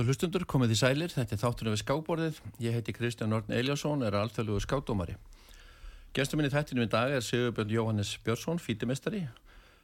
Góður 0.00 0.14
hlustundur, 0.14 0.44
komið 0.48 0.70
í 0.72 0.76
sælir, 0.80 1.12
þetta 1.12 1.34
er 1.36 1.40
þáttunum 1.42 1.74
við 1.74 1.80
skábborðið. 1.82 2.36
Ég 2.64 2.72
heiti 2.72 2.94
Kristján 2.96 3.28
Nortn 3.28 3.52
Eliasson, 3.52 4.00
er 4.00 4.14
alþjóðlugu 4.16 4.62
skádómari. 4.64 5.12
Gestur 6.16 6.40
minni 6.40 6.48
þættinu 6.48 6.86
í 6.86 6.88
dag 6.88 7.12
er 7.12 7.20
Sigurbjörn 7.20 7.74
Jóhannes 7.74 8.14
Björnsson, 8.24 8.62
fítimestari, 8.64 9.20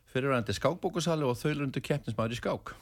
fyrirvændi 0.09 0.57
skákbókusali 0.57 1.29
og 1.29 1.37
þaulundu 1.37 1.85
keppnismæri 1.85 2.41
skák. 2.41 2.73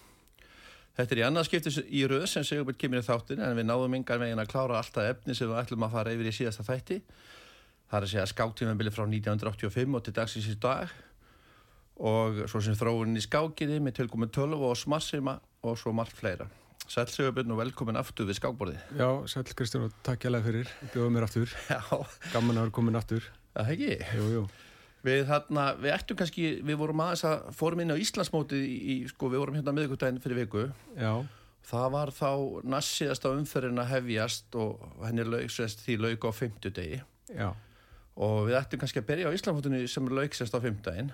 Þetta 0.95 1.17
er 1.17 1.23
í 1.25 1.27
annað 1.27 1.49
skiptis 1.51 1.83
í 1.83 2.07
röð 2.07 2.29
sem 2.31 2.47
Sigurbjörn 2.47 2.79
kemur 2.85 3.03
í 3.03 3.09
þáttinu 3.11 3.49
en 3.51 3.59
við 3.59 3.67
náðum 3.73 3.99
yngar 3.99 4.23
megin 4.23 4.47
að 4.47 4.55
klára 4.55 4.79
alltaf 4.79 5.11
efni 5.17 5.35
sem 5.35 5.51
við 5.51 5.59
ætlum 5.65 5.91
að 5.91 5.99
fara 5.99 6.15
yfir 6.15 6.31
í 6.31 6.39
síðasta 6.39 6.71
þætti. 6.71 7.03
Það 7.91 7.99
er 7.99 8.07
að 8.07 8.13
segja 8.15 8.33
skáktímanbili 8.37 8.95
frá 8.95 9.09
1985 9.11 9.99
og 9.99 10.07
til 10.07 10.21
dagsins 10.23 10.53
í 10.55 10.61
dag 10.63 10.99
og 11.99 12.45
svo 12.47 12.63
sem 12.63 12.79
þróunin 12.79 13.19
í 13.19 13.27
skákinni 13.27 13.83
með 13.83 14.05
tilgómið 14.05 14.37
12 14.39 14.69
og 14.71 14.79
smarsima 14.79 15.41
og 15.67 15.83
svo 15.83 15.91
margt 15.91 16.15
fleira. 16.15 16.47
Sæl 16.85 17.09
Sigurbjörn 17.09 17.55
og 17.55 17.61
velkomin 17.63 17.97
aftur 17.97 18.27
við 18.29 18.37
skákborði. 18.39 18.77
Já, 18.99 19.09
sæl 19.31 19.47
Kristján 19.57 19.87
og 19.87 19.95
takk 20.05 20.27
hjálpa 20.27 20.43
fyrir, 20.45 20.69
bjóðum 20.93 21.17
mér 21.17 21.27
aftur. 21.27 21.55
Já. 21.73 21.81
Gaman 22.35 22.61
að 22.61 22.67
vera 22.67 22.75
komin 22.77 22.99
aftur. 23.01 23.29
Það 23.55 23.71
heggi. 23.71 23.95
Jú, 24.19 24.27
jú. 24.35 24.43
Við 25.05 25.27
þarna, 25.29 25.65
við 25.81 25.95
ættum 25.95 26.19
kannski, 26.21 26.45
við 26.65 26.79
vorum 26.81 27.03
aðeins 27.05 27.25
að 27.29 27.49
fórum 27.57 27.83
inn 27.85 27.93
á 27.93 28.01
Íslandsmóti 28.01 28.61
í, 28.61 28.99
sko, 29.11 29.29
við 29.33 29.43
vorum 29.43 29.59
hérna 29.59 29.75
miðugutæðin 29.77 30.21
fyrir 30.25 30.41
viku. 30.43 30.69
Já. 30.97 31.13
Það 31.65 31.91
var 31.97 32.13
þá 32.13 32.31
næssiðast 32.75 33.25
á 33.25 33.31
umferðin 33.33 33.81
að 33.81 33.93
hefjast 33.95 34.57
og 34.61 34.81
henni 35.05 35.25
laug, 35.29 35.49
sérst, 35.53 35.85
því 35.85 35.99
laug 36.05 36.25
á 36.25 36.31
fymtudegi. 36.37 37.03
Já. 37.33 37.51
Og 38.15 38.49
við 38.49 38.59
ættum 38.61 38.81
kannski 38.81 39.01
að 39.01 39.09
byrja 39.13 39.33
á 39.33 39.37
Íslandsmótinu 39.37 39.85
sem 39.89 40.09
laug 40.09 40.37
sérst 40.37 40.57
á 40.57 40.61
fymtudagin. 40.65 41.13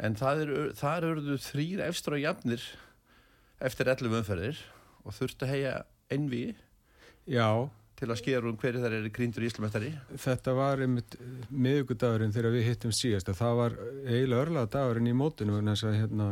En 0.00 0.16
það 0.16 0.44
er, 0.44 0.54
þar 0.80 1.08
eruðu 1.10 1.40
þrýr 1.44 1.84
efstur 1.88 2.16
og 2.16 2.24
jafnir 2.24 2.64
eftir 3.60 3.90
11 3.92 4.20
umferðir 4.20 4.60
og 5.04 5.16
þurfti 5.16 5.46
að 5.46 5.52
heia 5.54 5.74
envi 6.12 6.44
Já. 7.28 7.68
til 8.00 8.08
að 8.08 8.20
skera 8.20 8.48
um 8.48 8.58
hverju 8.60 8.82
þær 8.82 8.96
eru 8.98 9.10
krýndur 9.14 9.44
í 9.44 9.50
Íslamestari. 9.50 9.90
Þetta 10.20 10.54
var 10.56 10.82
einmitt 10.84 11.16
miðugudagurinn 11.50 12.32
þegar 12.34 12.56
við 12.56 12.70
hittum 12.70 12.94
síðast 12.96 13.28
og 13.32 13.38
það 13.38 13.58
var 13.60 13.76
eiginlega 14.06 14.46
örlað 14.46 14.72
dagurinn 14.76 15.10
í 15.10 15.16
mótinu 15.16 15.58
vegna 15.58 15.76
þess 15.76 15.90
að 15.90 15.98
hérna 16.00 16.30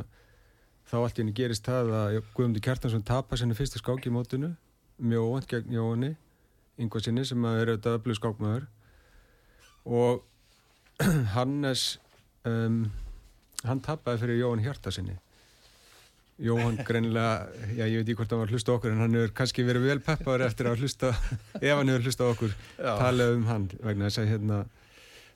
þá 0.88 0.96
allt 1.02 1.18
í 1.18 1.22
henni 1.22 1.36
gerist 1.36 1.68
það 1.68 1.92
að 1.98 2.18
Guðmundur 2.32 2.64
Kjartansson 2.64 3.04
tapar 3.06 3.40
senni 3.40 3.56
fyrsta 3.58 3.80
skák 3.80 4.08
í 4.08 4.14
mótinu 4.14 4.54
mjög 4.98 5.28
óvand 5.28 5.48
gegn 5.50 5.76
Jóhanni 5.76 6.14
yngvarsinni 6.80 7.24
sem 7.28 7.44
að 7.44 7.60
er 7.60 7.72
auðvitað 7.72 7.98
öflug 7.98 8.18
skákmaður 8.18 8.66
og 9.84 10.24
Hannes 11.36 11.84
um, 12.48 12.86
hann 13.66 13.82
tappaði 13.84 14.24
fyrir 14.24 14.40
Jóhann 14.40 14.64
Hjartasinni 14.64 15.18
Jóhann 16.38 16.76
greinilega, 16.86 17.48
já 17.74 17.82
ég 17.90 17.98
veit 17.98 18.04
ekki 18.04 18.14
hvort 18.20 18.30
hann 18.30 18.38
var 18.44 18.50
að 18.50 18.54
hlusta 18.54 18.74
okkur 18.76 18.92
en 18.92 19.00
hann 19.02 19.14
hefur 19.16 19.32
kannski 19.40 19.64
verið 19.66 19.88
vel 19.88 20.02
peppaður 20.06 20.44
eftir 20.46 20.68
að 20.70 20.84
hlusta, 20.84 21.08
ef 21.58 21.72
hann 21.72 21.90
hefur 21.90 22.04
hlusta 22.06 22.28
okkur 22.30 22.54
talað 22.78 23.32
um 23.34 23.48
hann 23.48 23.64
vegna 23.82 24.06
þess 24.06 24.20
að 24.22 24.30
hérna, 24.30 24.58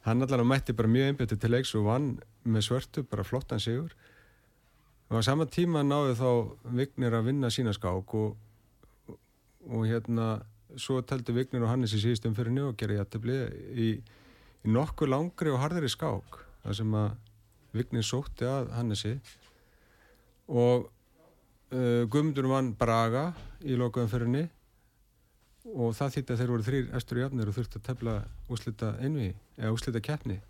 hann 0.06 0.22
allan 0.22 0.44
á 0.46 0.50
mætti 0.52 0.76
bara 0.78 0.92
mjög 0.92 1.10
einbjötu 1.10 1.40
til 1.42 1.50
leiks 1.50 1.74
og 1.74 1.88
vann 1.88 2.06
með 2.46 2.66
svörtu 2.68 3.02
bara 3.10 3.26
flottan 3.26 3.62
sigur. 3.62 3.90
Og 5.10 5.18
á 5.18 5.26
sama 5.26 5.48
tíma 5.50 5.82
náðu 5.82 6.14
þá 6.22 6.30
Vignir 6.78 7.18
að 7.18 7.26
vinna 7.32 7.50
sína 7.50 7.74
skák 7.74 8.14
og, 8.22 8.38
og, 9.10 9.82
hérna 9.82 10.30
svo 10.78 11.02
teldu 11.02 11.34
Vignir 11.34 11.66
og 11.66 11.72
Hannes 11.74 11.98
í 11.98 12.00
síðustum 12.00 12.38
fyrir 12.38 12.54
njú 12.54 12.70
og 12.70 12.78
gera 12.78 13.00
jættibli 13.00 13.42
í, 13.74 13.90
í 14.62 14.70
nokkuð 14.70 15.10
langri 15.10 15.50
og 15.50 15.60
hardari 15.66 15.90
skák 15.90 16.40
þar 16.62 16.78
sem 16.78 16.98
að 17.02 17.12
Vignir 17.74 18.06
sótti 18.06 18.46
að 18.46 18.70
Hannesi. 18.78 19.16
Og 20.52 20.91
uh, 21.72 22.02
Guðmundur 22.06 22.48
vann 22.50 22.72
Braga 22.78 23.30
í 23.64 23.76
lokaðanferðinni 23.80 24.46
og 25.72 25.94
það 25.94 26.16
þýtti 26.16 26.34
að 26.34 26.40
þeir 26.40 26.52
voru 26.52 26.66
þrýr 26.66 26.88
eftir 26.98 27.20
í 27.20 27.22
jafnir 27.22 27.50
og 27.50 27.56
þurfti 27.58 27.78
að 27.78 27.86
tefla 27.90 28.16
úslita 28.52 28.96
einvi 29.02 29.28
eða 29.58 29.74
úslita 29.76 30.02
keppni. 30.02 30.40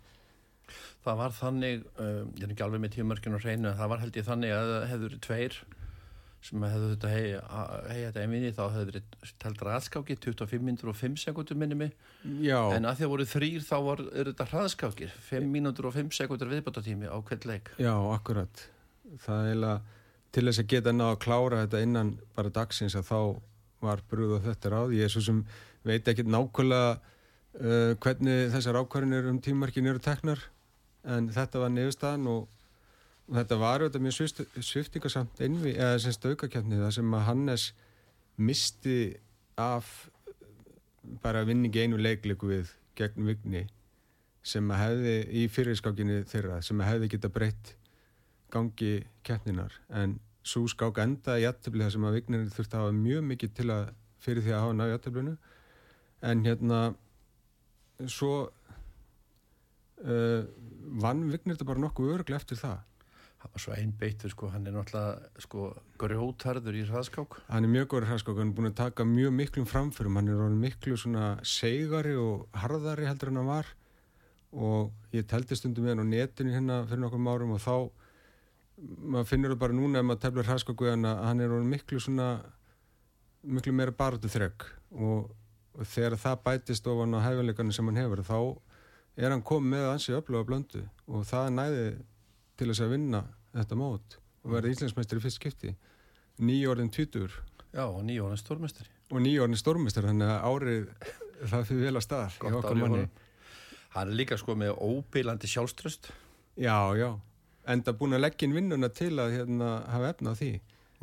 Það 1.03 1.19
var 1.19 1.37
þannig, 1.37 1.85
um, 1.99 2.33
ég 2.39 2.47
er 2.47 2.53
ekki 2.55 2.65
alveg 2.65 2.81
með 2.81 2.97
tíumörkinu 2.97 3.37
og 3.37 3.45
hreinu, 3.45 3.73
það 3.77 3.93
var 3.93 4.03
held 4.03 4.19
ég 4.19 4.27
þannig 4.27 4.53
að 4.55 4.75
hefur 4.89 5.17
tveir 5.27 5.57
sem 6.43 6.63
hefðu 6.67 6.89
þetta 6.91 7.09
hegi 7.13 8.03
þetta 8.03 8.23
einvinni 8.23 8.51
þá 8.51 8.63
hefur 8.65 8.89
verið 8.89 9.33
taldra 9.39 9.75
aðskáki 9.77 10.17
25 10.25 10.65
minnur 10.67 10.91
og 10.91 10.97
5 10.99 11.15
sekundur 11.21 11.59
minni 11.59 11.77
mig. 11.79 11.93
Já. 12.43 12.59
en 12.75 12.87
að 12.87 12.99
því 12.99 13.05
að 13.05 13.13
voru 13.13 13.27
þrýr 13.31 13.63
þá 13.63 13.75
var, 13.85 14.03
er 14.11 14.31
þetta 14.31 14.47
hraðskákir 14.51 15.13
5 15.29 15.49
mínútur 15.53 15.87
og 15.87 15.95
5 15.95 16.11
sekundur 16.17 16.51
viðbáttatími 16.51 17.07
á 17.07 17.17
hvert 17.23 17.47
leik. 17.47 17.71
Já, 17.79 17.93
akkurat. 18.11 18.65
Það 19.23 19.39
er 19.39 19.51
eiginlega 19.53 20.01
til 20.33 20.47
þess 20.47 20.63
að 20.63 20.69
geta 20.73 20.93
ná 20.95 21.05
að 21.11 21.19
klára 21.25 21.63
þetta 21.63 21.83
innan 21.85 22.13
bara 22.35 22.53
dagsins 22.53 22.95
að 22.97 23.09
þá 23.09 23.19
var 23.83 24.01
brúð 24.09 24.37
og 24.37 24.47
þetta 24.47 24.71
ráð. 24.73 24.95
Ég 24.97 25.07
er 25.07 25.13
svo 25.13 25.21
sem 25.25 25.43
veit 25.85 26.07
ekki 26.07 26.25
nákvæmlega 26.25 26.93
uh, 26.95 27.93
hvernig 28.01 28.49
þessar 28.55 28.79
ákvarðinir 28.81 29.29
um 29.29 29.39
tímarkin 29.43 29.89
eru 29.91 30.01
teknar 30.03 30.41
en 31.03 31.27
þetta 31.35 31.61
var 31.61 31.73
nefnstaðan 31.73 32.29
og, 32.31 32.47
og 33.27 33.37
þetta 33.41 33.59
var 33.59 33.83
auðvitað 33.83 34.05
mjög 34.05 34.17
svift, 34.17 34.41
sviftingasamt 34.71 35.43
einvi, 35.43 35.75
eða 35.75 35.99
sem 35.99 36.15
staukakefni 36.15 36.79
það 36.79 36.95
sem 36.97 37.15
að 37.17 37.25
Hannes 37.27 37.67
misti 38.39 38.97
af 39.59 39.91
bara 41.21 41.43
vinningi 41.45 41.83
einu 41.83 41.99
leikleiku 41.99 42.49
við 42.49 42.71
gegn 42.97 43.27
vigni 43.27 43.65
sem 44.43 44.71
að 44.71 44.83
hefði 44.83 45.15
í 45.39 45.45
fyrirskákinni 45.51 46.23
þeirra 46.31 46.61
sem 46.63 46.79
að 46.79 46.93
hefði 46.93 47.11
geta 47.13 47.31
breytt 47.31 47.73
gangi 48.53 48.93
keppninar 49.25 49.75
en 49.89 50.17
svo 50.43 50.65
skák 50.67 50.99
enda 51.03 51.37
í 51.39 51.45
jættibli 51.45 51.85
þar 51.85 51.95
sem 51.95 52.07
að 52.07 52.17
vignir 52.19 52.49
þurfti 52.51 52.77
að 52.77 52.85
hafa 52.85 52.97
mjög 52.97 53.27
mikið 53.31 53.53
til 53.59 53.69
að 53.73 53.83
fyrir 54.23 54.45
því 54.45 54.53
að 54.53 54.63
hafa 54.63 54.77
náðu 54.79 54.95
jættiblinu 54.95 55.35
en 56.23 56.43
hérna 56.47 56.79
svo 58.11 58.33
uh, 60.03 60.41
vann 61.03 61.29
vignir 61.29 61.55
þetta 61.55 61.69
bara 61.69 61.83
nokkuð 61.83 62.15
öruglega 62.17 62.41
eftir 62.41 62.59
það? 62.59 62.81
Það 63.43 63.55
var 63.55 63.63
svo 63.63 63.73
einbeittur 63.75 64.31
sko, 64.31 64.49
hann 64.53 64.67
er 64.69 64.75
náttúrulega 64.75 65.41
sko 65.43 65.65
grjótarður 65.99 66.77
í 66.79 66.83
hraðskák. 66.87 67.33
Hann 67.49 67.67
er 67.67 67.71
mjög 67.73 67.89
góður 67.91 68.05
hraðskák, 68.07 68.37
hann 68.39 68.53
er 68.53 68.55
búin 68.55 68.69
að 68.69 68.77
taka 68.77 69.03
mjög 69.07 69.33
miklum 69.35 69.65
framförum, 69.67 70.15
hann 70.15 70.31
er 70.31 70.53
miklu 70.61 70.95
svona 70.99 71.33
segari 71.43 72.13
og 72.15 72.45
harðari 72.55 73.09
heldur 73.09 73.33
en 73.33 73.41
hann 73.41 73.49
var. 73.51 73.73
Og 74.55 74.93
ég 75.11 75.27
teldi 75.27 75.57
stundum 75.59 75.83
með 75.83 75.97
hann 75.97 76.07
á 76.07 76.13
netinu 76.13 76.55
hérna 76.55 76.79
fyrir 76.87 77.03
nokkur 77.03 77.27
árum 77.33 77.51
og 77.57 77.61
þá 77.65 77.75
maður 78.81 79.29
finnur 79.29 79.53
það 79.53 79.61
bara 79.63 79.77
núna 79.77 80.01
ef 80.01 80.07
maður 80.07 80.21
teflar 80.25 80.49
hraðskáku 80.49 80.89
að 80.89 81.07
hann 81.27 81.43
er 81.43 81.55
miklu 81.67 82.01
svona 82.01 82.27
miklu 83.43 83.73
meira 83.75 83.93
baratu 83.95 84.31
þrygg 84.31 84.65
og, 84.97 85.29
og 85.75 85.89
þegar 85.89 86.17
það 86.21 86.43
bætist 86.47 86.87
ofan 86.89 87.17
á 87.17 87.25
hæfileikarnir 87.27 87.75
sem 87.75 87.89
hann 87.89 88.01
hefur 88.01 88.23
þá 88.25 88.39
er 89.19 89.33
hann 89.33 89.45
komið 89.45 89.75
með 89.75 89.89
ansi 89.91 90.15
öfluga 90.17 90.47
blöndu 90.49 90.83
og 91.07 91.25
það 91.29 91.49
næði 91.57 91.87
til 92.57 92.69
þess 92.71 92.85
að 92.85 92.93
vinna 92.95 93.23
þetta 93.53 93.79
mót 93.79 94.17
og 94.43 94.55
verði 94.55 94.73
íslensmestari 94.73 95.21
í 95.21 95.23
fyrst 95.23 95.39
skipti. 95.39 95.73
Nýjórðin 96.43 96.89
20 96.91 97.35
Já, 97.73 97.85
og 97.85 98.01
nýjórðin 98.05 98.41
stórmestari 98.41 98.89
og 99.13 99.21
nýjórðin 99.21 99.59
stórmestari 99.59 100.09
þannig 100.09 100.31
að 100.33 100.47
árið 100.49 100.87
það 101.51 101.67
fyrir 101.69 101.85
vel 101.87 101.99
að 101.99 102.05
stað 102.07 102.39
Gott 102.41 102.67
árið 102.71 103.05
Hann 103.93 104.09
er 104.09 104.17
líka 104.17 104.37
sko 104.41 104.55
með 104.57 104.73
óbílandi 104.81 105.49
sjálfströst 105.49 106.09
Já, 106.57 106.77
já 106.97 107.09
enda 107.69 107.93
búin 107.95 108.15
að 108.17 108.25
leggja 108.25 108.47
inn 108.47 108.55
vinnuna 108.57 108.89
til 108.91 109.13
að 109.21 109.37
hérna, 109.37 109.73
hafa 109.91 110.13
efna 110.13 110.33
á 110.33 110.39
því. 110.39 110.53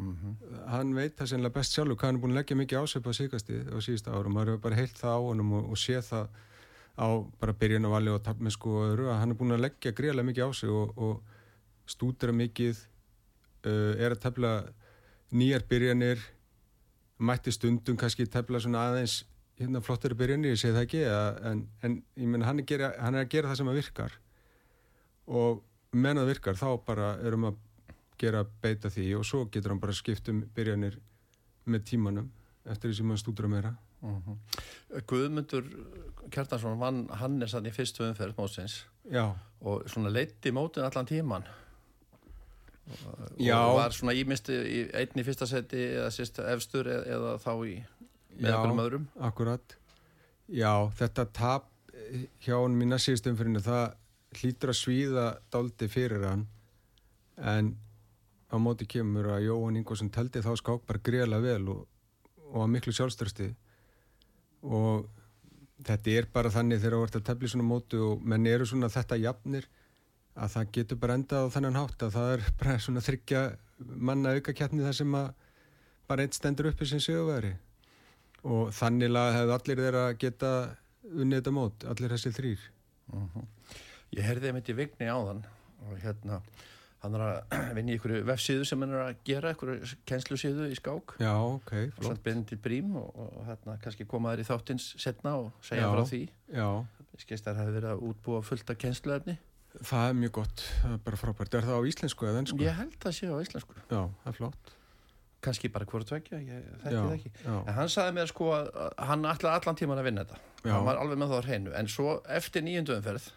Mm 0.00 0.16
-hmm. 0.16 0.68
hann 0.68 0.94
veit 0.94 1.16
það 1.16 1.26
sennilega 1.28 1.54
best 1.54 1.72
sjálfur 1.72 1.96
hvað 1.96 2.06
hann 2.06 2.16
er 2.16 2.20
búin 2.20 2.32
að 2.32 2.38
leggja 2.40 2.56
mikið 2.56 2.78
ásöp 2.78 3.06
á 3.06 3.12
síkasti 3.12 3.54
á 3.68 3.78
síðustu 3.84 4.10
árum, 4.10 4.32
maður 4.32 4.50
hefur 4.50 4.60
bara 4.60 4.74
heilt 4.74 4.96
það 4.96 5.12
á 5.12 5.20
honum 5.20 5.52
og, 5.52 5.70
og 5.70 5.78
sé 5.78 6.00
það 6.00 6.28
á 6.96 7.08
bara 7.40 7.52
byrjun 7.52 7.84
á 7.84 7.90
vali 7.90 8.10
og 8.10 8.22
tapmisku 8.22 8.68
og 8.70 8.84
öðru 8.90 9.10
að 9.10 9.20
hann 9.20 9.30
er 9.30 9.36
búin 9.36 9.52
að 9.52 9.64
leggja 9.66 9.92
gríðarlega 9.92 10.26
mikið 10.26 10.46
á 10.48 10.50
sig 10.52 10.70
og, 10.70 10.98
og 10.98 11.22
stúdra 11.86 12.32
mikið 12.32 12.76
uh, 13.66 13.92
er 14.00 14.10
að 14.12 14.22
tefla 14.24 14.52
nýjar 15.32 15.64
byrjanir 15.68 16.18
mætti 17.18 17.52
stundum 17.52 17.96
kannski 17.96 18.26
tefla 18.26 18.60
svona 18.60 18.88
aðeins 18.88 19.24
hérna 19.60 19.82
flottari 19.84 20.16
byrjanir, 20.16 20.54
ég 20.54 20.60
segi 20.60 20.72
það 20.72 20.86
ekki 20.86 21.02
en, 21.50 21.64
en 21.84 21.96
ég 22.16 22.28
menna 22.28 22.48
hann, 22.48 22.62
hann 22.64 23.18
er 23.18 23.26
að 23.26 23.32
gera 23.34 23.50
það 23.50 23.60
sem 23.60 23.68
að 23.68 23.80
virkar. 23.82 24.14
Og 25.28 25.60
menn 25.92 26.20
að 26.20 26.34
virkar 26.34 26.58
þá 26.58 26.68
bara 26.86 27.12
erum 27.26 27.48
að 27.50 27.60
gera 28.20 28.44
beita 28.62 28.90
því 28.92 29.06
og 29.18 29.24
svo 29.26 29.46
getur 29.52 29.74
hann 29.74 29.82
bara 29.82 29.96
skipt 29.96 30.28
um 30.30 30.42
byrjanir 30.54 30.98
með 31.70 31.86
tímanum 31.92 32.28
eftir 32.68 32.90
því 32.90 32.98
sem 32.98 33.12
hann 33.12 33.20
stúdra 33.20 33.48
meira 33.50 33.72
uh 34.02 34.18
-huh. 34.26 34.36
Guðmundur 35.06 35.64
Kjartansson 36.30 36.78
vann 36.78 37.08
Hannes 37.10 37.52
hann 37.52 37.66
í 37.66 37.72
fyrstu 37.72 38.04
umferð 38.04 38.36
mótsins 38.36 38.84
Já. 39.10 39.34
og 39.60 39.88
svona 39.88 40.10
leitti 40.10 40.50
mótin 40.50 40.84
allan 40.84 41.06
tíman 41.06 41.44
Já. 43.38 43.56
og 43.56 43.76
var 43.76 43.90
svona 43.90 44.12
ímisti 44.12 44.52
í 44.52 44.90
einni 44.94 45.24
fyrsta 45.24 45.46
seti 45.46 45.76
eða 45.76 46.10
sérst 46.10 46.38
efstur 46.38 46.86
eða, 46.86 47.06
eða 47.06 47.38
þá 47.38 47.66
í 47.66 47.84
með 48.38 48.54
okkur 48.54 48.70
um 48.70 48.78
öðrum 48.78 49.08
Akkurat 49.20 49.76
Já, 50.48 50.90
þetta 50.90 51.24
tap 51.32 51.64
hjá 52.42 52.56
hann 52.62 52.78
mín 52.78 52.92
að 52.92 53.04
síðustum 53.04 53.36
fyrir 53.36 53.60
það 53.60 53.94
hlýtur 54.38 54.72
að 54.72 54.80
svíða 54.80 55.26
daldi 55.50 55.88
fyrir 55.90 56.26
hann 56.26 56.46
en 57.36 57.72
á 58.50 58.56
móti 58.58 58.86
kemur 58.90 59.30
að 59.34 59.46
Jóhann 59.48 59.78
Ingvarsson 59.80 60.10
teldi 60.10 60.42
þá 60.42 60.52
skák 60.58 60.86
bara 60.86 61.02
greiðlega 61.02 61.42
vel 61.46 61.72
og, 61.74 61.82
og 62.50 62.64
að 62.64 62.72
miklu 62.74 62.94
sjálfstörsti 62.94 63.48
og 64.66 65.08
þetta 65.86 66.16
er 66.18 66.28
bara 66.32 66.52
þannig 66.52 66.82
þegar 66.82 66.96
þú 66.96 67.04
ert 67.06 67.18
að 67.20 67.26
tefli 67.30 67.50
svona 67.52 67.68
móti 67.68 68.00
og 68.00 68.24
menn 68.26 68.48
eru 68.50 68.66
svona 68.68 68.90
þetta 68.92 69.20
jafnir 69.20 69.68
að 70.40 70.54
það 70.54 70.72
getur 70.76 71.00
bara 71.00 71.16
endað 71.18 71.46
á 71.46 71.52
þennan 71.54 71.78
hátt 71.80 72.04
að 72.06 72.16
það 72.16 72.34
er 72.34 72.44
bara 72.60 72.76
svona 72.78 73.04
þryggja 73.04 73.42
manna 74.10 74.34
auka 74.36 74.54
kjarni 74.56 74.84
þar 74.84 74.98
sem 75.00 75.16
að 75.16 75.30
bara 76.10 76.26
einn 76.26 76.34
stendur 76.34 76.70
uppi 76.70 76.88
sem 76.88 77.02
séuveri 77.02 77.54
og 78.46 78.70
þannig 78.74 79.16
að 79.20 79.34
hefðu 79.36 79.56
allir 79.56 79.82
þeirra 79.84 80.04
geta 80.20 80.52
unnið 81.10 81.40
þetta 81.40 81.54
mót, 81.54 81.86
allir 81.88 82.14
þessi 82.14 82.32
þrýr 82.36 82.66
uh 83.14 83.24
-huh. 83.34 83.46
Ég 84.16 84.26
herði 84.26 84.48
það 84.48 84.56
mitt 84.58 84.70
í 84.72 84.76
vigni 84.80 85.06
á 85.10 85.18
þann 85.18 85.42
og 85.86 85.96
hérna 86.02 86.40
hann 87.00 87.16
er 87.16 87.22
að 87.24 87.36
vinna 87.76 87.92
í 87.92 87.96
einhverju 87.96 88.24
vefsíðu 88.28 88.64
sem 88.68 88.82
hann 88.84 88.94
er 88.96 89.04
að 89.06 89.20
gera, 89.28 89.52
einhverju 89.54 89.92
kennslusíðu 90.10 90.66
í 90.70 90.78
skák. 90.78 91.14
Já, 91.22 91.32
ok, 91.40 91.70
flott. 91.96 92.22
Benedikt 92.24 92.64
Brím 92.64 92.96
og, 93.00 93.12
og 93.14 93.46
hérna 93.48 93.76
kannski 93.84 94.06
komaður 94.08 94.42
í 94.44 94.48
þáttins 94.50 94.90
setna 95.00 95.36
og 95.40 95.52
segja 95.64 95.86
Já. 95.86 95.92
frá 95.94 96.02
því. 96.10 96.24
Já. 96.56 96.68
Skist 97.20 97.46
þar 97.46 97.62
hefur 97.62 97.76
verið 97.78 97.94
að 97.94 98.04
útbúa 98.10 98.42
fullt 98.44 98.72
af 98.72 98.80
kennsluefni. 98.80 99.38
Það 99.86 100.04
er 100.10 100.14
mjög 100.18 100.32
gott, 100.40 100.62
er 100.88 101.00
bara 101.06 101.18
frábært. 101.20 101.54
Er 101.54 101.66
það 101.68 101.78
á 101.78 101.82
íslensku 101.86 102.26
eða 102.26 102.42
ennsku? 102.42 102.60
Ég 102.64 102.78
held 102.80 103.04
að 103.06 103.16
sé 103.16 103.28
á 103.30 103.36
íslensku. 103.38 103.76
Já, 103.86 104.00
það 104.24 104.30
er 104.32 104.38
flott. 104.40 104.72
Kannski 105.40 105.70
bara 105.72 105.86
hvort 105.88 106.10
vekja, 106.12 106.40
ég 106.42 106.64
þekki 106.82 106.96
það 106.96 107.12
ekki. 107.14 107.30
já. 107.46 107.52
en 107.62 107.76
hann 107.78 107.88
saði 107.88 108.12
mér 108.18 108.28
sko 108.28 108.48
að 108.52 108.66
hann 109.08 109.22
ætlaði 109.30 109.54
allan 109.56 109.78
tíman 109.78 110.00
að 110.02 110.08
vinna 110.10 110.24
þetta. 110.26 110.40
Já. 110.66 110.72
hann 110.74 110.88
var 110.90 110.98
alveg 111.00 111.20
með 111.22 111.30
það 111.32 111.40
á 111.40 111.46
hreinu. 111.46 111.72
En 111.80 111.88
svo 111.88 112.16
eftir 112.40 112.66
nýjönduðumferð 112.66 113.30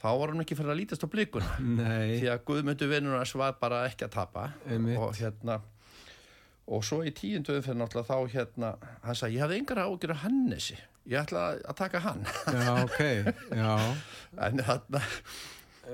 þá 0.00 0.08
var 0.20 0.32
hann 0.32 0.44
ekki 0.44 0.56
fyrir 0.58 0.74
að 0.74 0.80
lítast 0.80 1.04
á 1.04 1.08
blíkuna 1.12 1.50
því 1.58 2.30
að 2.32 2.42
Guðmundur 2.48 2.90
vinnunars 2.90 3.34
var 3.36 3.58
bara 3.60 3.84
ekki 3.88 4.08
að 4.08 4.16
tapa. 4.16 4.48
Einmitt. 4.66 4.98
og 4.98 5.14
hérna 5.18 5.60
og 6.70 6.84
svo 6.86 7.00
í 7.02 7.12
tíunduðumferð 7.14 7.80
náttúrulega 7.80 8.08
þá 8.08 8.34
hérna 8.34 8.74
hann 9.04 9.18
sagði 9.18 9.38
ég 9.38 9.44
hafði 9.44 9.60
yngar 9.60 9.82
ágjör 9.84 10.14
að 10.14 10.22
Hannesi. 10.24 10.76
Ég 11.10 11.24
ætlaði 11.24 11.64
að 11.66 11.78
taka 11.80 12.02
hann. 12.04 12.20
Já 12.46 12.74
ok, 12.84 13.00
já. 13.56 13.72
En 14.46 14.62
þarna 14.62 15.00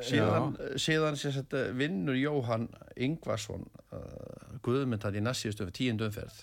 síðan, 0.04 0.56
síðan 0.82 1.16
sagt, 1.16 1.54
vinnur 1.78 2.18
Jóhann 2.18 2.66
Yngvarsson 3.00 3.64
uh, 3.94 4.58
Guðmyndan 4.66 5.16
í 5.16 5.22
næstíðustu 5.24 5.70
tíundu 5.72 6.10
umferð. 6.10 6.42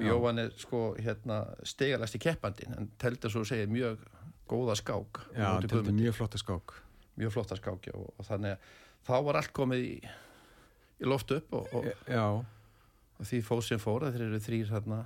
Jóhann 0.00 0.40
er 0.46 0.54
sko 0.56 0.88
hérna, 0.96 1.42
stegalast 1.66 2.16
í 2.16 2.22
keppandin 2.22 2.76
en 2.78 2.88
teltur 3.00 3.34
svo 3.34 3.44
segja 3.44 3.68
mjög 3.68 4.00
góða 4.48 4.76
skák 4.78 5.22
Já, 5.34 5.48
teltur 5.66 5.92
mjög 5.92 6.14
flotta 6.20 6.40
skák 6.40 6.74
mjög 7.16 7.34
flotta 7.34 7.58
skák 7.58 7.88
já, 7.90 7.94
og 7.96 8.26
þannig 8.28 8.56
að 8.56 8.74
þá 9.06 9.14
var 9.28 9.40
allt 9.40 9.54
komið 9.56 9.86
í, 9.86 9.96
í 11.00 11.08
loft 11.08 11.32
upp 11.36 11.56
og, 11.56 11.72
og, 11.76 11.88
og 13.16 13.28
því 13.30 13.42
fóð 13.46 13.64
sem 13.68 13.82
fór 13.82 14.08
þeir 14.10 14.28
eru 14.28 14.42
þrýr 14.42 14.72
hérna 14.74 15.02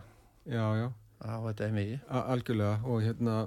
á 1.21 1.37
þetta 1.45 1.69
emi 1.69 1.87
Algjörlega. 2.09 2.81
Og 2.89 3.03
hérna 3.05 3.43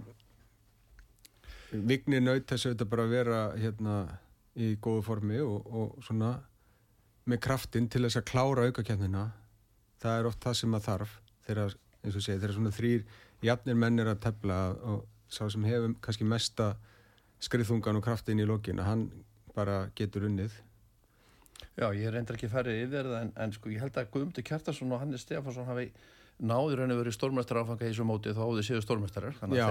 Vigni 1.73 2.19
naut 2.21 2.45
þess 2.45 2.67
að 2.67 2.75
þetta 2.75 2.89
bara 2.91 3.09
vera 3.09 3.39
hérna 3.57 3.93
í 4.53 4.75
góðu 4.77 5.01
formi 5.07 5.39
og, 5.41 5.65
og 5.65 6.03
svona 6.05 6.35
með 7.29 7.39
kraftin 7.47 7.87
til 7.89 8.03
þess 8.05 8.19
að 8.19 8.27
klára 8.29 8.67
aukakefnina 8.67 9.23
það 10.03 10.19
er 10.19 10.29
oft 10.29 10.43
það 10.43 10.57
sem 10.59 10.77
að 10.77 10.85
þarf 10.87 11.15
þegar, 11.47 11.75
eins 12.03 12.17
og 12.19 12.25
segja, 12.25 12.41
þegar 12.41 12.55
svona 12.57 12.73
þrýr 12.75 13.05
jafnir 13.43 13.79
mennir 13.79 14.11
að 14.11 14.21
tefla 14.27 14.59
og 14.91 15.05
sá 15.33 15.47
sem 15.49 15.65
hefur 15.65 15.95
kannski 16.03 16.27
mesta 16.29 16.73
skriðþungan 17.43 17.99
og 17.99 18.05
kraftin 18.05 18.41
í 18.41 18.47
lokina, 18.47 18.87
hann 18.87 19.09
bara 19.53 19.83
getur 19.97 20.27
unnið. 20.29 20.55
Já, 21.73 21.87
ég 21.95 22.11
reyndar 22.13 22.37
ekki 22.37 22.49
að 22.49 22.57
ferja 22.57 22.85
yfir 22.85 23.07
það 23.09 23.19
en, 23.19 23.31
en 23.43 23.53
sko 23.55 23.71
ég 23.73 23.81
held 23.81 23.95
að 23.97 24.11
Guðmundur 24.13 24.45
Kjartarsson 24.45 24.93
og 24.93 25.01
Hannes 25.01 25.23
Stefansson 25.25 25.65
hafi 25.69 25.87
náður 26.43 26.83
henni 26.83 26.95
verið 26.97 27.15
stórmestrar 27.15 27.63
áfanga 27.63 27.85
í 27.85 27.91
þessu 27.91 28.05
móti 28.07 28.33
þá 28.33 28.41
áður 28.43 28.65
séu 28.67 28.81
stórmestrar 28.83 29.35
Já, 29.53 29.67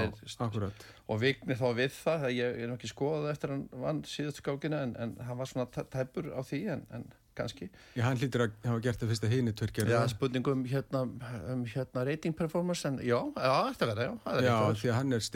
akkurat. 0.46 0.84
Og 1.10 1.18
vikni 1.22 1.56
þá 1.58 1.66
við 1.78 1.96
það, 1.96 2.28
ég 2.36 2.60
er 2.62 2.70
nokkið 2.70 2.92
skoðað 2.92 3.32
eftir 3.34 3.54
hann 3.54 3.64
vann 3.82 4.02
síðust 4.08 4.40
skákina 4.42 4.84
en, 4.86 4.94
en 5.02 5.16
hann 5.26 5.40
var 5.40 5.50
svona 5.50 5.66
tæpur 5.68 6.30
á 6.32 6.40
því 6.46 6.62
en, 6.76 6.84
en 6.94 7.06
kannski. 7.38 7.68
Já, 7.96 8.04
hann 8.06 8.20
hlýtur 8.20 8.46
að 8.46 8.58
hafa 8.68 8.84
gert 8.84 9.02
það 9.02 9.14
fyrst 9.14 9.26
að 9.26 9.34
hínu 9.36 9.54
tverkjar 9.58 9.90
Já, 9.90 10.00
spurningum 10.12 10.66
hérna, 10.70 11.06
um 11.54 11.64
hérna 11.68 12.06
rating 12.08 12.36
performance 12.36 12.86
en 12.88 13.00
já, 13.02 13.18
já, 13.36 13.54
þetta 13.72 13.90
verður, 13.92 14.12
já 14.12 14.46
Já, 14.46 14.56
því 14.82 14.92
að 14.92 14.98
hann 15.00 15.18
er 15.18 15.26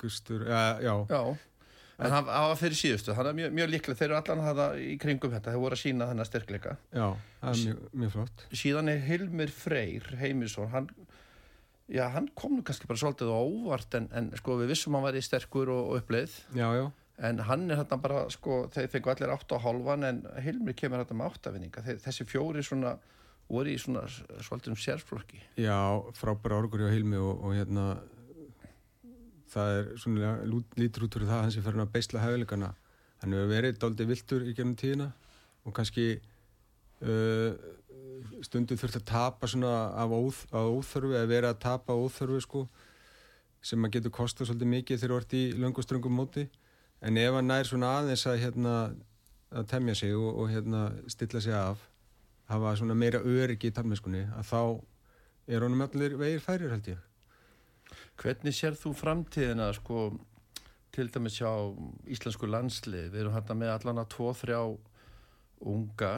stigalegustur, 0.00 0.46
já, 0.48 0.80
já 0.80 1.06
Já 1.08 1.36
En 2.00 2.14
hann 2.14 2.24
var 2.24 2.56
fyrir 2.56 2.78
síðustu, 2.78 3.12
hann 3.12 3.28
er 3.28 3.34
mjög, 3.36 3.50
mjög 3.52 3.66
líklega, 3.74 3.98
þeir 3.98 4.06
eru 4.06 4.16
allan 4.16 4.38
að 4.40 4.60
það 4.60 4.78
í 4.80 4.92
kringum 5.02 5.32
þetta, 5.34 5.52
þeir 5.52 5.60
voru 5.60 5.76
að 5.76 5.80
sína 5.82 6.06
þennan 6.08 6.28
styrkleika. 6.28 6.70
Já, 6.96 7.08
það 7.42 7.50
er 7.50 7.58
mjög, 7.60 7.82
mjög 7.92 8.12
flott. 8.14 8.44
Síðan 8.56 8.88
er 8.88 9.02
Hilmir 9.04 9.52
Freyr 9.52 10.06
Heimisson, 10.16 10.70
hann, 10.72 10.88
já, 11.92 12.06
hann 12.14 12.30
kom 12.40 12.54
nú 12.56 12.64
kannski 12.64 12.88
bara 12.88 13.02
svolítið 13.02 13.34
óvart 13.36 13.98
en, 13.98 14.08
en 14.16 14.30
sko 14.40 14.56
við 14.62 14.72
vissum 14.72 14.96
hann 14.96 15.04
væri 15.04 15.20
sterkur 15.26 15.74
og, 15.74 15.90
og 15.90 16.00
uppleið. 16.00 16.38
Já, 16.56 16.70
já. 16.78 16.86
En 17.28 17.42
hann 17.44 17.66
er 17.68 17.82
hérna 17.82 18.00
bara, 18.00 18.22
sko, 18.32 18.62
þeir 18.72 18.88
fengu 18.94 19.12
allir 19.12 19.34
8,5 19.34 20.08
en 20.08 20.22
Hilmir 20.40 20.78
kemur 20.80 21.02
hérna 21.02 21.18
með 21.20 21.36
8-vinninga. 21.36 21.84
Þessi 22.00 22.24
fjóri 22.24 22.64
svona 22.64 22.94
voru 23.50 23.74
í 23.74 23.76
svona 23.76 24.06
svolítið 24.08 24.72
um 24.72 24.80
sérflokki. 24.80 25.42
Já, 25.60 25.76
frábæra 26.16 26.62
orgur 26.62 26.80
hjá 26.80 26.94
Hilmi 26.94 27.20
og, 27.20 27.44
og 27.44 27.58
hérna 27.58 27.90
það 29.50 29.72
er 29.78 29.88
svona 30.00 30.32
lítur 30.78 31.06
út 31.06 31.16
fyrir 31.16 31.30
það 31.30 31.42
hans 31.44 31.58
er 31.58 31.66
fyrir 31.66 31.82
að 31.84 31.92
beisla 31.94 32.22
hæfileikana. 32.24 32.70
Hann 33.20 33.34
hefur 33.36 33.50
verið 33.50 33.80
daldi 33.82 34.06
viltur 34.08 34.46
í 34.46 34.54
gernum 34.56 34.76
tíðina 34.80 35.10
og 35.66 35.74
kannski 35.76 36.06
uh, 37.04 37.52
stundu 38.46 38.78
þurft 38.80 39.00
að 39.00 39.08
tapa 39.10 39.50
svona 39.50 39.74
af 39.98 40.14
óþ, 40.14 40.40
óþörfi 40.54 41.18
eða 41.18 41.32
verið 41.34 41.50
að 41.50 41.60
tapa 41.66 41.96
óþörfi 41.98 42.40
sko 42.46 42.64
sem 43.60 43.84
að 43.84 43.98
getur 43.98 44.14
kosta 44.16 44.46
svolítið 44.46 44.72
mikið 44.72 45.02
þegar 45.02 45.12
þú 45.12 45.20
ert 45.20 45.36
í 45.36 45.44
lönguströngum 45.60 46.16
móti. 46.16 46.46
En 47.04 47.16
ef 47.20 47.36
hann 47.36 47.48
nær 47.48 47.68
svona 47.68 47.94
aðeins 47.98 48.26
að 48.28 48.40
hérna 48.44 48.74
að 49.50 49.68
temja 49.72 49.96
sig 49.98 50.14
og, 50.16 50.30
og 50.40 50.50
hérna 50.52 50.86
stilla 51.10 51.42
sig 51.42 51.56
af 51.56 51.82
hafa 52.50 52.76
svona 52.78 52.96
meira 52.98 53.20
öryggi 53.20 53.70
í 53.70 53.74
tarmiskunni 53.74 54.24
að 54.30 54.48
þá 54.50 54.60
er 55.50 55.66
honum 55.66 55.86
allir 55.86 56.16
vegir 56.18 56.42
færir 56.44 56.72
held 56.72 56.92
ég 56.94 57.09
Hvernig 58.20 58.52
sér 58.52 58.76
þú 58.76 58.92
framtíðina 58.96 59.70
sko 59.76 60.10
til 60.92 61.08
dæmis 61.12 61.38
hjá 61.40 61.50
íslensku 62.10 62.48
landslið? 62.50 63.08
Við 63.14 63.22
erum 63.22 63.36
hérna 63.36 63.56
með 63.56 63.74
allan 63.78 64.02
að 64.02 64.10
tvo-þrjá 64.14 64.60
unga 65.70 66.12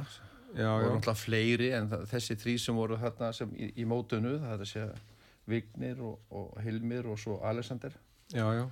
já, 0.57 0.69
og 0.71 0.89
náttúrulega 0.89 1.19
fleiri 1.19 1.71
en 1.77 1.91
þessi 2.11 2.37
þrý 2.41 2.57
sem 2.59 2.79
voru 2.79 2.99
hérna 2.99 3.33
sem 3.37 3.53
í, 3.55 3.71
í 3.79 3.87
mótunu, 3.89 4.37
það 4.43 4.55
er 4.57 4.65
að 4.65 4.71
segja 4.73 4.89
Vignir 5.51 6.03
og, 6.07 6.19
og 6.31 6.59
Hilmir 6.63 7.09
og 7.11 7.19
svo 7.19 7.41
Alexander. 7.47 7.95
Já, 8.35 8.47
já. 8.55 8.65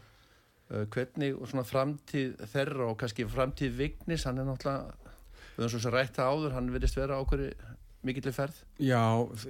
Uh, 0.70 0.84
hvernig 0.86 1.34
framtíð 1.66 2.36
þeirra 2.52 2.90
og 2.92 2.98
kannski 2.98 3.26
framtíð 3.30 3.78
Vignis, 3.78 4.26
hann 4.26 4.38
er 4.38 4.46
náttúrulega, 4.46 5.14
við 5.56 5.66
höfum 5.66 5.82
svo 5.82 5.94
rætt 5.94 6.18
það 6.18 6.34
áður, 6.34 6.56
hann 6.58 6.70
verðist 6.74 6.98
vera 6.98 7.18
ákveði 7.18 7.50
mikillir 8.06 8.34
ferð? 8.34 8.58
Já, 8.80 9.02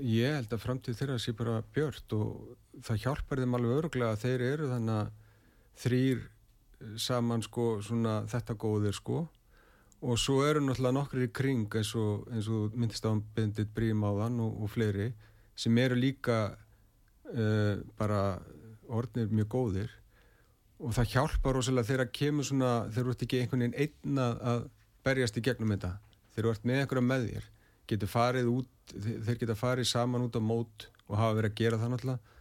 ég 0.03 0.37
held 0.39 0.55
að 0.55 0.63
framtíð 0.65 0.99
þeirra 0.99 1.19
sé 1.23 1.35
bara 1.37 1.61
björnt 1.75 2.15
og 2.17 2.57
það 2.85 3.03
hjálpar 3.05 3.43
þeim 3.43 3.57
alveg 3.59 3.77
öruglega 3.79 4.15
að 4.15 4.25
þeir 4.25 4.47
eru 4.47 4.71
þannig 4.71 4.97
að 4.97 5.13
þrýr 5.81 6.25
saman 7.01 7.45
sko 7.45 7.67
svona 7.85 8.23
þetta 8.31 8.57
góðir 8.61 8.97
sko. 8.97 9.23
Og 10.01 10.17
svo 10.17 10.41
eru 10.49 10.63
náttúrulega 10.65 10.97
nokkur 10.97 11.27
í 11.27 11.31
kring 11.37 11.77
eins 11.77 11.93
og, 11.99 12.25
og 12.27 12.77
myndist 12.77 13.05
á 13.05 13.13
bendit 13.37 13.73
Brím 13.77 14.05
á 14.07 14.11
þann 14.23 14.41
og, 14.41 14.63
og 14.65 14.73
fleiri 14.73 15.11
sem 15.61 15.77
eru 15.79 15.99
líka 15.99 16.39
uh, 16.51 17.75
bara 18.01 18.41
orðnir 18.89 19.29
mjög 19.29 19.51
góðir. 19.53 19.97
Og 20.81 20.95
það 20.97 21.13
hjálpar 21.13 21.59
rosalega 21.59 21.91
þegar 21.91 22.13
kemur 22.17 22.49
svona, 22.49 22.71
þeir 22.89 23.05
eru 23.05 23.17
ekki 23.19 23.43
einhvern 23.43 23.67
veginn 23.67 23.81
einna 23.85 24.31
að 24.41 24.63
berjast 25.05 25.37
í 25.37 25.45
gegnum 25.45 25.75
þetta. 25.75 25.99
Þeir 26.33 26.43
eru 26.43 26.53
orðnir 26.55 26.73
með 26.73 26.81
einhverja 26.81 27.09
með 27.11 27.27
þér 27.29 27.51
getur 27.91 28.11
farið 28.11 28.51
út, 28.51 28.95
þeir 28.95 29.39
geta 29.41 29.57
farið 29.59 29.89
saman 29.91 30.27
út 30.27 30.39
á 30.39 30.43
mót 30.43 30.87
og 31.11 31.17
hafa 31.19 31.39
verið 31.39 31.51
að 31.51 31.61
gera 31.61 31.81
það 31.81 31.95
náttúrulega. 31.95 32.37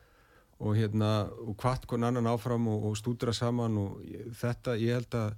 Og 0.59 0.75
hérna, 0.75 1.09
og 1.47 1.55
hvart 1.61 1.85
konar 1.87 2.11
annan 2.11 2.27
áfram 2.27 2.67
og, 2.67 2.89
og 2.89 2.97
stúdra 2.99 3.33
saman 3.35 3.77
og 3.79 4.01
þetta, 4.35 4.75
ég 4.79 4.97
held 4.97 5.15
að 5.15 5.37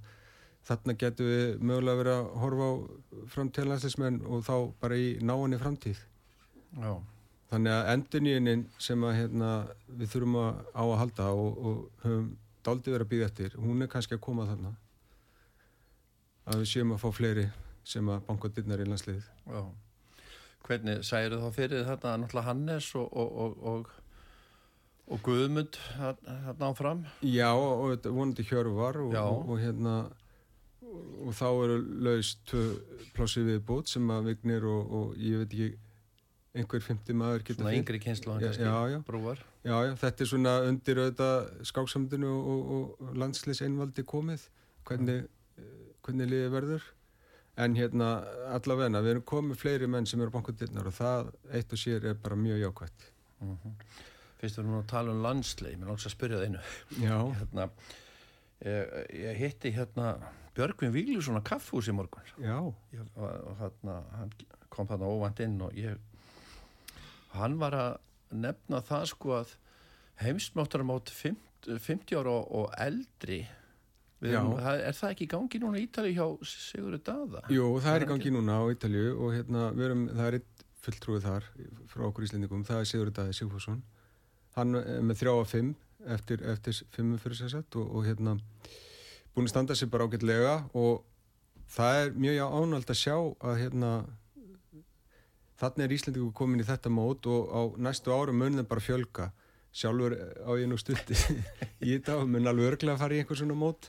þarna 0.66 0.96
getur 0.98 1.28
við 1.30 1.62
mögulega 1.62 2.00
verið 2.00 2.16
að 2.16 2.32
horfa 2.42 2.66
á 2.66 2.72
framtíðanlæslismenn 3.34 4.18
og 4.26 4.44
þá 4.46 4.54
bara 4.82 4.98
í 4.98 5.08
náinni 5.22 5.60
framtíð. 5.62 6.00
Já. 6.72 6.92
þannig 7.52 7.72
að 7.76 7.88
endurníðinin 7.92 8.62
sem 8.80 9.02
að 9.04 9.16
hérna, 9.18 9.48
við 9.86 10.14
þurfum 10.14 10.38
að, 10.40 10.60
á 10.72 10.82
að 10.86 10.94
halda 11.02 11.26
og, 11.36 11.58
og 11.60 12.04
höfum 12.06 12.30
daldi 12.64 12.94
verið 12.94 13.04
að 13.04 13.10
býða 13.10 13.26
eftir, 13.28 13.56
hún 13.60 13.84
er 13.84 13.90
kannski 13.92 14.16
að 14.16 14.22
koma 14.24 14.46
þarna. 14.48 14.72
Að 16.48 16.62
við 16.62 16.70
séum 16.72 16.94
að 16.96 17.02
fá 17.04 17.08
fleiri 17.12 17.46
sem 17.84 18.08
að 18.08 18.24
banka 18.30 18.50
dyrnar 18.56 18.80
í 18.80 18.88
landsliðið. 18.88 19.28
Já 19.52 19.62
Hvernig 20.66 21.02
særu 21.06 21.40
þá 21.42 21.48
fyrir 21.56 21.84
þetta 21.88 22.16
náttúrulega 22.22 22.48
Hannes 22.48 22.88
og, 22.98 23.12
og, 23.12 23.54
og, 23.72 23.92
og 25.10 25.22
Guðmund 25.26 25.78
hérna 25.98 26.70
áfram? 26.70 27.06
Já 27.26 27.50
og 27.52 28.06
vonandi 28.06 28.46
Hjörvar 28.46 29.00
og 29.02 29.56
hérna 29.60 29.96
og 30.92 31.32
þá 31.36 31.46
eru 31.48 31.78
laust 32.04 32.52
plássið 33.16 33.48
við 33.52 33.64
bót 33.68 33.90
sem 33.90 34.10
að 34.12 34.32
vignir 34.32 34.66
og, 34.68 34.92
og 34.92 35.16
ég 35.16 35.42
veit 35.42 35.54
ekki 35.56 35.70
einhver 36.52 36.82
fymti 36.84 37.14
maður 37.16 37.46
getur 37.46 37.62
Svona 37.62 37.76
yngri 37.78 38.00
kynslu 38.02 38.34
já, 38.42 38.50
já, 38.92 38.98
brúar. 39.06 39.40
Já, 39.64 39.76
já, 39.86 39.92
þetta 40.02 40.24
er 40.24 40.28
svona 40.28 40.56
undir 40.68 41.00
auðvitað 41.00 41.68
skáksamdunu 41.70 42.32
og, 42.32 42.72
og 42.76 43.14
landsleis 43.16 43.62
einvaldi 43.64 44.04
komið. 44.04 44.44
Hvernig, 44.88 45.22
hvernig 46.04 46.28
liði 46.28 46.50
verður 46.52 46.90
en 47.60 47.74
hérna 47.76 48.08
allavegna, 48.56 49.02
við 49.04 49.16
erum 49.16 49.26
komið 49.28 49.60
fleiri 49.60 49.88
menn 49.90 50.06
sem 50.08 50.20
eru 50.24 50.32
bankundirnar 50.32 50.88
og 50.88 50.96
það 50.96 51.32
eitt 51.52 51.74
og 51.74 51.80
sér 51.80 52.06
er 52.12 52.20
bara 52.20 52.38
mjög 52.38 52.62
jákvæmt 52.66 53.08
mhm. 53.40 53.56
-huh. 53.64 53.98
Fyrst 54.40 54.58
við 54.58 54.64
erum 54.64 54.78
að 54.78 54.86
tala 54.90 55.12
um 55.12 55.22
landsleik 55.22 55.76
mér 55.78 55.86
náttúrulega 55.86 56.06
að 56.06 56.16
spyrja 56.16 56.38
það 56.38 56.46
einu 56.46 57.34
hérna, 57.38 57.68
ég, 58.64 58.86
ég 59.14 59.36
hitti 59.36 59.70
hérna 59.70 60.16
Björgvin 60.54 60.92
Víglússon 60.92 61.38
á 61.40 61.42
kaffhús 61.42 61.88
í 61.88 61.92
morgun 61.92 62.22
ég, 62.38 62.50
og, 62.50 62.74
og 63.16 63.56
hérna 63.60 64.02
hann 64.16 64.32
kom 64.68 64.88
þarna 64.88 65.06
óvand 65.06 65.40
inn 65.40 65.60
og 65.60 65.72
ég 65.74 65.98
hann 67.32 67.58
var 67.58 67.72
að 67.72 67.98
nefna 68.30 68.80
það 68.80 69.06
sko 69.12 69.34
að 69.36 69.56
heimsmáttar 70.22 70.84
á 70.84 70.86
mót 70.88 71.10
50, 71.10 71.78
50 71.78 72.16
ára 72.16 72.30
og, 72.30 72.52
og 72.52 72.74
eldri 72.78 73.46
Erum, 74.22 74.52
er 74.62 74.94
það 74.94 75.12
ekki 75.14 75.24
í 75.26 75.30
gangi 75.32 75.58
núna 75.58 75.80
í 75.80 75.86
Ítali 75.88 76.12
hjá 76.14 76.26
Sigurður 76.46 77.00
Dada? 77.02 77.40
Jú, 77.50 77.64
það 77.82 77.96
er 77.96 78.04
í 78.04 78.08
gangi 78.12 78.30
núna 78.34 78.58
á 78.62 78.64
Ítali 78.70 79.00
og 79.10 79.32
hérna, 79.34 79.64
erum, 79.82 80.04
það 80.12 80.28
er 80.28 80.36
eitt 80.38 80.64
fulltrúið 80.82 81.24
þar 81.26 81.48
frá 81.90 82.04
okkur 82.06 82.26
íslendingum, 82.28 82.62
það 82.68 82.82
er 82.82 82.90
Sigurður 82.90 83.16
Dada 83.16 83.34
Sigfússon. 83.34 83.80
Hann 84.54 84.78
er 84.78 85.02
með 85.02 85.22
þrjá 85.22 85.32
að 85.34 85.48
fimm 85.50 85.72
eftir, 86.14 86.44
eftir 86.52 86.78
fimmum 86.94 87.18
fyrir 87.22 87.40
sér 87.40 87.54
sett 87.56 87.78
og, 87.80 87.88
og 87.90 88.06
hérna 88.06 88.36
búin 89.32 89.48
að 89.48 89.54
standa 89.54 89.76
sér 89.78 89.90
bara 89.90 90.06
ágætlega 90.06 90.56
og 90.78 91.02
það 91.72 91.98
er 92.02 92.12
mjög 92.24 92.58
ánald 92.60 92.92
að 92.92 93.00
sjá 93.00 93.16
að 93.16 93.60
hérna 93.62 93.92
þannig 95.62 95.86
er 95.86 95.96
Íslandingu 95.96 96.34
komin 96.36 96.62
í 96.62 96.68
þetta 96.68 96.92
mót 96.92 97.26
og 97.30 97.50
á 97.50 97.60
næstu 97.88 98.14
árum 98.14 98.38
munum 98.38 98.68
bara 98.68 98.82
fjölga. 98.82 99.30
Sjálfur 99.72 100.14
á 100.44 100.50
ég 100.60 100.68
nú 100.68 100.76
stutti 100.76 101.16
í 101.88 101.96
og 102.12 102.26
mun 102.28 102.50
alveg 102.50 102.74
örglega 102.74 102.96
að 102.98 103.02
fara 103.02 103.16
í 103.16 103.22
einhvers 103.22 103.40
svona 103.40 103.56
mót 103.56 103.88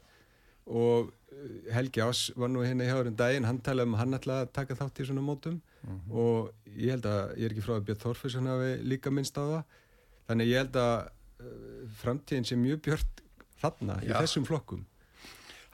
og 0.65 1.11
eh, 1.31 1.73
Helgi 1.75 2.03
Ás 2.03 2.25
var 2.39 2.51
nú 2.51 2.63
hérna 2.63 2.85
í 2.85 2.91
hjáðurinn 2.91 3.17
daginn 3.19 3.47
hann 3.47 3.61
talaði 3.63 3.91
um 3.91 3.97
hann 3.99 4.17
ætlaði 4.19 4.47
að 4.47 4.53
taka 4.55 4.77
þátt 4.79 5.01
í 5.03 5.07
svona 5.09 5.25
mótum 5.25 5.59
mhm. 5.83 5.99
-huh. 6.07 6.15
og 6.23 6.53
ég 6.77 6.95
held 6.95 7.05
að 7.05 7.35
ég 7.37 7.45
er 7.45 7.51
ekki 7.51 7.65
frá 7.65 7.75
að 7.77 7.85
Björn 7.89 8.03
Þorfesson 8.05 8.47
hafi 8.47 8.71
líka 8.83 9.11
minnst 9.11 9.37
á 9.37 9.43
það 9.43 9.63
þannig 10.27 10.47
ég 10.47 10.57
held 10.63 10.75
að 10.75 10.95
uh, 11.43 11.83
framtíðin 12.01 12.47
sé 12.47 12.55
mjög 12.55 12.81
björn 12.81 13.21
þarna 13.61 13.99
Já. 14.01 14.09
í 14.09 14.19
þessum 14.23 14.47
flokkum 14.47 14.85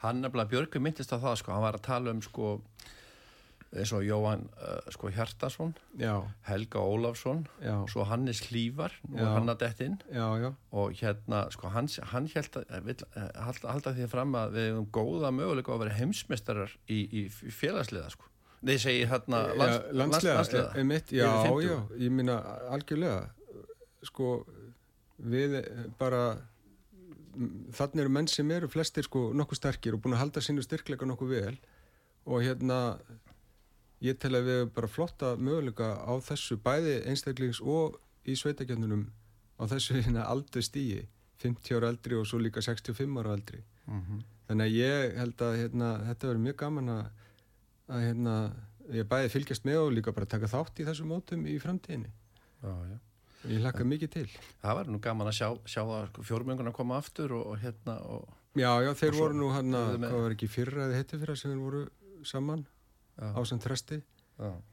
Hann 0.00 0.22
nefnilega 0.22 0.48
Björgur 0.48 0.80
myndist 0.80 1.12
á 1.12 1.20
það 1.20 1.34
sko, 1.36 1.52
hann 1.52 1.62
var 1.62 1.76
að 1.76 1.82
tala 1.84 2.10
um 2.14 2.22
sko 2.24 2.54
eins 3.70 3.92
og 3.94 4.02
Jóhann 4.02 4.48
uh, 4.58 4.80
sko 4.90 5.10
Hjartarsson. 5.14 5.76
Helga 6.48 6.82
Ólafsson 6.82 7.44
já. 7.62 7.76
svo 7.90 8.04
Hannes 8.04 8.42
Hlívar 8.48 8.94
og 10.70 10.96
hérna 10.98 11.44
sko 11.54 11.70
hans, 11.70 12.00
hann 12.12 12.26
held 12.34 12.56
að 12.56 12.90
eh, 12.90 13.52
halda 13.62 13.94
því 13.94 14.08
fram 14.10 14.34
að 14.34 14.56
við 14.56 14.68
hefum 14.70 14.90
góða 14.90 15.30
möguleika 15.34 15.74
að 15.74 15.84
vera 15.84 15.98
heimsmeistarar 16.00 16.74
í, 16.88 16.98
í 17.22 17.28
félagsliða 17.30 18.10
sko. 18.10 18.26
Nei, 18.60 18.76
segi 18.76 19.06
hérna 19.08 19.46
lands, 19.56 19.86
landsliða, 19.96 20.34
landsliða. 20.36 20.70
E, 20.76 20.84
mitt, 20.84 21.12
já, 21.16 21.30
já, 21.64 21.76
ég 21.96 22.12
minna 22.12 22.40
algjörlega. 22.74 23.30
Sko 24.04 24.42
við 25.16 25.56
bara 26.00 26.24
þannig 27.76 28.04
eru 28.04 28.12
menn 28.12 28.28
sem 28.28 28.50
eru 28.52 28.68
flestir 28.68 29.06
sko 29.06 29.30
nokkuð 29.36 29.60
sterkir 29.62 29.96
og 29.96 30.02
búin 30.04 30.16
að 30.16 30.24
halda 30.24 30.42
sínu 30.44 30.64
styrkleika 30.66 31.08
nokkuð 31.08 31.34
vel. 31.38 31.56
Og 32.28 32.44
hérna 32.44 32.98
ég 34.04 34.18
tel 34.20 34.34
að 34.36 34.46
við 34.46 34.58
hefum 34.58 34.74
bara 34.76 34.90
flotta 34.90 35.32
möguleika 35.36 35.88
á 36.00 36.12
þessu 36.24 36.56
bæði 36.64 37.00
einstaklings 37.10 37.60
og 37.60 37.98
í 38.24 38.36
sveitakjöndunum 38.38 39.06
á 39.60 39.62
þessu 39.70 39.96
hérna 40.00 40.26
aldur 40.30 40.64
stíi 40.64 41.04
50 41.40 41.76
ára 41.78 41.92
eldri 41.92 42.16
og 42.20 42.26
svo 42.28 42.40
líka 42.40 42.62
65 42.64 43.20
ára 43.20 43.36
eldri 43.36 43.62
mm 43.86 44.00
-hmm. 44.00 44.24
þannig 44.48 44.66
að 44.66 44.76
ég 44.76 45.18
held 45.18 45.42
að 45.42 45.58
hérna, 45.60 45.90
þetta 46.08 46.26
verður 46.28 46.46
mjög 46.46 46.56
gaman 46.56 46.88
að, 46.88 47.04
að 47.88 48.00
hérna, 48.06 48.34
ég 48.92 49.08
bæði 49.08 49.28
fylgjast 49.28 49.64
með 49.64 49.78
og 49.84 49.92
líka 49.92 50.12
bara 50.12 50.26
taka 50.26 50.46
þátt 50.46 50.80
í 50.80 50.88
þessu 50.88 51.04
mótum 51.04 51.46
í 51.46 51.58
framtíðinni 51.58 52.10
já, 52.62 52.72
já. 52.90 52.98
ég 53.48 53.60
hlakka 53.60 53.84
mikið 53.84 54.10
til 54.10 54.28
Það 54.60 54.74
var 54.76 54.86
nú 54.86 54.98
gaman 55.00 55.26
að 55.26 55.38
sjá, 55.38 55.48
sjá 55.64 55.82
að 55.84 56.08
sko, 56.08 56.22
fjórmjöngunar 56.22 56.72
koma 56.72 56.96
aftur 56.96 57.32
og, 57.32 57.46
og 57.46 57.58
hérna 57.58 58.00
og, 58.00 58.28
Já, 58.54 58.82
já, 58.82 58.94
þeir 58.94 59.14
voru 59.14 59.34
nú 59.34 59.48
hann 59.54 59.74
að, 59.74 59.96
hvað 60.02 60.22
var 60.22 60.32
ekki 60.34 60.48
fyrra 60.48 60.88
eða 60.88 60.96
hittu 60.98 61.18
fyrra 61.18 61.36
sem 61.36 61.50
þeir 61.52 61.60
voru 61.62 61.82
saman 62.26 62.66
á 63.20 63.40
sem 63.48 63.60
trösti. 63.62 64.00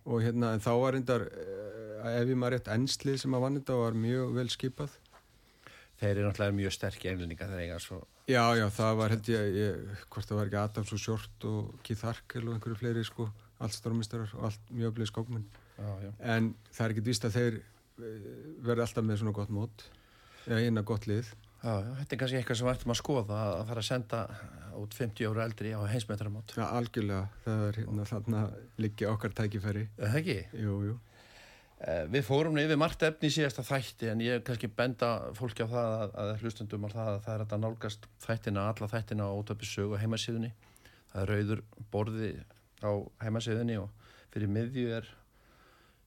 Og 0.08 0.22
hérna 0.24 0.54
en 0.56 0.64
þá 0.64 0.72
var 0.80 0.96
reyndar 0.96 1.26
eh, 1.28 2.22
ef 2.22 2.30
ég 2.30 2.38
maður 2.40 2.56
rétt 2.56 2.70
ennslið 2.72 3.18
sem 3.20 3.34
að 3.36 3.44
vann 3.44 3.60
þetta 3.60 3.80
var 3.82 3.98
mjög 4.00 4.38
vel 4.38 4.48
skipað. 4.54 4.94
Þeir 5.98 6.12
eru 6.14 6.28
náttúrulega 6.28 6.56
mjög 6.60 6.76
sterk 6.76 7.06
englendinga 7.10 7.50
þegar 7.50 7.64
eiga 7.66 7.80
svo 7.82 8.04
Já, 8.28 8.44
já, 8.60 8.66
það 8.76 8.98
var 9.00 9.14
held 9.16 9.30
ég, 9.32 9.46
ég 9.56 10.02
hvort 10.12 10.28
það 10.28 10.38
var 10.38 10.50
ekki 10.50 10.60
Adams 10.60 10.94
og 10.94 11.00
Short 11.00 11.46
og 11.48 11.70
Keith 11.88 12.04
Harkel 12.04 12.44
og 12.44 12.58
einhverju 12.58 12.80
fleiri 12.82 13.04
sko, 13.08 13.30
allt 13.64 13.76
stormistarar 13.78 14.34
og 14.36 14.50
allt 14.50 14.72
mjög 14.74 14.92
öflið 14.92 15.10
skókmenn 15.14 15.46
en 16.20 16.50
það 16.74 16.84
er 16.86 16.94
ekki 16.94 17.06
vist 17.06 17.28
að 17.28 17.38
þeir 17.38 17.60
eh, 17.62 18.28
verði 18.68 18.84
alltaf 18.84 19.08
með 19.08 19.22
svona 19.22 19.36
gott 19.38 19.54
mót 19.54 19.86
eða 20.46 20.60
eina 20.66 20.84
gott 20.92 21.08
lið 21.08 21.32
Já, 21.68 21.74
þetta 21.98 22.16
er 22.16 22.20
kannski 22.22 22.38
eitthvað 22.40 22.60
sem 22.60 22.68
við 22.68 22.78
ættum 22.78 22.94
að 22.94 23.00
skoða 23.02 23.38
að 23.44 23.66
fara 23.68 23.82
að 23.82 23.88
senda 23.90 24.20
út 24.78 24.94
50 24.96 25.28
ára 25.28 25.48
eldri 25.50 25.74
á 25.76 25.82
heimsmyndaramót 25.90 26.54
Já, 26.56 26.64
algjörlega, 26.78 27.26
það 27.44 27.64
er 27.66 27.80
hérna 27.82 28.06
þarna 28.08 28.44
líki 28.80 29.08
okkar 29.10 29.34
tækifæri. 29.36 29.84
Það 29.98 30.18
ekki? 30.22 30.38
Jú, 30.64 30.76
jú. 30.88 30.96
Eh, 31.78 32.06
Við 32.14 32.24
fórum 32.26 32.60
yfir 32.62 32.80
margt 32.80 33.04
efni 33.06 33.28
í 33.28 33.34
síðasta 33.36 33.66
þætti 33.68 34.12
en 34.14 34.24
ég 34.24 34.46
kannski 34.48 34.70
benda 34.80 35.10
fólki 35.38 35.66
á 35.66 35.70
það 35.74 35.90
að, 35.98 36.16
að 36.24 36.32
hlustundum 36.46 36.88
á 36.88 36.90
það 36.94 37.12
að 37.12 37.20
það 37.26 37.36
er 37.36 37.44
að 37.46 37.62
nálgast 37.66 38.08
þættina, 38.24 38.68
alla 38.72 38.90
þættina 38.94 39.28
á 39.28 39.38
ótöpisögu 39.38 40.00
heimasíðunni. 40.02 40.54
Það 41.12 41.22
er 41.26 41.34
rauður 41.34 41.64
borði 41.92 42.32
á 42.80 42.92
heimasíðunni 43.26 43.80
og 43.82 44.14
fyrir 44.34 44.54
miðju 44.56 44.88
er 45.02 45.12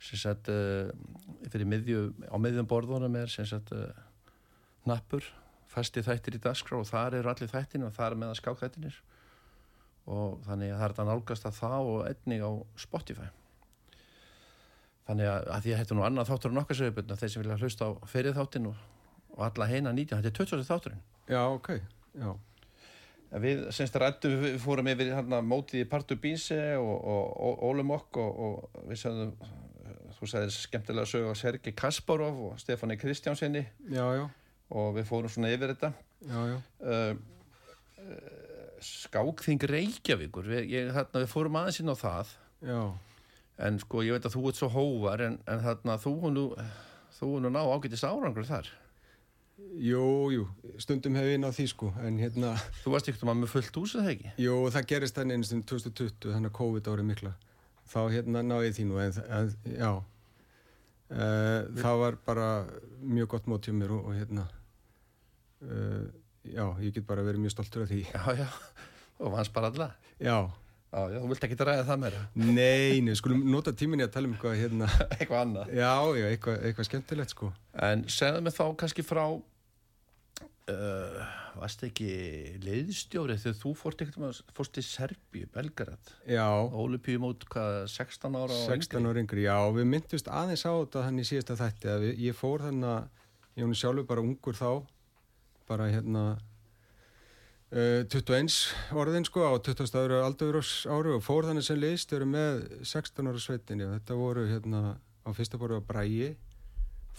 sagt, 0.00 0.49
uh, 0.49 0.88
fyrir 1.52 1.69
miðju 1.69 2.07
á 2.33 2.37
miðjum 2.40 2.71
borðunum 2.71 3.21
er 3.21 3.31
sem 3.31 3.45
sagt 3.47 3.75
uh, 3.76 3.90
nappur 4.88 5.26
festi 5.70 6.02
þættir 6.04 6.36
í 6.36 6.42
dagskrá 6.44 6.78
og 6.80 6.88
þar 6.88 7.20
eru 7.20 7.30
allir 7.32 7.50
þættin 7.50 7.86
og 7.86 7.94
þar 7.96 8.14
er 8.14 8.20
með 8.22 8.32
að 8.32 8.38
ská 8.40 8.50
þættinir 8.58 8.96
og 10.10 10.40
þannig 10.46 10.72
að 10.72 10.78
það 10.80 10.84
er 10.86 10.94
þetta 10.94 11.06
nálgast 11.10 11.46
að 11.46 11.58
það 11.60 11.90
og 11.92 12.00
einnig 12.08 12.42
á 12.42 12.50
Spotify. 12.80 13.28
Þannig 15.06 15.30
að, 15.30 15.48
að 15.54 15.64
því 15.64 15.72
að 15.72 15.80
þetta 15.80 15.94
er 15.94 15.98
nú 15.98 16.06
annað 16.06 16.30
þáttur 16.30 16.52
en 16.52 16.62
okkar 16.62 16.78
söguböldna 16.80 17.18
þeir 17.20 17.32
sem 17.32 17.42
vilja 17.44 17.58
hlusta 17.60 17.88
á 17.90 17.90
ferið 18.10 18.38
þáttin 18.38 18.68
og, 18.70 18.84
og 19.36 19.42
alla 19.46 19.68
heina 19.70 19.94
nýtja, 19.94 20.20
þetta 20.20 20.30
er 20.30 20.38
20. 20.50 20.66
þátturinn. 20.68 21.04
Já, 21.30 21.42
ok, 21.46 21.70
já. 22.18 22.30
Við 23.30 23.62
semst 23.74 23.98
rættum, 24.02 24.36
við 24.42 24.56
fórum 24.58 24.90
yfir 24.90 25.12
hérna 25.14 25.38
mótið 25.46 25.84
í 25.84 25.88
Partu 25.90 26.16
Bínse 26.18 26.58
og, 26.80 26.94
og, 26.98 27.28
og 27.46 27.62
Ólumokk 27.68 28.18
og 28.18 28.80
við 28.90 29.04
sagðum 29.04 29.36
þú 30.18 30.28
sagðir 30.28 30.56
skemmtilega 30.56 31.06
að 31.06 31.12
sögja 31.12 31.30
á 31.30 31.40
Sergi 31.40 31.72
Kasparov 31.78 32.42
og 32.48 32.58
Stefáni 32.60 32.98
Kristjánsinni 33.00 33.62
Já, 33.86 34.04
já 34.18 34.24
og 34.70 34.94
við 34.96 35.08
fórum 35.08 35.32
svona 35.32 35.52
yfir 35.52 35.74
þetta 35.74 35.92
já, 36.26 36.40
já. 36.50 36.58
Uh, 36.80 37.16
uh, 38.04 38.36
Skákþing 38.80 39.64
Reykjavíkur 39.68 40.46
við, 40.48 40.68
ég, 40.72 40.92
þarna, 40.94 41.24
við 41.24 41.32
fórum 41.32 41.58
aðeins 41.60 41.80
inn 41.82 41.92
á 41.92 41.96
það 42.00 42.34
já. 42.64 42.82
en 43.66 43.80
sko 43.82 44.04
ég 44.06 44.16
veit 44.16 44.28
að 44.28 44.36
þú 44.36 44.44
ert 44.50 44.60
svo 44.60 44.70
hóvar 44.72 45.24
en, 45.26 45.40
en 45.50 45.64
þarna 45.66 45.98
þú 46.00 46.14
nú 46.32 46.44
þú 47.18 47.32
nú 47.44 47.52
ná 47.52 47.60
ágætist 47.64 48.08
árangur 48.08 48.48
þar 48.48 48.70
Jú, 49.76 50.30
jú, 50.32 50.46
stundum 50.80 51.18
hef 51.18 51.26
ég 51.28 51.36
náð 51.36 51.58
því 51.58 51.64
sko 51.68 51.90
en 52.00 52.16
hérna 52.16 52.54
Þú 52.80 52.94
varst 52.94 53.10
ekkert 53.10 53.26
um 53.26 53.32
að 53.34 53.42
með 53.42 53.50
fullt 53.52 53.76
ús 53.76 53.92
eða 54.00 54.14
ekki? 54.14 54.30
Jú, 54.40 54.54
það 54.72 54.86
gerist 54.88 55.18
þannig 55.18 55.36
einu 55.36 55.48
stund 55.50 55.66
2020 55.68 56.32
þannig 56.32 56.48
að 56.48 56.54
COVID 56.56 56.88
árið 56.88 57.08
mikla 57.10 57.32
þá 57.90 58.00
hérna 58.14 58.42
náði 58.46 58.70
ég 58.70 58.78
því 58.78 58.86
nú 58.88 59.02
en, 59.04 59.20
en 59.28 59.52
já 59.74 59.90
Uh, 61.10 61.66
það 61.74 61.96
var 61.98 62.16
bara 62.22 62.48
mjög 63.02 63.32
gott 63.32 63.46
mót 63.50 63.66
hjá 63.66 63.72
mér 63.74 63.90
og, 63.96 64.04
og 64.06 64.14
hérna 64.14 64.44
uh, 65.67 66.09
já, 66.47 66.64
ég 66.85 66.97
get 66.97 67.07
bara 67.09 67.26
verið 67.26 67.45
mjög 67.45 67.55
stoltur 67.57 67.85
af 67.85 67.93
því. 67.93 68.02
Já, 68.09 68.45
já, 68.45 68.49
og 69.21 69.37
vans 69.37 69.52
bara 69.55 69.73
alla. 69.73 69.93
Já. 70.21 70.38
Já, 70.90 71.05
já, 71.07 71.21
þú 71.23 71.29
vilt 71.31 71.45
ekki 71.47 71.57
ræða 71.62 71.83
það 71.87 72.00
meira. 72.02 72.21
Nei, 72.35 72.99
nei, 73.07 73.12
skulum 73.14 73.45
nota 73.47 73.71
tíminni 73.79 74.02
að 74.02 74.17
tala 74.17 74.26
um 74.26 74.33
eitthvað 74.35 74.57
hérna. 74.59 74.88
Eitthvað 75.21 75.43
annað. 75.45 75.69
Já, 75.79 75.93
já, 76.19 76.25
eitthvað, 76.33 76.57
eitthvað 76.67 76.88
skemmtilegt 76.88 77.35
sko. 77.37 77.50
En 77.87 78.02
segðu 78.11 78.40
mig 78.43 78.57
þá 78.57 78.64
kannski 78.81 79.05
frá 79.07 79.23
uh, 80.71 81.29
varst 81.59 81.83
ekki 81.87 82.11
leiðstjóri 82.64 83.37
þegar 83.40 83.59
þú 83.61 83.73
fórst 83.79 84.05
eitthvað 84.05 84.40
fórst 84.57 84.75
til 84.76 84.85
Serbíu, 84.87 85.49
Belgarad 85.55 86.12
já. 86.29 86.47
Ólupíum 86.47 87.26
út 87.31 87.45
hvað, 87.50 87.83
16 87.93 88.38
ára 88.38 88.61
16 88.69 89.11
ára 89.11 89.23
yngri, 89.23 89.47
já, 89.47 89.57
við 89.75 89.90
myndust 89.95 90.31
aðeins 90.31 90.64
á 90.67 90.73
þetta 90.73 91.05
hann 91.07 91.21
í 91.23 91.26
síðasta 91.26 91.59
þætti 91.61 91.93
að 91.93 92.07
við, 92.07 92.14
ég 92.29 92.38
fór 92.38 92.67
þannig 92.67 92.90
að 92.95 93.61
ég 93.61 93.67
hún 93.67 93.79
sjálfur 93.79 94.09
bara 94.11 94.25
ungur 94.25 94.59
þá 94.59 94.71
bara 95.70 95.86
hérna 95.92 96.24
uh, 97.70 98.02
21 98.10 98.56
orðin 98.98 99.26
sko 99.28 99.46
á 99.46 99.54
20. 99.54 99.86
ára 99.94 100.24
aldur 100.26 100.58
ári 100.60 101.14
og 101.14 101.22
fór 101.24 101.46
þannig 101.48 101.66
sem 101.66 101.78
list 101.78 102.14
eru 102.16 102.26
með 102.28 102.64
16 102.82 103.30
ára 103.30 103.42
sveitinni 103.42 103.86
og 103.86 103.94
þetta 103.98 104.18
voru 104.18 104.48
hérna 104.50 104.98
á 105.22 105.30
fyrsta 105.36 105.60
borðu 105.60 105.78
var 105.78 105.86
Bræi 105.92 106.34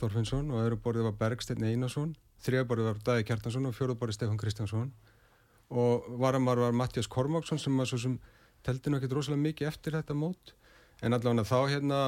Þorfinnsson 0.01 0.51
og 0.51 0.65
öðru 0.65 0.81
borðu 0.83 1.07
var 1.07 1.17
Bergstein 1.19 1.63
Einarsson 1.63 2.15
þriða 2.41 2.67
borðu 2.67 2.89
var 2.89 3.01
Dæði 3.05 3.27
Kjartansson 3.29 3.69
og 3.69 3.77
fjóru 3.77 3.95
borðu 3.95 4.17
Stefan 4.17 4.39
Kristjánsson 4.41 4.91
og 5.71 6.07
varamar 6.19 6.59
var 6.59 6.75
Mattias 6.75 7.07
Kormáksson 7.07 7.61
sem 7.61 7.77
var 7.77 7.87
svo 7.87 7.99
sem 8.01 8.17
teldi 8.65 8.91
ekkert 8.97 9.15
rosalega 9.15 9.45
mikið 9.45 9.69
eftir 9.69 9.95
þetta 9.95 10.17
mót 10.17 10.55
en 11.01 11.15
allavega 11.15 11.47
þá 11.47 11.59
hérna 11.71 12.01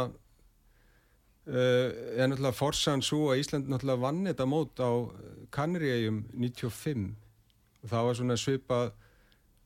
uh, 1.48 1.88
er 2.18 2.28
náttúrulega 2.30 2.58
forsan 2.58 3.02
svo 3.06 3.32
að 3.32 3.44
Ísland 3.44 3.72
náttúrulega 3.72 4.04
vann 4.06 4.26
þetta 4.28 4.50
mót 4.50 4.80
á 4.80 4.92
Kanriægjum 5.54 6.24
95 6.34 7.10
og 7.84 7.90
það 7.90 8.08
var 8.08 8.20
svona 8.20 8.38
svipað 8.40 8.94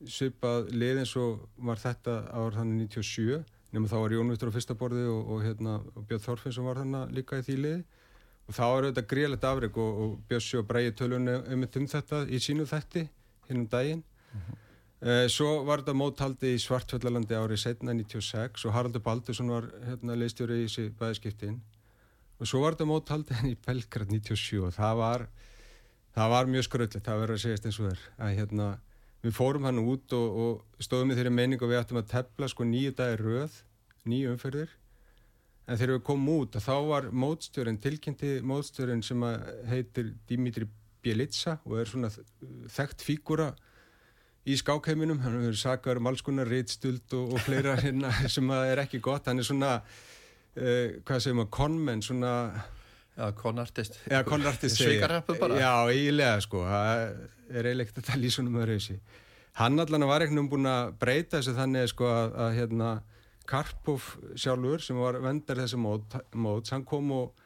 svipað 0.06 0.68
lið 0.78 1.00
eins 1.02 1.14
og 1.18 1.46
var 1.56 1.80
þetta 1.82 2.20
ár 2.30 2.54
þannig 2.54 2.90
97 2.92 3.44
nema 3.74 3.88
þá 3.90 3.96
var 4.00 4.14
Jón 4.14 4.32
Vittur 4.32 4.52
á 4.52 4.56
fyrsta 4.56 4.76
borði 4.78 5.04
og, 5.10 5.32
og, 5.34 5.42
hérna, 5.44 5.78
og 5.94 6.06
Björn 6.08 6.24
Þorfinn 6.24 6.54
sem 6.56 6.68
var 6.68 6.80
þannig 6.80 7.16
líka 7.18 7.40
í 7.40 7.44
því 7.44 7.56
liði. 7.58 7.80
Og 8.48 8.56
þá 8.56 8.62
var 8.64 8.86
þetta 8.88 9.04
gríðlegt 9.10 9.44
afreg 9.44 9.80
og, 9.82 9.98
og 10.04 10.14
Bjössi 10.30 10.56
og 10.60 10.68
Bræði 10.70 10.94
tölunni 10.96 11.34
um 11.52 11.66
þetta 11.68 12.22
í 12.32 12.40
sínu 12.40 12.64
þætti 12.68 13.04
hinn 13.50 13.64
um 13.64 13.68
daginn. 13.68 14.04
Uh 14.32 14.40
-huh. 14.40 14.62
Uh, 15.04 15.26
svo 15.32 15.62
var 15.68 15.82
þetta 15.82 15.96
móthaldi 15.98 16.54
í 16.54 16.62
Svartfjallalandi 16.62 17.38
árið 17.38 17.62
setna 17.64 17.94
96 17.96 18.66
og 18.68 18.76
Haraldur 18.76 19.04
Baldursson 19.04 19.52
var 19.52 19.68
hérna 19.86 20.18
leistjóri 20.18 20.62
í 20.62 20.66
þessi 20.66 20.88
bæðskiptin 20.98 21.60
og 22.38 22.50
svo 22.50 22.64
var 22.64 22.76
þetta 22.76 22.90
móthaldi 22.90 23.38
í 23.52 23.56
Belgrad 23.66 24.12
97 24.14 24.64
og 24.64 24.74
það 24.76 25.00
var 25.02 25.28
það 26.18 26.34
var 26.34 26.50
mjög 26.50 26.66
skröldlegt, 26.66 27.06
það 27.06 27.24
verður 27.24 27.38
að 27.38 27.44
segjast 27.44 27.68
eins 27.68 27.80
og 27.80 27.90
þér 27.90 28.04
að 28.18 28.36
hérna 28.40 28.68
við 29.22 29.34
fórum 29.34 29.66
hann 29.66 29.80
út 29.82 30.14
og, 30.16 30.42
og 30.42 30.82
stóðum 30.84 31.12
í 31.12 31.18
þeirri 31.18 31.34
meining 31.34 31.62
og 31.62 31.72
við 31.72 31.80
ættum 31.80 32.00
að 32.00 32.12
tepla 32.12 32.48
sko 32.50 32.66
nýju 32.66 32.94
dagi 32.98 33.18
röð 33.20 33.62
nýju 34.08 34.34
umferðir. 34.34 34.74
En 35.68 35.76
þegar 35.76 35.98
við 35.98 36.04
komum 36.08 36.42
út 36.42 36.58
þá 36.64 36.74
var 36.88 37.08
mótstjórin 37.12 37.80
tilkynnti 37.82 38.38
mótstjórin 38.46 39.02
sem 39.04 39.24
heitir 39.68 40.14
Dimitri 40.28 40.68
Bielitsa 41.04 41.58
og 41.66 41.76
er 41.82 41.90
svona 41.90 42.10
þekkt 42.72 43.04
fígura 43.04 43.50
í 44.48 44.56
skákheiminum, 44.58 45.20
hann 45.24 45.38
hefur 45.42 45.58
sakar 45.60 46.00
um 46.00 46.08
alls 46.10 46.24
konar 46.24 46.48
reitstuld 46.50 47.14
og, 47.18 47.34
og 47.36 47.44
fleira 47.44 47.76
hérna 47.84 48.12
sem 48.30 48.50
er 48.56 48.82
ekki 48.84 49.02
gott, 49.04 49.28
hann 49.28 49.42
er 49.42 49.46
svona 49.48 49.78
uh, 49.78 50.98
hvað 51.06 51.24
segum 51.24 51.44
að 51.44 51.52
konmenn 51.58 52.04
svona 52.04 52.34
Já, 54.06 54.20
konartist 54.22 54.78
Svikarappu 54.78 55.34
bara. 55.40 55.56
Já, 55.58 55.72
eiginlega 55.90 56.44
sko, 56.44 56.62
það 56.62 57.00
er 57.50 57.66
eiginlegt 57.66 57.98
að 57.98 58.06
tala 58.12 58.28
í 58.28 58.30
svona 58.30 58.54
með 58.54 58.68
reysi 58.70 58.98
Hann 59.58 59.82
allan 59.82 60.06
var 60.06 60.22
ekkert 60.22 60.38
um 60.38 60.50
búin 60.52 60.70
að 60.70 60.92
breyta 61.00 61.40
þessu 61.40 61.56
þannig 61.56 61.90
sko 61.90 62.06
að, 62.06 62.36
að 62.44 62.52
hérna 62.60 62.92
Karpov 63.48 64.04
sjálfur 64.38 64.84
sem 64.84 65.00
var 65.00 65.18
vendar 65.24 65.58
þessi 65.64 65.80
mót, 65.82 66.14
mót 66.36 66.70
hann 66.70 66.84
kom 66.86 67.10
og 67.16 67.44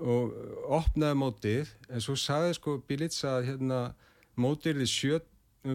og 0.00 0.32
opnaði 0.72 1.18
mótið. 1.18 1.72
En 1.92 2.02
svo 2.02 2.16
sagði 2.18 2.56
sko 2.56 2.76
Bílits 2.88 3.24
að 3.28 3.50
hérna, 3.50 3.80
mótið 4.40 4.72
er 4.72 4.80
því 4.80 4.88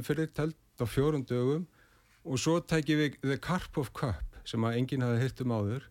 fyrir 0.06 0.32
telt 0.34 0.58
á 0.82 0.86
fjórum 0.90 1.26
dögum 1.28 1.68
og 2.26 2.42
svo 2.42 2.58
tækið 2.60 3.02
við 3.02 3.20
The 3.22 3.38
Karpov 3.42 3.92
Cup 3.94 4.40
sem 4.48 4.64
að 4.66 4.80
enginn 4.80 5.06
hafi 5.06 5.22
hirt 5.22 5.44
um 5.46 5.54
áður 5.54 5.86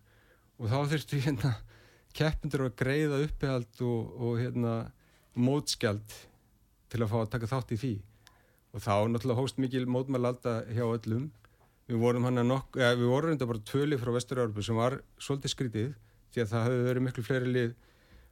og 0.59 0.69
þá 0.71 0.77
þurftu 0.91 1.21
hérna 1.23 1.53
keppindur 2.15 2.67
að 2.67 2.75
greiða 2.79 3.21
uppehald 3.25 3.81
og, 3.83 4.11
og 4.19 4.37
hérna 4.39 4.75
mótskjald 5.35 6.19
til 6.91 7.01
að 7.03 7.11
fá 7.11 7.17
að 7.21 7.31
taka 7.33 7.49
þátt 7.51 7.73
í 7.75 7.79
því. 7.79 7.95
Og 8.75 8.83
þá 8.83 8.93
náttúrulega 9.11 9.39
hóst 9.41 9.59
mikil 9.59 9.83
mótmælalda 9.91 10.55
hjá 10.71 10.85
öllum. 10.85 11.27
Við 11.89 11.99
vorum 12.01 12.25
hann 12.27 12.41
að 12.41 12.49
nokk, 12.49 12.79
eða 12.79 12.95
við 12.97 13.11
vorum 13.11 13.31
reynda 13.31 13.47
bara 13.49 13.63
tvöli 13.69 13.99
frá 14.01 14.11
Vestur-Európa 14.15 14.63
sem 14.65 14.79
var 14.79 14.97
svolítið 15.21 15.53
skrítið 15.53 15.89
því 16.33 16.43
að 16.43 16.51
það 16.51 16.65
hefði 16.65 16.87
verið 16.87 17.05
miklu 17.05 17.25
fleiri 17.27 17.51
lið 17.51 17.75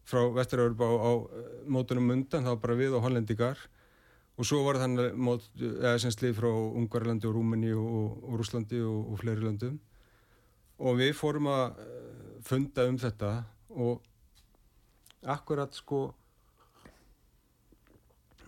frá 0.10 0.22
Vestur-Európa 0.40 0.88
á, 0.90 0.94
á 0.96 1.12
eh, 1.14 1.52
mótunum 1.70 2.16
undan, 2.16 2.48
þá 2.48 2.56
bara 2.64 2.80
við 2.80 2.98
og 2.98 3.06
hollendikar 3.06 3.62
og 4.34 4.48
svo 4.48 4.64
var 4.66 4.80
þannig 4.82 5.18
mót, 5.20 5.46
eða 5.62 5.98
sem 6.02 6.14
slið 6.14 6.38
frá 6.40 6.50
Ungarlandi 6.50 7.30
og 7.30 7.36
Rúmeni 7.38 7.74
og, 7.78 8.18
og 8.24 8.40
Rúslandi 8.42 8.82
og, 8.82 9.14
og 9.14 9.22
fleiri 9.22 9.46
landum 9.46 9.78
og 10.84 10.98
við 11.00 11.14
fórum 11.18 11.52
að 11.54 11.80
eh, 11.84 12.34
funda 12.46 12.88
um 12.90 12.98
þetta 13.00 13.32
og 13.74 14.02
akkurat 15.30 15.76
sko 15.78 16.08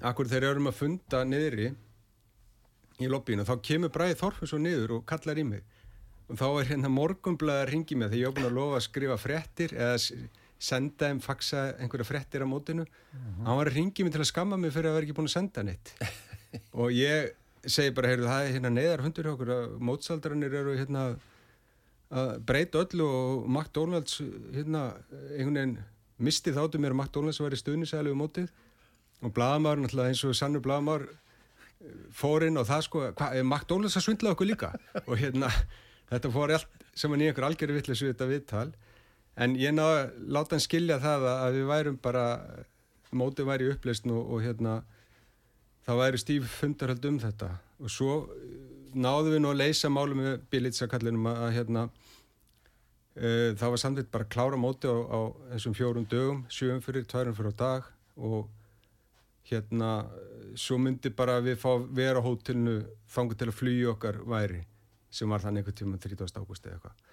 akkurat 0.01 0.31
þegar 0.31 0.47
við 0.47 0.53
erum 0.55 0.71
að 0.71 0.79
funda 0.79 1.21
niðri 1.27 1.69
í 3.03 3.09
lobbyinu, 3.11 3.45
þá 3.47 3.55
kemur 3.63 3.91
Bræði 3.91 4.17
Þorfins 4.19 4.53
og 4.55 4.61
niður 4.63 4.97
og 4.97 5.07
kallar 5.09 5.39
í 5.39 5.43
mig. 5.47 5.63
Og 6.31 6.39
þá 6.39 6.45
er 6.47 6.69
hérna 6.71 6.91
morgumblaðar 6.93 7.67
að 7.67 7.71
ringi 7.73 7.97
mig 7.99 8.09
þegar 8.09 8.21
ég 8.21 8.29
er 8.29 8.35
búin 8.37 8.47
að 8.47 8.55
lofa 8.57 8.79
að 8.79 8.85
skrifa 8.87 9.17
frettir 9.19 9.75
eða 9.75 9.97
senda 10.59 11.09
þeim, 11.09 11.21
faxa 11.23 11.65
einhverja 11.79 12.07
frettir 12.07 12.45
á 12.45 12.47
mótinu. 12.47 12.85
Uh 12.85 13.17
-huh. 13.19 13.45
hann 13.45 13.57
var 13.57 13.67
að 13.67 13.75
ringi 13.75 14.03
mig 14.03 14.13
til 14.13 14.21
að 14.21 14.31
skamma 14.31 14.57
mig 14.57 14.73
fyrir 14.73 14.89
að 14.89 14.95
vera 14.95 15.05
ekki 15.05 15.17
búin 15.17 15.27
að 15.27 15.37
senda 15.37 15.63
neitt. 15.63 15.93
Og 16.81 16.91
ég 16.91 17.33
segi 17.65 17.91
bara, 17.91 18.07
heyrðu, 18.07 18.27
það 18.29 18.45
er 18.45 18.53
hérna 18.53 18.69
neðar 18.69 19.01
hundur 19.01 19.25
hjá 19.25 19.33
okkur 19.33 19.51
að 19.55 19.79
mótsaldaranir 19.79 20.53
eru 20.53 20.77
hérna 20.77 21.17
að 22.15 22.39
breyta 22.45 22.83
öllu 22.83 23.05
og 23.05 23.49
McDonalds 23.49 24.21
hérna 24.53 24.93
einhvern 25.33 25.57
veginn 25.57 25.77
misti 26.17 26.53
þáttu 26.53 26.79
mér 26.79 26.93
að 26.93 26.99
McDonalds 27.01 27.41
var 27.41 27.55
í 27.55 27.59
stuðnisælu 27.59 28.13
um 28.13 28.21
mótið. 28.21 28.49
Og 29.23 29.33
Bladamár, 29.33 29.79
náttúrulega 29.79 30.13
eins 30.13 30.23
og 30.23 30.35
Sannur 30.35 30.61
Bladamár 30.61 31.07
fór 32.13 32.45
inn 32.45 32.57
og 32.57 32.67
það 32.69 32.81
sko, 32.87 33.03
hvað, 33.17 33.41
McDonalds 33.43 33.97
að 33.97 34.05
svindla 34.05 34.35
okkur 34.35 34.49
líka? 34.51 34.71
Og 35.05 35.17
hérna, 35.19 35.49
þetta 36.11 36.31
fór 36.31 36.53
allt 36.55 36.85
sem 36.95 37.11
að 37.11 37.21
nýja 37.21 37.35
okkur 37.35 37.47
algjörðu 37.49 37.79
vittlis 37.79 38.03
við 38.03 38.13
þetta 38.13 38.29
viðtal 38.31 38.69
en 39.35 39.55
ég 39.59 39.75
náðu 39.75 39.99
að 39.99 40.31
láta 40.37 40.55
hann 40.55 40.63
skilja 40.63 40.99
það 41.03 41.27
að 41.31 41.59
við 41.59 41.69
værum 41.71 41.99
bara 42.03 42.25
mótið 43.15 43.49
væri 43.49 43.71
upplist 43.73 44.07
og, 44.07 44.19
og 44.19 44.43
hérna 44.43 44.79
það 45.85 46.01
væri 46.01 46.21
stíf 46.21 46.57
fundarhald 46.59 47.07
um 47.09 47.21
þetta 47.21 47.51
og 47.79 47.91
svo 47.91 48.17
náðu 48.95 49.35
við 49.35 49.41
nú 49.43 49.51
að 49.51 49.61
leysa 49.61 49.91
málu 49.91 50.17
með 50.17 50.37
bílitsakallinum 50.51 51.27
að, 51.31 51.47
hérna 51.57 51.87
uh, 51.87 53.51
það 53.59 53.73
var 53.73 53.81
samtidig 53.81 54.11
bara 54.13 54.29
klára 54.31 54.59
móti 54.59 54.87
á, 54.87 54.95
á 54.95 55.19
þessum 55.55 55.75
fjórum 55.77 56.07
dögum, 56.09 56.45
sjöum 56.49 56.81
fyrir, 56.83 57.07
tværum 57.09 57.35
fyrir 57.35 57.55
á 57.55 57.61
dag 57.61 57.89
og 58.15 58.47
hérna 59.49 59.91
svo 60.57 60.79
myndi 60.81 61.11
bara 61.13 61.41
við 61.43 61.59
fá 61.61 61.75
vera 61.91 62.23
hótelnu 62.23 62.79
þangu 63.11 63.35
til 63.37 63.51
að 63.51 63.59
flýja 63.59 63.91
okkar 63.91 64.23
væri 64.23 64.63
sem 65.11 65.29
var 65.29 65.43
þannig 65.43 65.63
einhvern 65.63 65.79
tíma 65.81 65.99
30. 66.01 66.39
ágústi 66.39 66.71
eða 66.71 66.79
eitthvað 66.79 67.04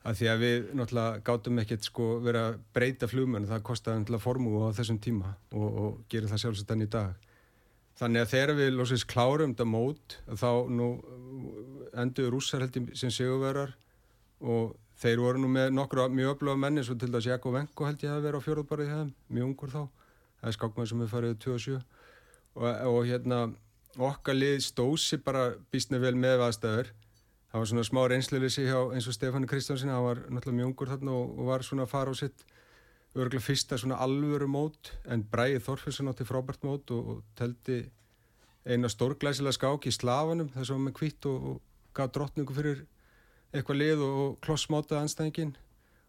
að 0.00 0.20
því 0.20 0.28
að 0.32 0.44
við 0.44 0.68
náttúrulega 0.78 1.22
gátum 1.26 1.58
ekkert 1.60 1.88
sko 1.88 2.06
verið 2.24 2.46
að 2.46 2.60
breyta 2.76 3.08
flugmenn 3.10 3.48
það 3.48 3.64
kostiði 3.68 4.00
náttúrulega 4.00 4.24
formú 4.24 4.62
á 4.64 4.68
þessum 4.78 5.00
tíma 5.04 5.34
og, 5.52 5.66
og 5.68 5.98
gerir 6.12 6.30
það 6.30 6.42
sjálfsagt 6.44 6.72
enn 6.74 6.86
í 6.86 6.90
dag. 6.94 7.26
Þannig 8.00 8.24
að 8.24 8.30
þegar 8.32 8.54
við 8.56 8.70
lósins 8.78 9.04
klárum 9.04 9.52
þetta 9.52 9.66
mót 9.68 10.16
þá 10.40 10.50
nú 10.72 10.88
endur 12.00 12.30
rússar 12.32 12.64
held 12.64 12.78
ég 12.80 12.94
sem 12.96 13.12
sigurverðar 13.12 13.74
og 14.40 14.72
þeir 15.00 15.20
voru 15.20 15.42
nú 15.42 15.50
með 15.52 15.74
nokkru 15.76 16.06
mjög 16.12 16.38
öfluga 16.38 16.60
menni 16.60 16.84
svo 16.86 16.96
til 16.96 17.10
dæs 17.12 17.28
Jakko 17.28 17.52
Venko 17.52 17.88
held 17.88 18.04
ég 18.04 18.14
að 18.14 18.24
vera 18.24 18.40
á 18.40 18.44
fjóruðbarið 18.44 18.94
þeim, 18.94 19.10
mjög 19.28 19.50
ungur 19.50 19.74
þá. 19.74 19.82
Það 20.40 20.48
er 20.48 20.56
skákmann 20.56 20.88
sem 20.88 21.02
við 21.02 21.12
farið 21.12 21.36
27 21.44 21.76
og, 21.76 22.64
og 22.88 23.00
hérna 23.08 23.42
okkar 24.00 24.38
lið 24.38 24.62
stósi 24.64 25.20
bara 25.20 25.50
býstna 25.72 26.00
vel 26.00 26.16
með 26.16 26.46
aðstæður 26.46 26.92
það 27.50 27.58
var 27.58 27.70
svona 27.70 27.86
smá 27.86 28.00
reynslelisi 28.10 28.64
hjá 28.68 28.78
eins 28.94 29.08
og 29.10 29.16
Stefán 29.16 29.46
Kristjánsin, 29.50 29.90
hann 29.90 30.04
var 30.06 30.22
náttúrulega 30.30 30.58
mjög 30.60 30.70
ungur 30.70 30.90
þarna 30.92 31.14
og, 31.18 31.32
og 31.38 31.48
var 31.50 31.66
svona 31.66 31.86
að 31.86 31.92
fara 31.94 32.14
á 32.14 32.20
sitt 32.20 32.44
örgulega 33.16 33.42
fyrsta 33.42 33.78
svona 33.80 33.98
alvöru 33.98 34.46
mót 34.46 34.92
en 35.10 35.24
Bræði 35.26 35.64
Þorfilsson 35.66 36.12
átti 36.12 36.26
frábært 36.28 36.62
mót 36.66 36.92
og, 36.94 37.10
og 37.10 37.24
teldi 37.38 37.82
eina 38.62 38.90
stórglæsilega 38.92 39.56
skák 39.56 39.90
í 39.90 39.94
slafanum 39.94 40.52
þess 40.54 40.70
að 40.70 40.76
hann 40.76 40.86
með 40.86 40.96
kvitt 41.00 41.26
og, 41.26 41.50
og 41.50 41.94
gaf 41.96 42.12
drottningu 42.14 42.54
fyrir 42.54 42.84
eitthvað 43.50 43.80
lið 43.82 44.06
og 44.06 44.38
klossmátaði 44.46 45.02
anstæðingin 45.02 45.54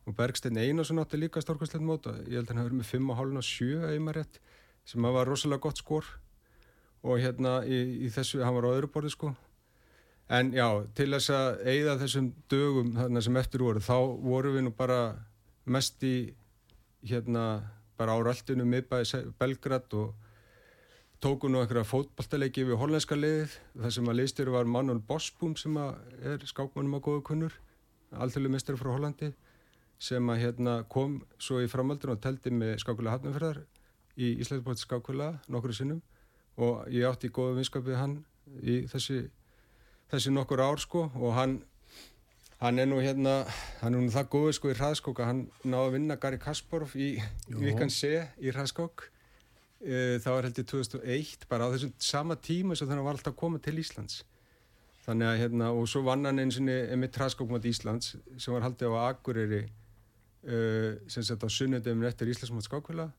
og 0.05 0.17
Bergstein 0.17 0.61
Einarsson 0.61 1.01
átti 1.01 1.17
líka 1.17 1.41
stórglæsilegt 1.41 1.87
mót 1.87 2.09
ég 2.27 2.37
held 2.37 2.51
að 2.51 2.57
hann 2.59 2.67
verið 2.67 2.81
með 2.83 2.91
5,5 2.93 3.41
og 3.41 3.47
7 3.49 3.93
einmarétt 3.95 4.41
sem 4.85 5.05
var 5.05 5.29
rosalega 5.29 5.61
gott 5.61 5.81
skor. 5.81 6.05
Og 7.01 7.17
hérna 7.21 7.61
í, 7.65 8.05
í 8.05 8.09
þessu, 8.13 8.43
hann 8.45 8.53
var 8.57 8.67
á 8.69 8.75
öðru 8.75 8.89
borði 8.93 9.13
sko 9.13 9.31
En 10.31 10.53
já, 10.55 10.67
til 10.95 11.09
þess 11.11 11.33
að 11.35 11.61
eigða 11.67 11.97
þessum 11.99 12.27
dögum 12.51 12.93
þarna 12.95 13.21
sem 13.25 13.37
eftir 13.41 13.63
voru, 13.65 13.81
þá 13.83 13.97
voru 14.23 14.53
við 14.55 14.65
nú 14.67 14.71
bara 14.77 14.99
mest 15.65 16.03
í 16.07 16.31
hérna 17.03 17.45
bara 17.99 18.15
á 18.15 18.19
röldinu 18.23 18.63
miðbæði 18.65 19.25
Belgrad 19.39 19.91
og 19.99 20.13
tóku 21.21 21.51
nú 21.51 21.59
einhverja 21.61 21.85
fótballtaleiki 21.85 22.63
við 22.65 22.79
hollandska 22.81 23.17
liðið. 23.17 23.57
Það 23.75 23.93
sem 23.97 24.07
að 24.09 24.17
liðstyru 24.21 24.55
var 24.55 24.69
Manuel 24.71 25.01
Bosbúm 25.05 25.57
sem 25.59 25.75
er 25.77 26.47
skákmannum 26.49 26.97
á 26.97 26.99
góðu 27.03 27.25
kunnur, 27.27 27.57
alþjóðlega 28.15 28.55
mistur 28.55 28.79
frá 28.79 28.89
Hollandi, 28.95 29.33
sem 30.01 30.31
að 30.33 30.41
hérna 30.45 30.79
kom 30.89 31.19
svo 31.37 31.59
í 31.61 31.69
framaldun 31.69 32.15
og 32.15 32.23
teldi 32.23 32.55
með 32.55 32.79
skákulega 32.81 33.19
hafnumferðar 33.19 33.61
í 34.17 34.31
Íslandsbótt 34.41 34.81
skákulega 34.81 35.37
nokkru 35.51 35.75
sinnum 35.75 36.01
og 36.57 36.87
ég 36.91 37.05
átti 37.07 37.29
í 37.29 37.35
góðu 37.35 37.59
vinskapið 37.59 37.99
hann 37.99 38.17
í 38.63 38.81
þessi, 38.89 39.27
þessi 40.11 40.33
nokkur 40.35 40.61
ár 40.63 40.81
sko 40.81 41.07
og 41.15 41.35
hann 41.37 41.61
hann 42.61 42.79
er 42.79 42.85
nú 42.89 42.99
hérna 43.01 43.41
hann 43.81 43.95
er 43.95 44.03
nú 44.03 44.11
það 44.13 44.27
góður 44.35 44.57
sko 44.57 44.71
í 44.71 44.77
hraðskók 44.77 45.21
að 45.23 45.29
hann 45.31 45.41
náði 45.63 45.87
að 45.87 45.95
vinna 45.95 46.17
Gary 46.21 46.39
Kasparov 46.41 46.93
í 46.93 47.15
vikan 47.47 47.89
C 47.89 48.11
í 48.37 48.51
hraðskók 48.53 49.07
e, 49.81 50.19
það 50.21 50.35
var 50.35 50.47
heldur 50.49 50.67
2001 50.73 51.47
bara 51.49 51.69
á 51.69 51.73
þessum 51.73 51.95
sama 51.97 52.37
tíma 52.37 52.77
sem 52.77 52.89
þannig 52.89 53.07
var 53.07 53.17
alltaf 53.17 53.33
að 53.33 53.39
koma 53.41 53.61
til 53.63 53.79
Íslands. 53.81 54.21
Þannig 55.01 55.31
að 55.31 55.39
hérna 55.41 55.71
og 55.73 55.87
svo 55.89 56.03
vann 56.05 56.27
hann 56.29 56.43
eins 56.43 56.59
og 56.61 56.67
mitt 57.01 57.17
hraðskók 57.17 57.49
mot 57.49 57.65
Íslands 57.65 58.13
sem 58.37 58.53
var 58.53 58.67
haldið 58.67 58.93
á 58.93 59.09
Akureyri 59.09 59.63
uh, 59.65 60.99
sem 61.09 61.25
sett 61.25 61.41
á 61.41 61.49
sunnendum 61.49 62.05
eftir 62.05 62.29
Íslandsmátt 62.29 62.69
skákvila 62.69 63.09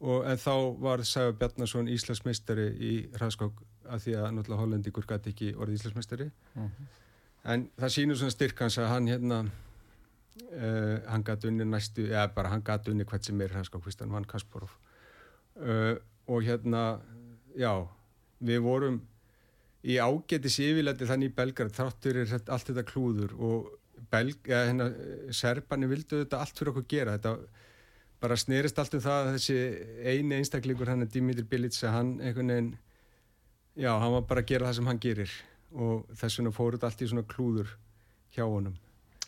og 0.00 0.24
en 0.30 0.40
þá 0.40 0.54
var 0.80 1.02
Sæfa 1.04 1.32
Bjarnason 1.36 1.88
Íslandsmeistari 1.92 2.68
í 2.80 2.92
hraðskák 3.16 3.58
af 3.90 4.04
því 4.04 4.14
að 4.16 4.30
náttúrulega 4.36 4.62
hollendíkur 4.62 5.08
gæti 5.08 5.34
ekki 5.34 5.50
orðið 5.56 5.80
Íslandsmeistari 5.80 6.30
mhm. 6.30 6.66
-huh. 6.66 6.86
en 7.52 7.68
það 7.76 7.94
sínur 7.96 8.16
svona 8.16 8.36
styrkans 8.36 8.78
að 8.78 8.92
hann 8.94 9.08
hérna 9.08 9.40
uh, 9.44 10.96
hann 11.06 11.24
gæti 11.24 11.48
unni 11.48 11.64
næstu 11.64 12.06
eða 12.08 12.28
bara 12.34 12.48
hann 12.48 12.64
gæti 12.64 12.90
unni 12.90 13.04
hvert 13.04 13.24
sem 13.24 13.40
er 13.40 13.52
hvist 13.84 14.00
hann 14.00 14.12
vann 14.12 14.24
Kasparov 14.24 14.70
uh, 15.56 15.96
og 16.26 16.42
hérna 16.42 17.00
já, 17.56 17.88
við 18.40 18.60
vorum 18.60 19.00
í 19.82 19.96
ágetis 19.98 20.58
yfirleiti 20.60 21.08
þannig 21.08 21.32
í 21.32 21.34
Belgrad 21.34 21.72
þráttur 21.72 22.16
er 22.16 22.34
allt 22.48 22.66
þetta 22.66 22.84
klúður 22.84 23.34
og 23.38 23.76
Belg, 24.10 24.36
ja, 24.48 24.64
hérna, 24.66 24.90
Serbani 25.30 25.86
vildu 25.86 26.24
þetta 26.24 26.40
allt 26.42 26.58
fyrir 26.58 26.72
okkur 26.72 26.86
gera 26.88 27.16
þetta 27.18 27.36
bara 28.20 28.36
snerist 28.36 28.78
allt 28.78 28.94
um 28.96 29.02
það 29.04 29.26
að 29.26 29.34
þessi 29.38 29.58
eini 30.04 30.38
einstaklingur 30.38 30.90
hann 30.92 31.04
er 31.06 31.10
Dimitri 31.12 31.46
Bilica 31.48 31.92
hann 31.94 32.18
einhvern 32.20 32.52
veginn 32.52 32.72
já, 33.76 33.92
hann 33.96 34.12
var 34.18 34.26
bara 34.28 34.44
að 34.44 34.52
gera 34.52 34.68
það 34.68 34.78
sem 34.78 34.90
hann 34.90 35.02
gerir 35.02 35.34
og 35.70 36.06
þess 36.18 36.40
vegna 36.40 36.52
fóruð 36.54 36.86
allt 36.86 37.02
í 37.02 37.10
svona 37.10 37.26
klúður 37.30 37.74
hjá 38.34 38.44
honum. 38.44 38.76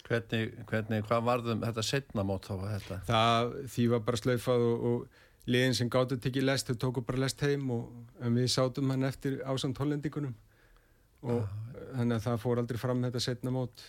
Hvernig, 0.03 0.57
hvernig 0.69 1.05
hvað 1.07 1.27
varðum 1.29 1.63
þetta 1.63 1.85
setna 1.87 2.25
mót 2.27 2.49
þá 2.49 2.55
var 2.59 2.73
þetta? 2.75 2.99
Það, 3.07 3.53
því 3.75 3.85
var 3.93 4.03
bara 4.09 4.21
slaufað 4.21 4.65
og, 4.67 4.87
og 4.91 5.53
liðin 5.53 5.77
sem 5.79 5.91
gáttu 5.91 6.19
tekið 6.21 6.49
lest, 6.49 6.71
þau 6.71 6.81
tóku 6.87 7.05
bara 7.07 7.23
lest 7.23 7.43
heim 7.47 7.71
og 7.75 8.19
við 8.21 8.51
sátum 8.53 8.91
hann 8.93 9.07
eftir 9.09 9.39
ásand 9.47 9.79
hollendíkunum 9.79 10.35
og 11.23 11.47
þannig 11.95 12.17
að 12.19 12.25
það 12.27 12.41
fór 12.43 12.63
aldrei 12.63 12.81
fram 12.83 13.03
þetta 13.07 13.23
setna 13.23 13.55
mót 13.55 13.85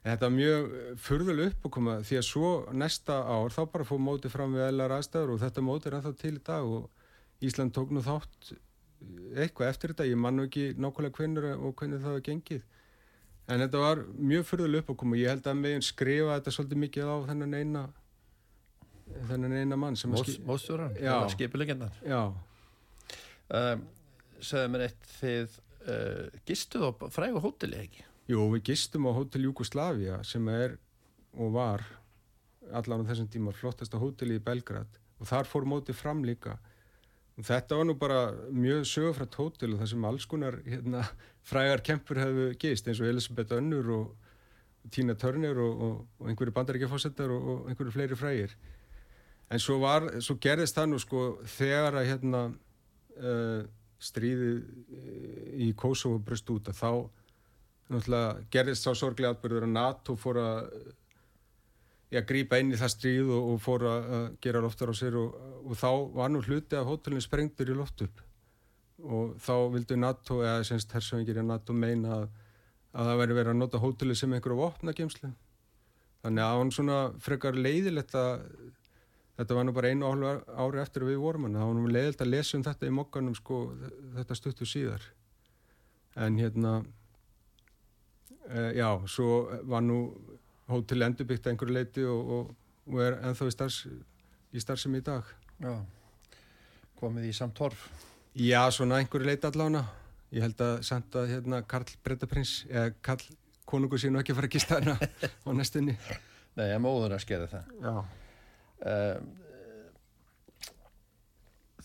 Þetta 0.00 0.30
er 0.30 0.32
mjög 0.32 0.70
furðuleg 1.04 1.50
uppokoma 1.52 1.98
því 2.08 2.16
að 2.16 2.26
svo 2.30 2.50
næsta 2.72 3.18
ár 3.20 3.52
þá 3.52 3.60
bara 3.74 3.84
fóð 3.84 4.00
mótið 4.06 4.32
fram 4.32 4.54
við 4.56 4.64
ellar 4.70 4.94
aðstæður 4.96 5.34
og 5.34 5.42
þetta 5.42 5.64
mótið 5.66 5.90
er 5.90 5.96
ennþá 5.98 6.12
til 6.22 6.32
í 6.32 6.42
dag 6.46 6.72
og 6.78 7.44
Ísland 7.44 7.74
tók 7.76 7.92
nú 7.92 8.00
þátt 8.04 8.52
eitthvað 9.40 9.70
eftir 9.70 9.92
þetta, 9.92 10.08
ég 10.08 10.20
mannu 10.20 10.46
ekki 10.48 10.64
nákvæmlega 10.80 11.16
hvernig 11.16 11.46
og 11.52 11.72
hvernig 11.76 12.02
það 12.02 12.16
var 12.16 12.24
gengið. 12.26 12.66
En 13.50 13.64
þetta 13.64 13.80
var 13.82 14.02
mjög 14.16 14.44
furðuleg 14.48 14.84
uppokoma 14.84 15.16
og 15.16 15.22
ég 15.22 15.32
held 15.34 15.48
að 15.52 15.62
meginn 15.62 15.84
skrifa 15.84 16.36
þetta 16.36 16.54
svolítið 16.56 16.82
mikið 16.84 17.08
á 17.12 17.16
þennan 17.30 17.56
eina, 17.60 17.86
þennan 19.30 19.56
eina 19.56 19.80
mann 19.80 19.96
sem 20.00 20.12
Most, 20.12 20.36
Móstjóran, 20.48 20.94
skipilegendan. 21.32 21.96
Já. 22.04 22.22
Um, 23.50 23.88
Segðu 24.40 24.72
mér 24.72 24.86
eitt 24.86 25.10
þið 25.18 25.56
uh, 25.92 26.38
gistuð 26.48 26.86
á 26.88 26.90
frægu 27.12 27.42
hóteli 27.44 27.80
ekki? 27.82 28.06
Jú, 28.30 28.44
við 28.52 28.68
gistum 28.68 29.08
á 29.10 29.12
Hotel 29.16 29.48
Jugoslavia 29.48 30.20
sem 30.22 30.44
er 30.52 30.76
og 31.34 31.54
var 31.56 31.82
allan 32.70 33.02
á 33.02 33.08
þessum 33.08 33.26
tíma 33.30 33.54
flottasta 33.56 33.98
hóteli 33.98 34.36
í 34.38 34.42
Belgrad. 34.44 34.86
Og 35.18 35.26
þar 35.26 35.48
fór 35.50 35.66
mótið 35.66 35.98
fram 35.98 36.22
líka. 36.22 36.54
Og 37.34 37.46
þetta 37.48 37.80
var 37.80 37.88
nú 37.88 37.96
bara 37.98 38.20
mjög 38.54 38.86
sögufrætt 38.86 39.38
hótel 39.40 39.74
og 39.74 39.82
það 39.82 39.90
sem 39.92 40.06
alls 40.06 40.28
konar 40.30 40.60
hérna, 40.62 41.02
frægar 41.50 41.82
kempur 41.82 42.20
hefðu 42.22 42.46
gist 42.60 42.86
eins 42.86 43.02
og 43.02 43.10
Elisabeth 43.10 43.56
Önnur 43.56 43.90
og 43.96 44.90
Tina 44.94 45.16
Turner 45.18 45.58
og, 45.58 45.82
og, 45.86 46.00
og 46.20 46.30
einhverju 46.30 46.54
bandaríkjafósettar 46.54 47.34
og, 47.34 47.48
og 47.50 47.70
einhverju 47.72 47.96
fleiri 47.96 48.18
frægir. 48.18 48.54
En 49.50 49.58
svo, 49.58 49.80
var, 49.82 50.06
svo 50.22 50.38
gerðist 50.38 50.78
það 50.78 50.92
nú 50.92 51.00
sko 51.02 51.24
þegar 51.58 51.98
að 51.98 52.12
hérna, 52.12 52.48
uh, 53.18 53.62
stríðið 54.00 55.64
í 55.66 55.74
Kosovo 55.76 56.20
brust 56.22 56.48
út 56.54 56.70
að 56.70 56.78
þá 56.78 56.92
náttúrulega 57.90 58.46
gerðist 58.54 58.86
sá 58.86 58.94
sorglega 58.94 59.34
atbyrður 59.34 59.66
að 59.66 59.74
NATO 59.74 60.16
fór 60.18 60.40
að 60.40 60.70
ja, 62.14 62.22
grípa 62.26 62.60
inn 62.62 62.72
í 62.74 62.80
það 62.80 62.94
stríð 62.94 63.34
og, 63.36 63.52
og 63.52 63.60
fór 63.64 63.86
að 63.90 64.08
gera 64.42 64.62
loftar 64.64 64.90
á 64.90 64.94
sér 64.96 65.18
og, 65.20 65.36
og 65.64 65.78
þá 65.78 65.90
var 66.16 66.32
nú 66.32 66.42
hluti 66.46 66.78
að 66.78 66.88
hótelin 66.90 67.24
sprengtur 67.24 67.70
í 67.70 67.76
loft 67.76 68.06
upp. 68.06 68.24
Og 69.00 69.36
þá 69.40 69.54
vildu 69.72 69.96
NATO, 69.96 70.42
eða 70.44 70.64
semst 70.68 70.90
hersöfingir 70.92 71.40
í 71.40 71.44
NATO 71.46 71.72
meina 71.72 72.18
að, 72.18 72.26
að 72.92 73.12
það 73.12 73.22
væri 73.22 73.38
verið 73.38 73.54
að 73.54 73.62
nota 73.62 73.80
hóteli 73.80 74.18
sem 74.18 74.34
einhverju 74.36 74.60
vopna 74.60 74.96
gemslu 74.96 75.30
þannig 76.20 76.44
að 76.44 76.58
hann 76.58 76.74
svona 76.74 76.98
frekar 77.22 77.56
leiðilegt 77.56 78.14
að 78.18 78.44
þetta 79.40 79.56
var 79.56 79.66
nú 79.66 79.74
bara 79.76 79.92
einu 79.92 80.10
ári 80.10 80.82
eftir 80.82 81.06
við 81.08 81.20
vorum 81.22 81.46
hann, 81.46 81.56
það 81.56 81.70
var 81.70 81.78
nú 81.78 81.92
leiðilegt 81.94 82.24
að 82.24 82.32
lesa 82.34 82.56
um 82.58 82.64
þetta 82.66 82.88
í 82.88 82.96
mokkanum 82.96 83.36
sko 83.38 83.60
þetta 84.18 84.36
stuttu 84.36 84.68
síðar. 84.68 85.06
En 86.20 86.36
hérna 86.40 86.80
Uh, 88.50 88.70
já, 88.74 88.88
svo 89.06 89.46
var 89.70 89.84
nú 89.86 90.00
hótel 90.70 91.06
endurbyggt 91.06 91.46
að 91.46 91.54
einhverju 91.54 91.74
leiti 91.76 92.04
og, 92.06 92.30
og, 92.36 92.52
og 92.90 93.02
er 93.04 93.18
enþá 93.30 93.46
í, 93.46 93.54
starfs, 93.54 93.80
í 94.50 94.62
starfsemi 94.62 95.02
í 95.02 95.06
dag. 95.06 95.26
Já, 95.62 95.74
komið 96.98 97.28
í 97.30 97.34
samt 97.36 97.58
horf? 97.62 97.88
Já, 98.34 98.62
svona 98.74 99.00
einhverju 99.00 99.30
leiti 99.30 99.46
allána. 99.46 99.84
Ég 100.34 100.44
held 100.46 100.62
að 100.62 100.82
senda 100.86 101.24
hérna 101.26 101.62
Karl 101.66 101.94
Brettaprins, 102.06 102.60
eða 102.70 102.92
Karl 103.02 103.24
konungur 103.70 104.02
sín 104.02 104.14
og 104.18 104.22
ekki 104.22 104.34
fara 104.34 104.50
að 104.50 104.56
gista 104.56 104.78
hérna 104.78 104.96
á 105.46 105.50
næstunni. 105.54 105.96
Nei, 106.58 106.66
ég 106.72 106.82
móður 106.82 107.16
að 107.16 107.24
skera 107.24 107.46
það. 107.50 107.70
Já. 107.82 107.94
Um, 108.90 109.30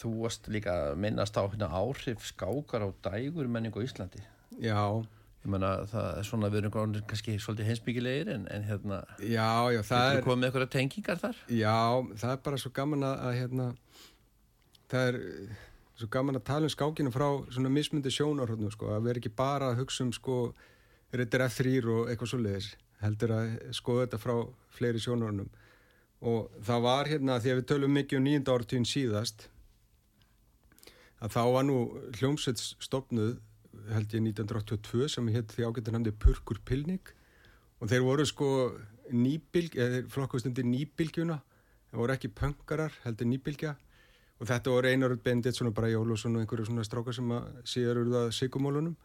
þú 0.01 0.11
varst 0.21 0.49
líka 0.51 0.73
minnast 0.99 1.37
á 1.37 1.43
hérna 1.45 1.69
áhrif 1.73 2.25
skákar 2.29 2.85
á 2.85 2.89
dægur 3.09 3.49
menningu 3.51 3.83
í 3.83 3.89
Íslandi. 3.89 4.21
Já, 4.61 4.77
Ég 5.45 5.51
menna 5.53 5.71
það 5.85 6.07
er 6.17 6.25
svona 6.25 6.47
við 6.49 6.63
erum 6.63 6.93
kannski 7.05 7.35
svolítið 7.37 7.67
heimsbyggilegir 7.69 8.31
en, 8.33 8.47
en 8.49 8.63
hérna 8.65 9.03
Já, 9.21 9.69
já, 9.75 9.81
það 9.85 10.07
er 10.09 10.23
komið 10.25 10.47
eitthvað 10.47 10.71
tengingar 10.73 11.21
þar? 11.21 11.41
Já, 11.53 11.77
það 12.17 12.31
er 12.31 12.39
bara 12.47 12.61
svo 12.63 12.71
gaman 12.73 13.05
að, 13.05 13.19
að 13.27 13.37
hérna 13.37 13.67
það 14.89 15.09
er 15.11 15.19
svo 16.01 16.09
gaman 16.17 16.39
að 16.39 16.47
tala 16.49 16.65
um 16.65 16.73
skákinu 16.73 17.13
frá 17.13 17.27
svona 17.53 17.73
mismundi 17.77 18.15
sjónarhóttnum 18.17 18.73
sko, 18.73 18.89
að 18.95 19.05
vera 19.05 19.21
ekki 19.21 19.35
bara 19.37 19.69
að 19.69 19.83
hugsa 19.83 20.07
um 20.07 20.11
sko 20.17 20.39
Ritter 21.13 21.45
F3 21.45 21.77
og 21.93 22.09
eitthvað 22.09 22.33
svo 22.33 22.41
leiðis 22.41 22.73
heldur 23.05 23.37
að 23.37 23.55
skoða 23.77 24.07
þetta 24.07 24.23
frá 24.25 24.35
fleiri 24.79 25.05
sjónarhóttnum 25.05 25.53
og 26.25 26.61
það 26.65 26.87
var 26.89 27.11
hérna 27.13 27.37
því 27.37 27.53
að 27.53 27.59
við 27.61 27.67
tölum 27.69 27.99
mikið 27.99 28.17
um 28.17 28.25
nýjunda 28.25 28.55
áratvíðin 28.55 28.89
síðast 28.89 29.51
að 31.21 31.37
þá 31.37 31.43
var 31.53 31.67
nú 31.69 31.77
hljómsveits 32.17 32.73
stopnuð 32.81 33.37
held 33.93 34.13
ég 34.15 34.23
1982 34.23 35.09
sem 35.15 35.31
hétt 35.33 35.53
því 35.53 35.69
ágættan 35.69 35.97
hann 35.97 36.11
Purkur 36.19 36.59
Pilning 36.65 37.13
og 37.79 37.89
þeir 37.91 38.05
voru 38.05 38.25
sko 38.25 38.49
nýbilg, 39.13 39.75
eða 39.75 39.99
þeir 39.99 40.07
flokkast 40.13 40.49
undir 40.49 40.65
nýbilgjuna 40.65 41.39
það 41.91 42.01
voru 42.01 42.15
ekki 42.15 42.31
pöngarar, 42.35 42.95
heldur 43.05 43.29
nýbilgja 43.29 43.75
og 44.39 44.49
þetta 44.49 44.73
voru 44.73 44.91
Einar 44.91 45.15
Bendit 45.15 45.57
svona 45.57 45.73
bara 45.75 45.91
Jólusson 45.91 46.35
og 46.35 46.43
einhverju 46.43 46.69
svona 46.69 46.85
strákar 46.87 47.15
sem 47.15 47.31
að 47.31 47.61
síðar 47.67 48.01
eru 48.01 48.15
það 48.15 48.31
sigumólunum 48.39 48.95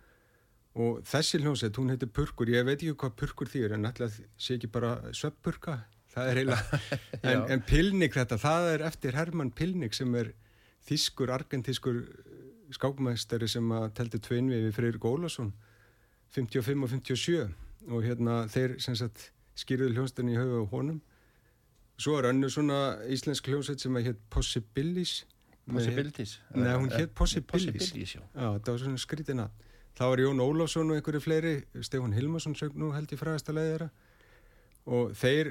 og 0.80 1.00
þessi 1.06 1.40
hljómsveit, 1.42 1.78
hún 1.80 1.90
heitir 1.90 2.10
Purkur. 2.14 2.50
Ég 2.50 2.62
veit 2.66 2.78
ekki 2.78 2.94
hvað 2.94 3.16
Purkur 3.18 3.50
þýr 3.50 3.74
en 3.74 3.88
alltaf 3.88 4.20
sé 4.38 4.54
ekki 4.56 4.70
bara 4.70 4.96
Söppurka 5.16 5.80
það 6.14 6.30
er 6.30 6.40
eiginlega, 6.40 6.80
en, 7.30 7.44
en 7.54 7.64
Pilning 7.66 8.14
þetta, 8.14 8.38
það 8.40 8.68
er 8.74 8.86
eftir 8.90 9.18
Herman 9.18 9.52
Pilning 9.54 9.94
sem 9.94 10.14
er 10.18 10.32
þýskur, 10.88 11.32
argentískur 11.34 12.00
skákmæstari 12.74 13.48
sem 13.48 13.72
að 13.74 13.88
telti 13.98 14.20
tveinvi 14.22 14.62
við 14.66 14.74
Freyr 14.76 14.98
Gólasson 15.02 15.52
55 16.34 16.84
og 16.84 16.90
57 16.90 17.90
og 17.90 18.04
hérna 18.04 18.44
þeir 18.52 18.76
sem 18.82 18.96
sagt 18.98 19.30
skýrðu 19.58 19.94
hljónstinni 19.94 20.36
í 20.36 20.38
höfu 20.38 20.62
á 20.62 20.72
honum. 20.72 21.00
Svo 22.00 22.16
er 22.18 22.30
önnu 22.30 22.48
svona 22.48 23.00
íslensk 23.12 23.48
hljónsett 23.50 23.82
sem 23.82 23.96
að 23.96 24.10
hétt 24.10 24.20
Possibilities. 24.30 25.24
Possibilities? 25.70 26.38
Nei, 26.54 26.72
hún 26.76 26.92
hétt 26.94 27.12
Possibilities. 27.14 27.90
Possibilities, 27.90 28.14
já. 28.16 28.22
Það 28.34 28.72
var 28.72 28.80
svona 28.84 29.02
skrítina 29.02 29.50
Það 30.00 30.08
var 30.08 30.20
Jón 30.22 30.40
Ólafsson 30.40 30.90
og 30.90 30.96
einhverju 30.96 31.20
fleiri 31.20 31.54
Stefán 31.84 32.14
Hilmarsson 32.16 32.54
sög 32.56 32.76
nú 32.78 32.92
held 32.94 33.10
í 33.12 33.18
fræðasta 33.20 33.52
leiðara 33.52 33.90
og 34.88 35.10
þeir 35.18 35.50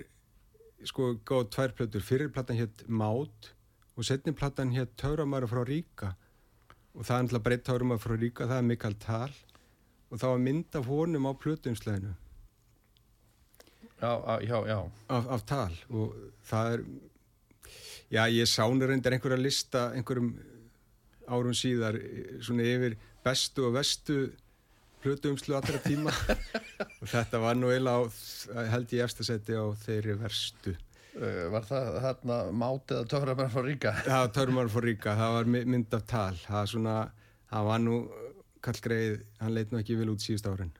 sko 0.90 1.12
gáð 1.28 1.52
tvær 1.54 1.76
plötur. 1.78 2.02
Fyrirplattan 2.02 2.58
hétt 2.58 2.82
Mátt 2.88 3.52
og 3.94 4.08
setniplattan 4.08 4.72
hétt 4.74 4.96
Tauramæra 4.98 5.46
frá 5.52 5.62
Ríka 5.68 6.16
og 7.00 7.08
það 7.08 7.16
er 7.16 7.24
náttúrulega 7.24 7.46
breytt 7.48 7.72
árum 7.72 7.94
að 7.96 8.02
frá 8.04 8.16
ríka, 8.20 8.48
það 8.50 8.58
er 8.58 8.68
Mikael 8.68 8.98
Tal 9.00 9.32
og 10.10 10.18
það 10.20 10.34
var 10.34 10.44
mynd 10.48 10.76
af 10.80 10.90
honum 10.90 11.30
á 11.30 11.34
plötumsleginu 11.40 12.14
já, 14.00 14.12
já, 14.44 14.58
já. 14.68 14.80
Af, 15.08 15.32
af 15.38 15.46
Tal 15.48 15.80
og 15.90 16.18
það 16.50 16.74
er 16.74 16.86
já, 18.10 18.24
ég 18.28 18.52
sánur 18.52 18.92
reyndar 18.92 19.16
einhverja 19.16 19.40
lista 19.40 19.88
einhverjum 19.96 20.34
árum 21.30 21.56
síðar 21.56 21.98
svona 22.42 22.66
yfir 22.66 22.98
bestu 23.24 23.68
og 23.70 23.76
vestu 23.78 24.20
hlutumslu 25.04 25.56
allra 25.56 25.80
tíma. 25.84 26.12
Og 27.02 27.08
þetta 27.08 27.40
var 27.40 27.56
nú 27.56 27.70
eiginlega 27.72 28.66
held 28.74 28.96
ég 28.96 29.06
efstasæti 29.06 29.56
á 29.56 29.66
þeirri 29.86 30.18
verstu 30.20 30.76
Var 31.20 31.66
það 31.68 31.88
þarna 32.06 32.36
mátið 32.56 32.98
að 33.02 33.08
töframann 33.12 33.52
fór 33.52 33.66
ríka? 33.68 33.94
Já, 34.08 34.20
töframann 34.36 34.72
fór 34.72 34.86
ríka, 34.88 35.16
það 35.20 35.34
var 35.36 35.50
mynd 35.54 35.96
af 35.98 36.06
tal. 36.08 36.36
Það, 36.46 36.68
svona, 36.74 36.98
það 37.52 37.70
var 37.70 37.82
nú 37.84 37.98
kall 38.64 38.84
greið, 38.86 39.18
hann 39.42 39.56
leit 39.56 39.74
nú 39.74 39.82
ekki 39.82 39.98
vil 40.00 40.14
út 40.14 40.24
síðust 40.24 40.48
árin. 40.48 40.72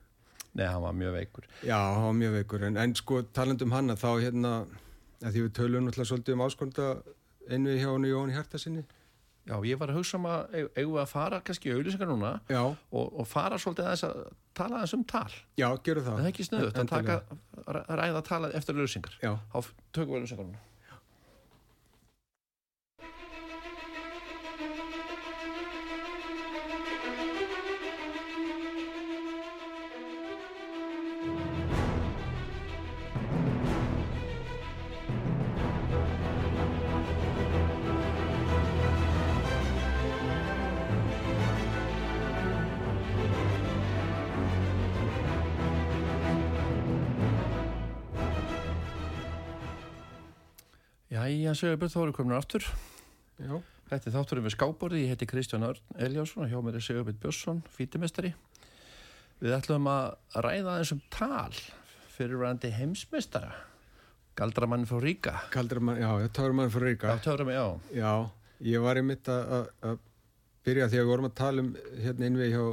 Nei, 0.56 0.64
hann 0.66 0.82
var 0.82 0.96
mjög 0.96 1.16
veikur. 1.18 1.50
Já, 1.62 1.76
hann 1.76 2.06
var 2.06 2.16
mjög 2.18 2.38
veikur, 2.38 2.64
en, 2.68 2.78
en 2.80 2.94
sko 2.98 3.20
talandum 3.36 3.76
hann 3.76 3.92
að 3.92 4.00
þá 4.02 4.10
hérna, 4.24 4.54
að 5.20 5.36
því 5.36 5.44
við 5.44 5.52
tölum 5.60 5.86
náttúrulega 5.86 6.10
svolítið 6.10 6.36
um 6.36 6.46
áskonda 6.46 6.88
einu 7.50 7.76
hjá 7.76 7.90
hann 7.90 8.08
og 8.08 8.12
Jón 8.14 8.34
Hjartasinni 8.34 8.86
Já, 9.50 9.56
ég 9.66 9.80
var 9.80 9.90
að 9.90 9.98
hugsa 9.98 10.18
um 10.20 10.26
að 10.30 10.56
eigum 10.60 10.92
við 10.94 11.02
að 11.02 11.10
fara 11.10 11.40
kannski 11.46 11.70
í 11.70 11.74
auðlýsingar 11.74 12.10
núna 12.10 12.32
og, 12.94 13.06
og 13.18 13.26
fara 13.26 13.58
svolítið 13.58 13.88
að 13.88 13.94
þess 13.96 14.08
að 14.08 14.20
tala 14.60 14.82
þess 14.84 14.96
um 14.98 15.04
tal. 15.10 15.30
Já, 15.58 15.68
gerum 15.86 16.06
það. 16.06 16.18
Það 16.20 16.24
er 16.28 16.32
ekki 16.32 16.46
snuðut 16.46 16.80
að 16.84 16.90
taka, 16.92 17.16
ræða 17.90 18.20
að 18.20 18.26
tala 18.30 18.52
eftir 18.60 18.78
auðlýsingar. 18.78 19.16
Já. 19.24 19.32
Þá 19.50 19.58
tökum 19.90 20.14
við 20.14 20.20
auðlýsingar 20.20 20.46
núna. 20.46 20.62
Jæja, 51.20 51.52
Sigurbjörn, 51.52 51.90
þá 51.92 51.98
erum 52.00 52.10
við 52.10 52.16
komin 52.16 52.36
aftur. 52.38 52.66
Já. 53.36 53.56
Þetta 53.90 54.06
er 54.08 54.14
þátturinn 54.14 54.44
við 54.46 54.54
skáborði, 54.54 55.00
ég 55.02 55.10
heiti 55.12 55.26
Kristján 55.28 55.66
Örn 55.66 55.98
Eliásson 56.00 56.44
og 56.44 56.52
hjá 56.52 56.60
mér 56.64 56.78
er 56.78 56.84
Sigurbjörn 56.86 57.18
Björnsson, 57.20 57.58
fítimestari. 57.74 58.30
Við 59.42 59.56
ætlum 59.56 59.88
að 59.90 60.06
ræða 60.46 60.76
þessum 60.78 61.02
tal 61.12 61.58
fyrirvæðandi 62.14 62.70
heimsmeistara, 62.76 63.50
Galdramann 64.38 64.86
frá 64.88 65.00
Ríka. 65.02 65.34
Galdramann, 65.52 66.00
já, 66.00 66.28
Töframann 66.28 66.72
frá 66.72 66.84
Ríka. 66.86 67.12
Já, 67.12 67.24
Töframann, 67.26 67.58
já. 67.58 68.00
Já, 68.00 68.12
ég 68.70 68.86
var 68.86 69.00
í 69.00 69.04
mitt 69.04 69.28
að 69.28 69.98
byrja 70.64 70.88
því 70.88 71.00
að 71.00 71.04
við 71.04 71.10
vorum 71.10 71.28
að 71.28 71.36
tala 71.42 71.66
um 71.66 71.74
hérna 71.98 72.30
innvið 72.30 72.54
hjá 72.54 72.64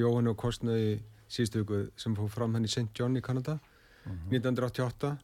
Jóhann 0.00 0.32
og 0.32 0.38
Kostnaði 0.40 0.94
síðustu 1.32 1.64
viku 1.64 1.82
sem 2.00 2.16
fór 2.16 2.32
fram 2.32 2.56
hann 2.56 2.64
í 2.64 2.72
St. 2.72 2.88
John 2.96 3.18
í 3.18 3.24
Kanada, 3.24 3.58
mm 4.06 4.12
-hmm. 4.12 4.32
1988 4.38 5.16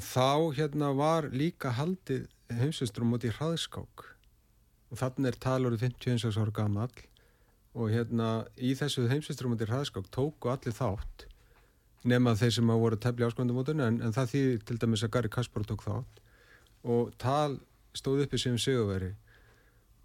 þá 0.00 0.54
hérna 0.56 0.92
var 0.96 1.28
líka 1.30 1.74
haldið 1.76 2.26
heimsvistrum 2.54 3.14
út 3.16 3.26
í 3.26 3.32
hraðskák. 3.34 4.06
Og 4.92 5.00
þannig 5.00 5.32
er 5.32 5.40
talur 5.42 5.76
51 5.78 6.38
ára 6.38 6.54
gammal 6.54 6.90
og 7.74 7.90
hérna 7.90 8.44
í 8.56 8.74
þessu 8.78 9.08
heimsvistrum 9.10 9.54
út 9.56 9.64
í 9.64 9.68
hraðskák 9.68 10.10
tóku 10.14 10.50
allir 10.52 10.76
þátt 10.76 11.26
nema 12.04 12.34
þeir 12.36 12.52
sem 12.58 12.70
að 12.70 12.82
voru 12.82 12.98
tefli 13.00 13.24
áskvöndumótun 13.26 13.80
en, 13.80 14.00
en 14.04 14.12
það 14.12 14.30
þýðir 14.34 14.64
til 14.68 14.76
dæmis 14.82 15.04
að 15.06 15.12
Gary 15.16 15.30
Kasparov 15.32 15.70
tók 15.70 15.84
þátt. 15.86 16.20
Og 16.84 17.14
tal 17.18 17.58
stóð 17.96 18.26
uppi 18.26 18.38
sem 18.40 18.58
sigurveri 18.60 19.14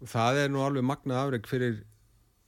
það 0.08 0.44
er 0.44 0.52
nú 0.52 0.62
alveg 0.64 0.86
magnað 0.86 1.20
afreg 1.20 1.48
fyrir 1.50 1.80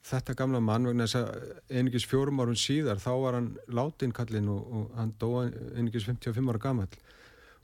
þetta 0.09 0.35
gamla 0.39 0.61
mann 0.65 0.89
vegna 0.89 1.07
þess 1.07 1.19
að 1.21 1.77
einingis 1.79 2.07
fjórum 2.09 2.41
árun 2.43 2.59
síðar 2.59 3.01
þá 3.03 3.11
var 3.23 3.37
hann 3.39 3.51
látinkallin 3.71 4.49
og, 4.51 4.63
og 4.63 4.95
hann 4.99 5.13
dóa 5.21 5.45
einingis 5.77 6.09
55 6.09 6.49
ára 6.51 6.63
gammal 6.63 6.89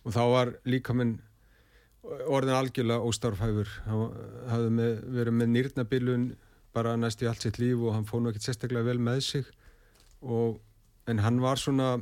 og 0.05 0.15
þá 0.15 0.23
var 0.33 0.53
líka 0.69 0.95
minn 0.97 1.19
orðin 2.09 2.57
algjörlega 2.57 3.05
óstarfhæfur. 3.05 3.73
Hann 3.87 4.13
hafði 4.49 4.71
með, 4.75 4.93
verið 5.17 5.37
með 5.41 5.51
nýrnabilun 5.55 6.29
bara 6.77 6.95
næst 7.01 7.23
í 7.25 7.29
allt 7.29 7.45
sitt 7.45 7.59
líf 7.61 7.81
og 7.83 7.97
hann 7.97 8.07
fóð 8.09 8.23
nú 8.23 8.31
ekkert 8.33 8.47
sérstaklega 8.49 8.87
vel 8.87 9.01
með 9.03 9.21
sig. 9.27 9.51
Og, 10.23 10.59
en 11.09 11.23
hann 11.25 11.41
var 11.43 11.61
svona 11.61 11.97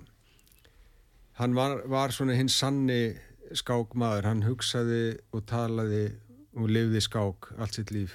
hann 1.41 1.57
var, 1.57 1.83
var 1.91 2.15
svona 2.15 2.37
hinn 2.37 2.51
sanni 2.53 3.17
skákmaður, 3.57 4.27
hann 4.27 4.47
hugsaði 4.47 5.19
og 5.35 5.45
talaði 5.47 6.09
og 6.57 6.71
lifði 6.73 7.03
skák 7.05 7.53
allt 7.61 7.79
sitt 7.79 7.93
líf. 7.95 8.15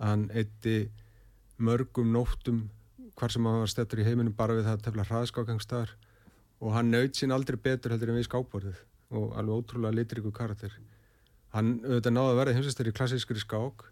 Hann 0.00 0.28
eitti 0.32 0.90
mörgum 1.60 2.12
nóttum 2.14 2.68
hvar 3.18 3.32
sem 3.32 3.44
hann 3.44 3.62
var 3.62 3.70
stettur 3.70 4.00
í 4.00 4.06
heiminum 4.06 4.36
bara 4.36 4.56
við 4.56 4.68
það 4.68 4.78
að 4.78 4.86
tefla 4.86 5.08
hraðskákangstar 5.10 5.90
og 6.60 6.72
hann 6.76 6.92
naut 6.92 7.18
sín 7.18 7.34
aldrei 7.34 7.58
betur 7.60 7.92
heldur 7.92 8.12
en 8.12 8.20
við 8.20 8.30
skákborðið 8.30 8.78
og 9.10 9.34
alveg 9.38 9.62
ótrúlega 9.62 9.96
litriku 9.96 10.32
karakter. 10.34 10.74
Hann 11.54 11.80
auðvitað 11.82 12.14
náði 12.14 12.32
að 12.32 12.38
verða 12.40 12.56
heimsasteri 12.58 12.94
klassískri 12.94 13.42
skák 13.42 13.88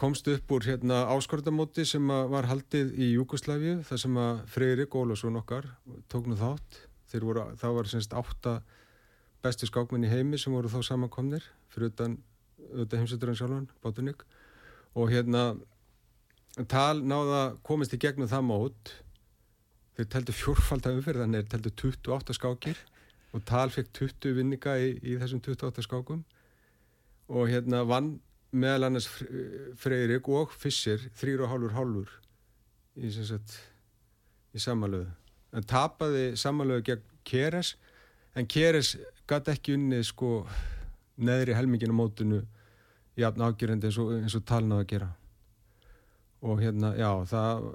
komst 0.00 0.28
upp 0.32 0.52
úr 0.54 0.64
hérna 0.64 1.02
áskortamóti 1.12 1.84
sem 1.84 2.06
var 2.08 2.48
haldið 2.48 2.94
í 2.96 3.10
Júkoslæfju 3.18 3.80
þar 3.84 4.00
sem 4.00 4.14
að 4.22 4.38
Freyrik 4.48 4.94
Ólásson 4.96 5.36
okkar 5.36 5.68
tók 6.08 6.30
nú 6.30 6.38
þátt. 6.40 6.86
Voru, 7.10 7.42
það 7.58 7.74
var 7.74 7.88
semst 7.90 8.14
átta 8.14 8.60
besti 9.42 9.66
skákmenn 9.66 10.06
í 10.06 10.12
heimi 10.12 10.38
sem 10.38 10.54
voru 10.54 10.70
þá 10.70 10.78
samankomnir 10.86 11.44
fyrir 11.74 11.90
utan, 11.90 12.14
utan 12.70 13.02
heimsasturinn 13.02 13.36
sjálfan, 13.36 13.66
Bátuník 13.82 14.22
og 14.94 15.10
hérna 15.10 15.56
tal 16.70 17.02
náða 17.02 17.42
komist 17.66 17.94
í 17.94 18.00
gegnum 18.00 18.30
það 18.30 18.46
mót. 18.46 18.94
Þeir 19.98 20.08
teldu 20.14 20.36
fjórfald 20.38 20.86
af 20.86 20.96
umferð 20.96 21.24
þannig 21.26 21.44
þeir 21.44 21.52
teldu 21.56 21.74
28 21.82 22.38
skákir 22.38 22.80
og 23.30 23.44
Tal 23.46 23.70
fekk 23.70 23.92
20 23.96 24.36
vinninga 24.40 24.74
í, 24.82 24.94
í 25.02 25.16
þessum 25.20 25.42
28 25.44 25.84
skákum. 25.86 26.24
Og 27.30 27.46
hérna 27.50 27.84
vann 27.86 28.16
meðal 28.50 28.88
annars 28.88 29.06
Freyrik 29.78 30.28
og 30.28 30.50
Fischer 30.58 31.02
þrýr 31.18 31.44
og 31.44 31.52
hálfur 31.52 31.76
hálfur 31.76 32.14
í, 32.98 33.10
í 33.10 34.62
samalöðu 34.62 35.06
en 35.56 35.66
tapaði 35.66 36.34
samalöðu 36.38 36.86
gegn 36.90 37.06
Keres 37.26 37.74
en 38.38 38.48
Keres 38.50 38.94
gæti 39.30 39.54
ekki 39.54 39.76
unni 39.76 40.00
sko 40.06 40.40
neðri 41.20 41.54
helmingin 41.54 41.94
á 41.94 42.00
mótunu 42.00 42.40
jafn 43.18 43.44
ágjörandi 43.44 43.90
eins 43.90 43.98
og, 44.00 44.12
eins 44.16 44.36
og 44.38 44.46
talnaði 44.48 44.84
að 44.84 44.90
gera. 44.94 45.08
Og 46.46 46.62
hérna 46.62 46.94
já 46.96 47.10
það 47.28 47.66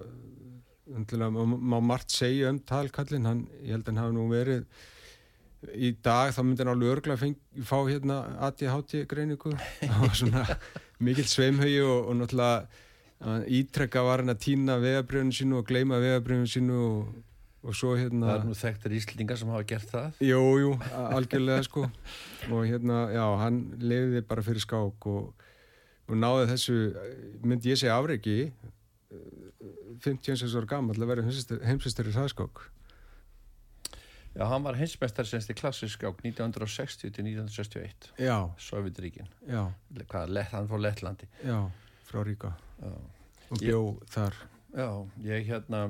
má 1.59 1.77
margt 1.81 2.13
segja 2.13 2.49
um 2.51 2.59
talkallin 2.59 3.27
hann, 3.27 3.45
ég 3.61 3.75
held 3.75 3.85
að 3.85 3.91
hann 3.93 4.03
hafi 4.03 4.15
nú 4.17 4.27
verið 4.31 4.65
í 5.73 5.91
dag 6.05 6.33
þá 6.35 6.41
myndi 6.43 6.63
hann 6.63 6.73
alveg 6.73 6.91
örgla 6.95 7.17
fá 7.17 7.77
hérna 7.87 8.17
ADHD 8.47 9.05
greiningu. 9.09 9.53
Var 10.01 10.17
svona 10.17 10.45
mikill 11.03 11.27
sveimhauði 11.29 11.79
og, 11.85 12.09
og 12.09 12.19
náttúrulega 12.21 12.83
ítrekka 13.47 14.03
var 14.05 14.21
hann 14.21 14.33
að 14.33 14.41
týna 14.43 14.75
vegabrjöfunu 14.83 15.33
sínu 15.33 15.61
og 15.61 15.69
gleima 15.69 15.97
vegabrjöfunu 16.03 16.51
sínu 16.51 16.75
og, 16.83 17.15
og 17.65 17.77
svo 17.77 17.95
hérna 17.97 18.27
Það 18.27 18.37
er 18.37 18.45
nú 18.49 18.57
þekktar 18.59 18.95
íslendingar 18.99 19.39
sem 19.39 19.53
hafa 19.53 19.67
gert 19.71 19.89
það. 19.93 20.21
Jú, 20.27 20.43
jú, 20.61 20.75
algjörlega 21.15 21.65
sko. 21.65 21.87
Og 22.51 22.67
hérna, 22.67 23.05
já, 23.15 23.25
hann 23.41 23.63
lefiði 23.81 24.21
bara 24.29 24.45
fyrir 24.45 24.63
skák 24.63 25.09
og, 25.09 25.47
og 26.05 26.21
náði 26.21 26.51
þessu 26.53 26.77
myndi 27.47 27.73
ég 27.73 27.81
segja 27.81 27.97
afreiki 27.97 28.51
56 30.03 30.55
ára 30.59 30.69
gammal 30.75 30.97
að 30.99 31.11
vera 31.13 31.25
heimsistur 31.25 32.09
í 32.11 32.13
hraðskák 32.13 32.65
Já, 34.35 34.43
hann 34.51 34.65
var 34.65 34.75
heimsmeistar 34.75 35.27
semst 35.27 35.51
í 35.51 35.55
klassisk 35.55 36.01
á 36.03 36.11
1960 36.11 37.13
til 37.15 37.27
1961 37.29 38.09
Já. 38.19 38.35
Sovjetríkin 38.59 39.29
Já. 39.47 39.69
Hvað, 40.01 40.33
lett, 40.35 40.51
hann 40.51 40.67
fór 40.67 40.81
Lettlandi. 40.83 41.29
Já, 41.45 41.61
frá 42.09 42.23
Ríka 42.27 42.51
Já. 42.81 42.97
Og 43.45 43.61
bjó 43.61 43.79
ég, 43.79 44.09
þar. 44.11 44.41
Já, 44.75 44.89
ég 45.23 45.47
hérna 45.47 45.85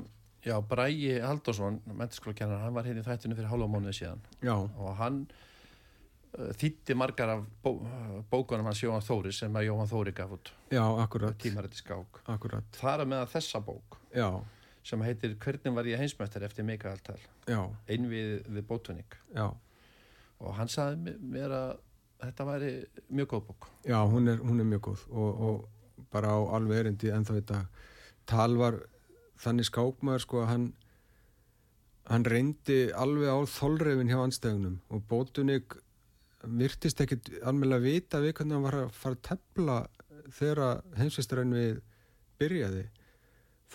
Já, 0.45 0.59
Brægi 0.61 1.15
Haldursson, 1.23 1.79
menturskólakennar 1.89 2.61
hann 2.61 2.75
var 2.75 2.85
hérna 2.85 3.01
í 3.01 3.07
þættinu 3.07 3.33
fyrir 3.33 3.49
hálfa 3.49 3.65
mánuði 3.65 3.95
síðan. 3.97 4.19
Já. 4.45 4.53
Og 4.53 4.91
hann 4.99 5.23
uh, 5.25 6.51
þýtti 6.53 6.93
margar 6.93 7.31
af 7.33 7.47
bó, 7.65 7.79
bókunum 8.29 8.69
hans 8.69 8.83
Jóhann 8.83 9.01
Þóri 9.01 9.33
sem 9.33 9.57
að 9.57 9.71
Jóhann 9.71 9.89
Þóri 9.89 10.13
gaf 10.13 10.35
út. 10.37 10.51
Já, 10.69 10.83
akkurat. 11.01 11.39
Tímarætti 11.41 11.81
skák. 11.81 12.21
Akkurat. 12.29 12.77
Það 12.77 13.07
er 13.07 13.11
með 13.15 13.25
þessa 13.33 13.63
bók. 13.65 13.97
Já 14.13 14.29
sem 14.85 15.01
heitir 15.01 15.35
Hvernig 15.41 15.73
var 15.75 15.87
ég 15.89 16.01
heimsmættar 16.01 16.45
eftir 16.45 16.67
Mikael 16.67 17.01
Tal 17.05 17.19
einvið 17.89 18.47
við 18.47 18.67
Bótuník 18.69 19.17
og 19.35 20.55
hann 20.57 20.69
saði 20.69 21.15
mér 21.19 21.53
að 21.55 21.75
þetta 22.21 22.47
væri 22.47 22.71
mjög 23.09 23.29
góð 23.33 23.45
bók. 23.49 23.67
Já, 23.85 23.99
hún 24.07 24.27
er, 24.31 24.41
hún 24.41 24.59
er 24.59 24.67
mjög 24.69 24.81
góð. 24.89 25.05
Og, 25.11 25.41
og 25.47 26.05
bara 26.11 26.31
á 26.31 26.39
alveg 26.57 26.83
erindi 26.83 27.11
ennþá 27.13 27.39
þetta 27.39 27.61
Tal 28.25 28.57
var 28.57 28.79
þannig 29.41 29.67
skákmaður 29.69 30.23
sko 30.23 30.41
að 30.41 30.51
hann 30.51 30.67
hann 32.09 32.25
reyndi 32.29 32.79
alveg 32.93 33.33
á 33.33 33.39
þolrefin 33.49 34.11
hjá 34.11 34.19
anstegunum 34.21 34.77
og 34.93 35.05
Bótuník 35.09 35.77
virtist 36.45 37.01
ekkit 37.01 37.31
alveg 37.41 37.73
að 37.79 37.87
vita 37.87 38.21
við 38.21 38.35
hvernig 38.37 38.57
hann 38.57 38.67
var 38.67 38.79
að 38.83 38.91
fara 38.93 39.17
að 39.17 39.23
tefla 39.29 39.77
þegar 40.35 40.83
heimsvæstaræn 40.99 41.55
við 41.57 41.81
byrjaði 42.41 42.85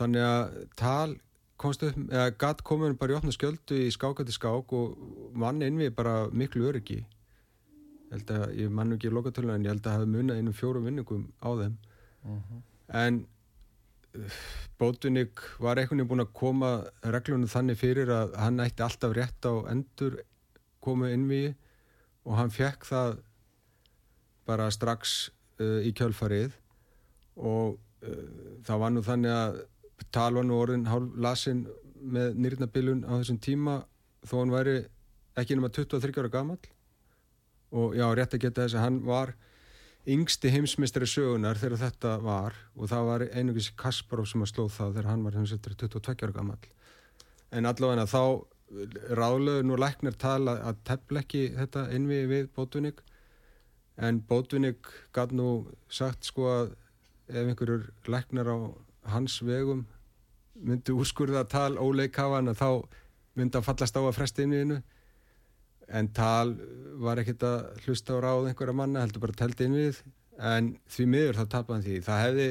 þannig 0.01 0.27
að 0.27 0.61
tal 0.81 1.17
komst 1.61 1.85
upp, 1.85 1.97
eða 2.09 2.31
gatt 2.41 2.63
komin 2.65 2.97
bara 2.99 3.15
í 3.15 3.19
opna 3.19 3.35
skjöldu 3.35 3.83
í 3.85 3.91
skákati 3.93 4.33
skák 4.35 4.73
og 4.77 5.35
mann 5.37 5.61
innvið 5.65 5.93
bara 5.97 6.15
miklu 6.33 6.69
öryggi. 6.71 7.03
Ég 8.11 8.15
held 8.17 8.33
að, 8.35 8.47
ég 8.59 8.73
mann 8.75 8.97
ekki 8.97 9.11
í 9.11 9.15
lokatölu 9.15 9.53
en 9.55 9.67
ég 9.67 9.75
held 9.75 9.87
að 9.87 9.99
hafa 9.99 10.09
munið 10.11 10.41
einum 10.41 10.57
fjórum 10.57 10.89
vinningum 10.89 11.29
á 11.45 11.51
þeim. 11.61 11.77
Mhm. 12.25 12.65
en 12.91 13.27
Bótunik 14.81 15.41
var 15.63 15.79
einhvern 15.79 16.01
veginn 16.01 16.09
búin 16.11 16.25
að 16.25 16.33
koma 16.35 16.71
reglunum 17.15 17.49
þannig 17.49 17.79
fyrir 17.79 18.11
að 18.11 18.33
hann 18.43 18.63
ætti 18.65 18.83
alltaf 18.83 19.13
rétt 19.15 19.47
á 19.47 19.55
endur 19.71 20.17
komu 20.83 21.07
innví 21.13 21.55
og 22.25 22.35
hann 22.41 22.51
fekk 22.51 22.89
það 22.89 23.21
bara 24.49 24.71
strax 24.75 25.31
uh, 25.61 25.79
í 25.87 25.93
kjölfarið. 25.95 26.57
Og 27.37 27.77
uh, 27.77 28.25
það 28.67 28.83
var 28.83 28.95
nú 28.97 29.05
þannig 29.07 29.37
að 29.37 29.61
tal 30.15 30.33
var 30.39 30.47
nú 30.47 30.59
orðin 30.61 30.89
hálf 30.91 31.15
lasin 31.17 31.67
með 32.01 32.39
nýrnabilun 32.41 33.05
á 33.05 33.13
þessum 33.21 33.41
tíma 33.45 33.77
þó 34.27 34.35
hann 34.41 34.55
væri 34.55 34.77
ekki 35.41 35.57
nema 35.57 35.71
23 35.73 36.21
ára 36.21 36.33
gamall. 36.33 36.61
Og 37.71 37.95
já, 37.95 38.07
rétt 38.17 38.35
að 38.35 38.45
geta 38.47 38.65
þess 38.65 38.79
að 38.79 38.87
hann 38.87 39.01
var 39.07 39.35
yngsti 40.09 40.51
heimsmeistri 40.55 41.07
sögunar 41.09 41.59
þegar 41.61 41.83
þetta 41.85 42.15
var 42.25 42.57
og 42.75 42.89
það 42.89 43.09
var 43.11 43.25
einugis 43.37 43.69
Kasparov 43.77 44.29
sem 44.31 44.43
að 44.43 44.53
slóð 44.55 44.71
það 44.79 44.95
þegar 44.95 45.11
hann 45.11 45.27
var 45.27 45.37
heimsmeistri 45.37 45.77
22 45.77 46.25
ára 46.25 46.37
gammal 46.39 46.59
en 47.51 47.69
allavega 47.69 48.07
þá 48.09 48.23
ráðlöðu 49.19 49.67
nú 49.67 49.77
læknir 49.81 50.17
tala 50.21 50.57
að 50.65 50.83
tefla 50.89 51.25
ekki 51.25 51.43
þetta 51.57 51.89
innvið 51.97 52.29
við 52.31 52.51
Bótunik 52.57 53.03
en 54.01 54.23
Bótunik 54.25 54.89
gaf 55.13 55.35
nú 55.37 55.51
sagt 55.91 56.29
sko 56.31 56.49
að 56.49 56.73
ef 57.29 57.43
einhverjur 57.43 57.91
læknar 58.09 58.49
á 58.49 58.57
hans 59.09 59.41
vegum 59.43 59.87
myndi 60.61 60.93
úrskurða 60.93 61.47
tal 61.49 61.79
óleikafan 61.81 62.53
að 62.53 62.61
þá 62.61 62.71
myndi 63.39 63.59
að 63.59 63.69
fallast 63.69 63.97
á 63.97 64.03
að 64.03 64.17
fresta 64.17 64.45
innviðinu 64.45 64.81
en 65.91 66.11
tal 66.15 66.55
var 67.03 67.21
ekkert 67.21 67.45
að 67.47 67.85
hlusta 67.85 68.19
á 68.19 68.23
ráð 68.23 68.51
einhverja 68.51 68.77
manna, 68.77 69.03
heldur 69.03 69.25
bara 69.25 69.35
að 69.35 69.41
telda 69.43 69.67
inn 69.67 69.79
við. 69.79 70.03
En 70.41 70.69
því 70.91 71.07
miður 71.11 71.41
þá 71.41 71.45
tapaði 71.55 71.77
hann 71.77 71.87
því. 71.87 71.97
Það 72.07 72.23
hefði 72.25 72.47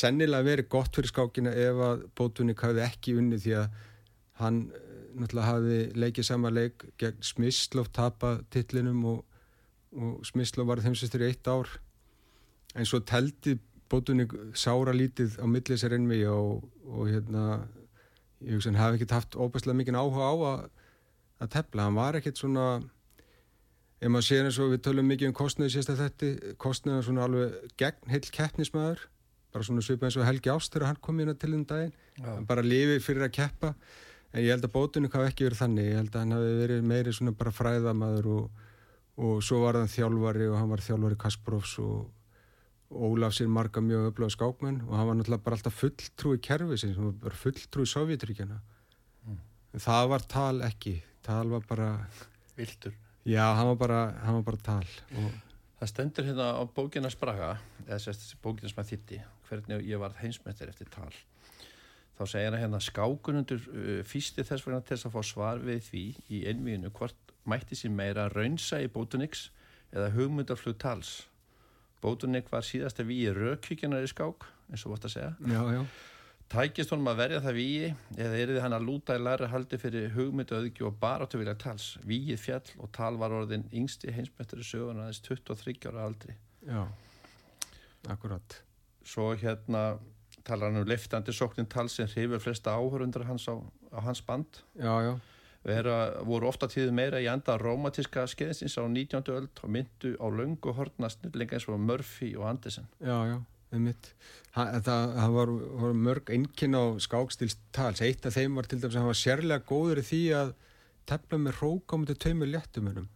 sennilega 0.00 0.46
verið 0.46 0.68
gott 0.70 0.96
fyrir 0.96 1.10
skákina 1.10 1.54
ef 1.58 1.82
að 1.86 2.04
Bótunik 2.16 2.62
hafði 2.62 2.84
ekki 2.86 3.16
unni 3.18 3.40
því 3.42 3.56
að 3.58 3.80
hann 4.40 4.60
eh, 4.70 4.86
náttúrulega 5.18 5.48
hafði 5.48 5.80
leikið 6.04 6.28
sama 6.28 6.52
leik 6.54 6.86
gegn 7.00 7.26
Smyslov 7.26 7.90
tapað 7.96 8.44
tillinum 8.54 9.02
og, 9.10 9.24
og 9.98 10.20
Smyslov 10.28 10.70
var 10.70 10.84
þeimsistur 10.84 11.26
í 11.26 11.32
eitt 11.32 11.50
ár. 11.50 11.74
En 12.78 12.86
svo 12.86 13.02
teldi 13.02 13.56
Bótunik 13.90 14.34
sára 14.54 14.94
lítið 14.94 15.38
á 15.42 15.46
millis 15.50 15.84
er 15.86 15.96
ennmi 15.96 16.20
og, 16.30 16.64
og 16.86 17.10
hérna 17.10 17.44
ég 18.40 18.54
hugsa 18.56 18.70
hann 18.70 18.80
hafi 18.80 19.00
ekkert 19.00 19.16
haft 19.18 19.36
óbærslega 19.36 19.78
mikið 19.80 19.98
áhuga 20.00 20.30
á 20.30 20.34
að 20.34 20.68
að 21.40 21.52
tefla, 21.54 21.86
hann 21.88 21.96
var 21.96 22.18
ekkert 22.18 22.40
svona 22.40 22.66
ef 24.00 24.12
maður 24.12 24.26
sér 24.26 24.48
eins 24.48 24.58
og 24.60 24.74
við 24.74 24.82
tölum 24.84 25.08
mikið 25.08 25.30
um 25.30 25.36
kostnöðu 25.36 25.72
sérst 25.74 25.92
að 25.92 26.02
þetta, 26.04 26.52
kostnöðu 26.60 27.06
svona 27.06 27.24
alveg 27.26 27.72
gegn 27.80 28.12
heil 28.12 28.22
keppnismæður 28.36 29.06
bara 29.50 29.66
svona 29.66 29.84
svipa 29.84 30.06
eins 30.06 30.18
og 30.20 30.26
Helgi 30.28 30.52
Ást 30.52 30.72
þegar 30.74 30.92
hann 30.92 31.00
kom 31.02 31.20
inn 31.20 31.32
til 31.34 31.52
þenn 31.54 31.66
daginn, 31.68 31.94
Já. 32.20 32.28
hann 32.28 32.46
bara 32.46 32.64
lifi 32.64 33.00
fyrir 33.02 33.26
að 33.26 33.34
keppa, 33.40 33.72
en 34.30 34.44
ég 34.44 34.52
held 34.54 34.68
að 34.68 34.74
bótunni 34.76 35.10
hafi 35.10 35.32
ekki 35.32 35.48
verið 35.48 35.62
þannig, 35.64 35.88
ég 35.90 36.00
held 36.00 36.14
að 36.14 36.22
hann 36.22 36.36
hafi 36.36 36.52
verið 36.60 36.86
meiri 36.92 37.16
svona 37.16 37.34
bara 37.40 37.54
fræðamaður 37.56 38.30
og, 38.36 38.64
og 39.26 39.42
svo 39.44 39.64
var 39.64 39.80
hann 39.80 39.90
þjálfari 39.90 40.48
og 40.52 40.58
hann 40.60 40.70
var 40.70 40.84
þjálfari 40.86 41.18
Kasparovs 41.24 41.74
og 41.82 41.96
Ólaf 42.90 43.36
sér 43.36 43.46
marga 43.52 43.80
mjög 43.84 44.08
öflöða 44.10 44.34
skákmenn 44.34 44.80
og 44.88 44.96
hann 44.98 45.06
var 45.06 45.18
náttúrulega 45.18 45.44
bara 45.44 45.58
alltaf 45.58 45.76
fulltrúi 45.78 46.40
kerfi 46.42 46.78
sem 46.82 46.96
var 46.98 47.12
bara 47.26 47.38
fulltrúi 47.38 47.86
Sovjetríkjana 47.86 48.58
en 49.30 49.84
það 49.84 50.08
var 50.10 50.26
tal 50.26 50.64
ekki 50.66 50.96
tal 51.22 51.52
var 51.52 51.62
bara, 51.68 51.92
Viltur. 52.56 52.96
já, 53.24 53.44
hann 53.54 53.70
var 53.70 53.76
bara, 53.76 54.00
hann 54.24 54.40
var 54.40 54.42
bara 54.42 54.56
tal 54.66 54.88
og 55.14 55.30
Það 55.80 55.88
stendur 55.88 56.26
hérna 56.28 56.46
á 56.60 56.62
bókina 56.68 57.08
Spraga, 57.08 57.54
eða 57.86 57.96
sérst 58.04 58.34
bókina 58.44 58.68
sem 58.68 58.80
að 58.82 58.90
þýtti, 58.90 59.18
hvernig 59.48 59.86
ég 59.88 60.00
var 60.02 60.12
heimsmyndir 60.18 60.68
eftir 60.68 60.90
tal. 60.92 61.14
Þá 62.18 62.24
segir 62.28 62.52
hann 62.52 62.60
hérna 62.60 62.80
skákunundur 62.84 63.62
uh, 63.72 64.02
fýsti 64.04 64.44
þess 64.44 64.66
vegna 64.66 64.82
til 64.84 64.98
þess 64.98 65.08
að 65.08 65.14
fá 65.14 65.22
svar 65.24 65.62
við 65.64 65.80
því 65.86 66.02
í 66.28 66.42
einvíðinu 66.50 66.90
hvort 66.98 67.32
mætti 67.48 67.78
sér 67.80 67.94
meira 67.96 68.26
raunsa 68.28 68.82
í 68.84 68.90
Bótunix 68.92 69.46
eða 69.88 70.10
hugmyndaflug 70.18 70.76
tals. 70.84 71.14
Bótunik 72.00 72.48
var 72.52 72.64
síðasta 72.64 73.04
víi 73.04 73.28
rökkvíkjanar 73.36 74.06
í 74.06 74.10
skák, 74.10 74.46
eins 74.70 74.86
og 74.86 74.94
vort 74.94 75.04
að 75.08 75.16
segja. 75.16 75.34
já, 75.40 75.60
já, 75.76 75.84
Tækist 76.50 76.90
honum 76.90 77.06
að 77.12 77.20
verja 77.20 77.40
það 77.44 77.58
víi 77.60 77.90
eða 78.18 78.38
er 78.40 78.50
þið 78.50 78.64
hann 78.64 78.74
að 78.74 78.86
lúta 78.88 79.14
í 79.14 79.20
læra 79.22 79.46
haldi 79.52 79.78
fyrir 79.78 80.08
hugmyndu 80.16 80.56
öðgju 80.56 80.88
og 80.88 80.96
baráttu 80.98 81.38
vilja 81.38 81.54
tals. 81.54 81.92
Víið 82.02 82.40
fjall 82.42 82.72
og 82.82 82.90
tal 82.96 83.12
var 83.20 83.30
orðin 83.36 83.68
yngsti 83.70 84.10
heimsmyndari 84.16 84.66
sögun 84.66 84.98
aðeins 84.98 85.22
23 85.28 85.86
ára 85.92 86.08
aldri. 86.08 86.34
já 86.66 86.88
akkurat 88.08 88.62
Svo 89.04 89.30
hérna 89.36 89.98
talar 90.44 90.70
hann 90.70 90.82
um 90.82 90.88
liftandi 90.88 91.32
sóknin 91.32 91.68
tals 91.68 91.96
sem 91.98 92.08
hrifur 92.08 92.40
flesta 92.40 92.74
áhörundur 92.74 93.24
hans 93.28 93.46
á, 93.48 93.54
á 93.92 93.98
hans 94.00 94.20
band. 94.20 94.62
já, 94.74 94.94
já, 95.02 95.20
Vera, 95.66 95.96
voru 96.24 96.48
ofta 96.48 96.70
tíðu 96.72 96.92
meira 96.96 97.20
í 97.20 97.28
enda 97.28 97.58
rómatíska 97.60 98.24
skeiðsins 98.32 98.78
á 98.80 98.84
19. 98.88 99.26
öld 99.36 99.60
og 99.60 99.72
myndu 99.74 100.14
á 100.16 100.26
löngu 100.32 100.72
hortna 100.72 101.10
snillinga 101.12 101.58
eins 101.58 101.68
og 101.68 101.80
Murphy 101.80 102.32
og 102.36 102.48
Andersen. 102.48 102.88
já, 103.00 103.16
já 103.28 103.40
einmitt. 103.70 104.14
Hann, 104.56 104.80
það, 104.82 105.12
það 105.14 105.34
var, 105.36 105.52
var 105.82 105.92
mörg 105.94 106.32
einkinn 106.34 106.74
á 106.74 106.84
skákstils 106.98 107.56
eitt 108.02 108.26
af 108.26 108.34
þeim 108.34 108.56
var 108.58 108.66
til 108.66 108.80
dæmis 108.80 108.96
að 108.96 109.02
hann 109.02 109.12
var 109.12 109.20
sérlega 109.20 109.66
góður 109.68 110.00
í 110.02 110.06
því 110.08 110.22
að 110.40 110.54
tefla 111.10 111.38
með 111.38 111.60
rók 111.60 111.94
á 111.94 111.96
mútið 112.00 112.18
tveimur 112.24 112.50
léttumunum 112.50 113.06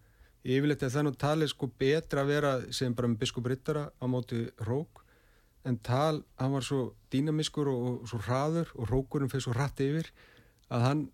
yfirleitt 0.44 0.84
er 0.84 0.92
það 0.92 1.06
nú 1.06 1.14
talið 1.18 1.50
sko 1.54 1.70
betra 1.80 2.22
að 2.22 2.30
vera 2.30 2.52
sem 2.76 2.94
bara 2.94 3.10
með 3.10 3.24
biskup 3.24 3.48
rittara 3.48 3.88
á 3.96 4.04
móti 4.10 4.44
rók 4.68 5.02
en 5.64 5.78
tal, 5.80 6.22
hann 6.36 6.52
var 6.52 6.64
svo 6.66 6.80
dýnamiskur 7.12 7.70
og, 7.72 7.84
og 8.04 8.08
svo 8.10 8.20
hraður 8.26 8.72
og 8.76 8.90
rókurinn 8.90 9.32
fyrir 9.32 9.46
svo 9.46 9.54
hratt 9.56 9.80
yfir 9.80 10.10
að 10.68 10.84
hann 10.84 11.04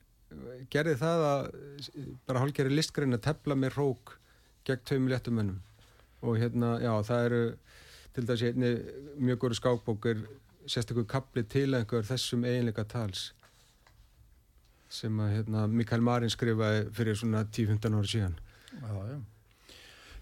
gerði 0.70 0.96
það 1.00 1.24
að 1.30 1.48
bara 2.28 2.44
hálfgerði 2.44 2.76
listgrein 2.76 3.16
að 3.16 3.24
tefla 3.26 3.56
með 3.58 3.74
rók 3.78 4.14
gegn 4.68 4.84
tveimur 4.86 5.14
léttumunum 5.14 5.58
og 6.20 6.38
hérna, 6.38 6.76
já, 6.82 6.92
það 7.08 7.26
eru 7.30 7.42
til 8.14 8.24
að 8.26 8.46
einni 8.50 8.70
mjög 9.16 9.42
góru 9.44 9.58
skákbók 9.58 10.08
er 10.10 10.22
sérstaklega 10.66 11.08
kapli 11.16 11.44
til 11.48 11.70
einhver 11.74 12.06
þessum 12.06 12.44
eiginleika 12.44 12.84
tals 12.84 13.30
sem 14.90 15.18
að 15.22 15.36
hérna, 15.38 15.66
Mikael 15.70 16.02
Marin 16.02 16.32
skrifaði 16.32 16.88
fyrir 16.94 17.18
svona 17.18 17.44
10-15 17.46 17.96
ára 17.96 18.10
síðan 18.10 18.38
Já, 18.70 18.94
já. 19.10 19.18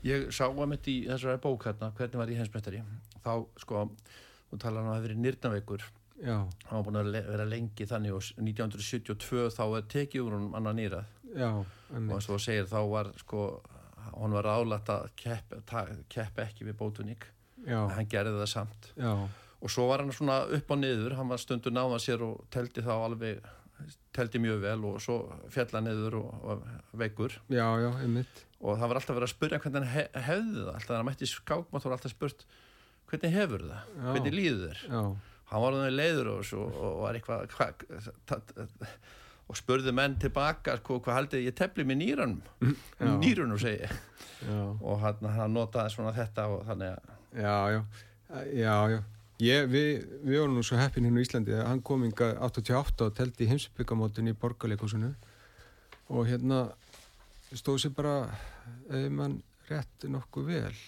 Ég 0.06 0.28
sá 0.32 0.46
að 0.46 0.66
mitt 0.70 0.86
í 0.88 0.96
þessari 1.08 1.40
bók 1.42 1.66
hérna, 1.66 1.90
hvernig 1.96 2.20
var 2.20 2.30
ég 2.30 2.38
heimsmeistari. 2.40 2.82
Þá, 3.24 3.32
sko, 3.60 3.84
þú 4.48 4.58
talar 4.62 4.84
hann 4.84 4.92
að 4.92 4.96
það 4.96 5.06
verið 5.08 5.22
nýrnaveikur. 5.24 5.86
Já, 6.22 6.36
Hann 6.68 6.78
var 6.78 6.84
búin 6.88 6.98
að 7.00 7.10
vera 7.30 7.44
lengi 7.48 7.86
þannig 7.86 8.14
og 8.16 8.22
1972 8.42 9.48
þá 9.54 9.64
er 9.78 9.88
tekið 9.94 10.24
úr 10.26 10.36
honum 10.38 10.54
annan 10.58 10.76
nýrað. 10.80 11.04
já, 11.36 11.50
Og 11.88 12.12
og 12.12 12.22
þú 12.24 12.38
segir, 12.40 12.66
þá 12.68 12.80
var, 12.90 13.12
sko, 13.22 13.42
hann 14.18 14.34
var 14.36 14.44
ráðlætt 14.48 14.88
að 14.92 15.08
keppa, 15.16 15.84
keppa 16.08 16.42
ekki 16.48 16.64
við 16.68 16.76
bótuník. 16.80 17.28
já, 17.66 17.80
Hann 17.94 18.06
gerði 18.08 18.38
það 18.40 18.50
samt. 18.54 18.92
já, 18.96 19.28
Og 19.60 19.70
svo 19.70 19.88
var 19.88 19.98
hann 20.04 20.12
svona 20.14 20.44
upp 20.54 20.70
og 20.70 20.78
niður, 20.78 21.16
hann 21.18 21.28
var 21.28 21.38
stundur 21.42 21.72
náða 21.74 21.98
sér 21.98 22.20
og 22.22 22.44
teldi 22.50 22.80
þá 22.84 22.92
alveg, 22.94 23.40
teldi 24.14 24.38
mjög 24.38 24.60
vel 24.62 24.84
og 24.86 25.00
svo 25.02 25.16
fjalla 25.50 25.80
niður 25.82 26.14
og, 26.20 26.44
og 26.44 26.62
veikur. 26.98 27.32
já, 27.50 27.64
og 28.60 28.78
það 28.78 28.88
var 28.88 28.98
alltaf 28.98 29.16
verið 29.16 29.28
að 29.28 29.34
spyrja 29.34 29.58
hvernig 29.62 29.78
hann 29.82 29.92
hef, 29.94 30.08
hefði 30.14 30.54
það 30.62 30.68
alltaf 30.74 30.86
þegar 30.88 30.96
hann 30.98 31.06
mætti 31.06 31.26
skákmátt 31.30 31.84
var 31.84 31.92
alltaf 31.94 32.10
spurt 32.10 32.44
hvernig 33.08 33.32
hefur 33.34 33.62
það, 33.62 33.82
Já. 33.98 34.12
hvernig 34.12 34.34
líður 34.34 34.80
já, 34.88 35.02
hann 35.48 35.64
var 35.64 35.76
þannig 35.76 35.96
leiður 35.96 36.32
og, 36.34 36.42
svo, 36.46 36.66
og 36.68 36.98
var 37.04 37.18
eitthvað 37.18 37.54
hva, 37.56 37.68
ta, 38.28 38.40
og 39.48 39.56
spurði 39.56 39.94
menn 39.96 40.18
tilbaka 40.20 40.76
sko, 40.80 40.98
hvað 41.04 41.20
haldið 41.22 41.46
ég 41.46 41.56
tefli 41.56 41.86
með 41.88 42.02
nýrunum. 42.02 42.40
Já. 42.60 43.12
nýrunum 43.22 43.60
segi 43.60 43.88
og 44.48 44.98
hann, 45.02 45.30
hann 45.34 45.54
notaði 45.56 45.94
svona 45.94 46.12
þetta 46.16 46.48
og 46.52 46.66
þannig 46.68 46.92
að 46.92 47.14
já, 47.42 47.56
já, 47.72 47.80
já, 48.52 48.74
já. 48.94 49.00
Ég, 49.38 49.68
við, 49.70 49.88
við 50.26 50.40
vorum 50.40 50.56
nú 50.58 50.64
svo 50.66 50.80
heppin 50.80 51.04
hérna 51.06 51.20
í 51.22 51.24
Íslandi. 51.24 51.52
Að 51.54 51.68
hann 51.70 51.82
kom 51.86 52.02
inga 52.02 52.32
88 52.42 53.06
og 53.06 53.12
teldi 53.14 53.46
heimsbyggamótin 53.46 54.32
í 54.32 54.34
borgarleikusinu 54.34 55.12
og 56.10 56.26
hérna 56.26 56.64
stóð 57.54 57.84
sér 57.84 57.94
bara 57.94 58.16
ef 58.90 59.06
mann 59.14 59.38
rétt 59.68 60.08
nokkuð 60.10 60.48
vel 60.50 60.80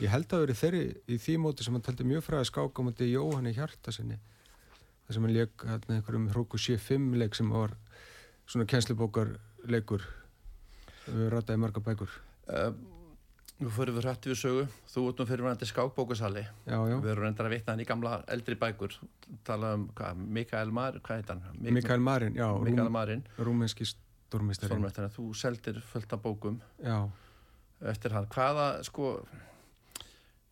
ég 0.00 0.12
held 0.12 0.32
að 0.32 0.44
verið 0.46 0.60
þeirri 0.60 0.84
í 1.06 1.18
því 1.20 1.36
móti 1.42 1.66
sem 1.66 1.76
hann 1.76 1.84
teldi 1.84 2.06
mjög 2.08 2.24
fræði 2.26 2.50
skáka 2.50 2.80
á 2.80 2.86
móti 2.86 3.10
Jóhanni 3.10 3.52
Hjartasinni 3.56 4.20
þar 5.06 5.16
sem 5.16 5.26
hann 5.26 5.36
leik 5.36 5.66
hérna 5.66 5.98
einhverjum 5.98 6.30
Hróku 6.32 6.60
C5 6.60 7.18
leik 7.20 7.36
sem 7.36 7.50
var 7.52 7.76
svona 8.46 8.68
kennslubókar 8.70 9.36
leikur 9.68 10.06
við 11.10 11.28
rataði 11.34 11.60
marga 11.60 11.82
bækur. 11.84 12.16
Uh, 12.46 12.72
Nú 13.60 13.68
fyrir 13.68 13.92
við 13.92 14.06
hrætti 14.06 14.30
við 14.30 14.38
sögu, 14.40 14.60
þú 14.88 15.02
ert 15.10 15.18
nú 15.20 15.24
fyrir 15.28 15.44
verðandi 15.44 15.66
skákbókusali, 15.68 16.42
já, 16.64 16.76
já. 16.88 16.94
við 16.96 17.10
erum 17.12 17.26
reyndar 17.26 17.48
að 17.50 17.52
vitna 17.52 17.74
hann 17.74 17.82
í 17.82 17.84
gamla 17.84 18.12
eldri 18.32 18.56
bækur, 18.56 18.94
tala 19.44 19.74
um 19.76 19.82
hvað, 19.98 20.22
Mikael 20.38 20.72
Mar, 20.72 20.96
hvað 21.04 21.20
heit 21.20 21.32
hann? 21.34 21.42
Mik 21.58 21.76
Mikael 21.76 22.00
Marin, 22.00 22.38
já, 22.40 22.46
Mikael 22.56 22.88
rúm, 22.88 22.94
Marin, 22.96 23.24
rúmenski 23.36 23.84
stórmestari, 23.84 25.10
þú 25.12 25.26
seldir 25.36 25.82
fullt 25.90 26.16
af 26.16 26.24
bókum. 26.24 26.56
Já, 26.80 26.96
eftir 27.92 28.16
hann. 28.16 28.30
Hvaða, 28.32 28.66
sko, 28.88 29.12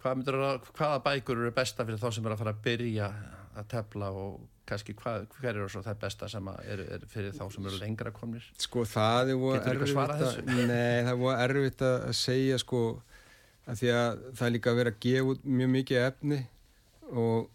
hvað 0.03 0.21
myndir 0.21 0.39
að, 0.39 0.71
hvaða 0.77 1.03
bækur 1.09 1.43
eru 1.43 1.57
besta 1.57 1.87
fyrir 1.87 2.01
þá 2.01 2.09
sem 2.15 2.27
eru 2.27 2.37
að 2.37 2.43
fara 2.45 2.55
að 2.55 2.63
byrja 2.67 3.11
að 3.59 3.69
tefla 3.73 4.11
og 4.15 4.39
kannski 4.69 4.95
hvað, 4.99 5.27
hver 5.39 5.55
eru 5.57 5.69
svo 5.73 5.83
það 5.83 6.01
besta 6.05 6.29
sem 6.31 6.51
eru 6.63 6.87
er 6.95 7.05
fyrir 7.11 7.35
þá 7.35 7.45
sem 7.55 7.69
eru 7.69 7.81
lengra 7.81 8.13
komnir? 8.15 8.47
sko 8.61 8.85
það 8.89 9.33
er 9.33 9.41
voru 9.41 9.61
erfitt 9.73 9.99
að 9.99 10.41
nei, 10.47 11.05
það 11.07 11.13
er 11.13 11.21
voru 11.23 11.39
erfitt 11.47 11.85
að 11.89 12.09
segja 12.19 12.59
sko 12.63 12.83
að 13.69 13.81
því 13.83 13.93
að 13.97 14.23
það 14.39 14.45
er 14.47 14.55
líka 14.55 14.73
að 14.73 14.81
vera 14.81 14.93
að 14.95 15.01
gefa 15.07 15.33
út 15.33 15.49
mjög 15.59 15.73
mikið 15.75 16.05
efni 16.05 16.39
og 17.09 17.49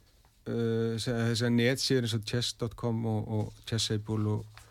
uh, 0.50 0.98
þess 0.98 1.46
að 1.46 1.56
netsíður 1.60 2.10
eins 2.10 2.18
og 2.18 2.28
chess.com 2.34 3.08
og, 3.14 3.32
og 3.38 3.64
chessable 3.70 4.36
og, 4.36 4.62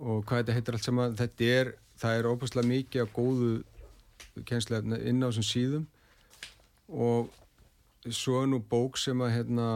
og 0.00 0.24
hvað 0.24 0.42
þetta 0.42 0.58
heitir 0.58 0.78
allt 0.78 0.88
saman 0.88 1.16
þetta 1.20 1.52
er, 1.60 1.72
það 2.00 2.18
er 2.18 2.30
óbúslega 2.32 2.72
mikið 2.74 3.06
af 3.06 3.14
góðu 3.16 3.54
kjenslega 4.48 5.00
inn 5.04 5.22
á 5.22 5.28
þessum 5.30 5.48
síðum 5.48 5.88
og 6.90 7.30
svo 8.10 8.42
er 8.42 8.50
nú 8.50 8.60
bók 8.60 8.98
sem 8.98 9.20
að 9.22 9.34
hérna 9.38 9.66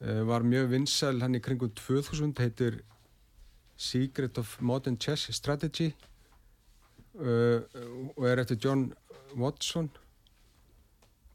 uh, 0.00 0.22
var 0.28 0.46
mjög 0.46 0.70
vinsæl 0.74 1.20
hann 1.22 1.36
í 1.36 1.42
kringum 1.44 1.72
2000 1.76 2.34
heitir 2.40 2.80
Secret 3.80 4.38
of 4.38 4.58
Modern 4.60 4.98
Chess 5.00 5.30
Strategy 5.36 5.92
uh, 7.20 7.60
og 8.16 8.24
er 8.28 8.42
eftir 8.44 8.60
John 8.64 8.92
Watson 9.36 9.90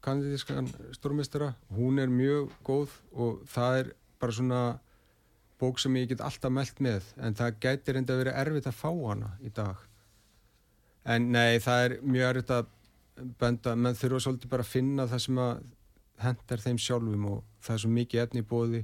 kanadískan 0.02 0.70
stórmestara 0.94 1.54
hún 1.74 1.98
er 1.98 2.10
mjög 2.10 2.50
góð 2.64 2.98
og 3.12 3.46
það 3.50 3.78
er 3.80 3.94
bara 4.20 4.32
svona 4.32 4.60
bók 5.60 5.80
sem 5.80 5.96
ég 5.96 6.10
get 6.10 6.22
alltaf 6.24 6.52
meld 6.52 6.80
með 6.84 7.10
en 7.16 7.36
það 7.36 7.60
gæti 7.64 7.94
reynda 7.94 8.14
að 8.14 8.22
vera 8.22 8.34
erfitt 8.42 8.68
að 8.68 8.78
fá 8.78 8.90
hana 8.92 9.32
í 9.40 9.52
dag. 9.56 9.76
En 11.06 11.30
nei, 11.32 11.58
það 11.62 11.84
er 11.84 11.94
mjög 12.02 12.28
erfitt 12.30 12.52
að 12.56 12.72
benda, 13.40 13.74
menn 13.76 13.96
þurfa 13.96 14.20
svolítið 14.26 14.50
bara 14.52 14.64
að 14.66 14.72
finna 14.74 15.06
það 15.10 15.22
sem 15.26 15.38
að 15.42 15.60
hendar 16.24 16.62
þeim 16.64 16.78
sjálfum 16.80 17.26
og 17.30 17.44
það 17.64 17.74
er 17.76 17.82
svo 17.84 17.90
mikið 17.92 18.22
efni 18.22 18.42
í 18.42 18.46
bóði 18.48 18.80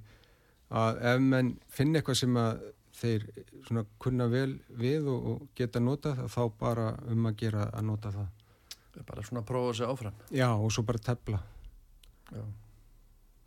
að 0.83 1.03
ef 1.13 1.21
menn 1.25 1.51
finna 1.73 2.01
eitthvað 2.01 2.19
sem 2.23 2.37
að 2.41 2.63
þeir 3.03 3.25
svona 3.67 3.85
kunna 4.03 4.27
vel 4.33 4.51
við 4.77 5.07
og, 5.09 5.27
og 5.33 5.47
geta 5.57 5.81
nota 5.81 6.13
það 6.19 6.29
þá 6.35 6.43
bara 6.61 6.87
um 7.13 7.29
að 7.31 7.39
gera 7.45 7.67
að 7.73 7.87
nota 7.89 8.13
það 8.15 8.31
Bara 9.09 9.23
svona 9.25 9.41
að 9.41 9.47
prófa 9.49 9.71
þessu 9.73 9.87
áfram. 9.89 10.17
já 10.37 10.49
og 10.53 10.69
svo 10.75 10.83
bara 10.85 11.01
tefla 11.01 11.39
Já. 12.33 12.43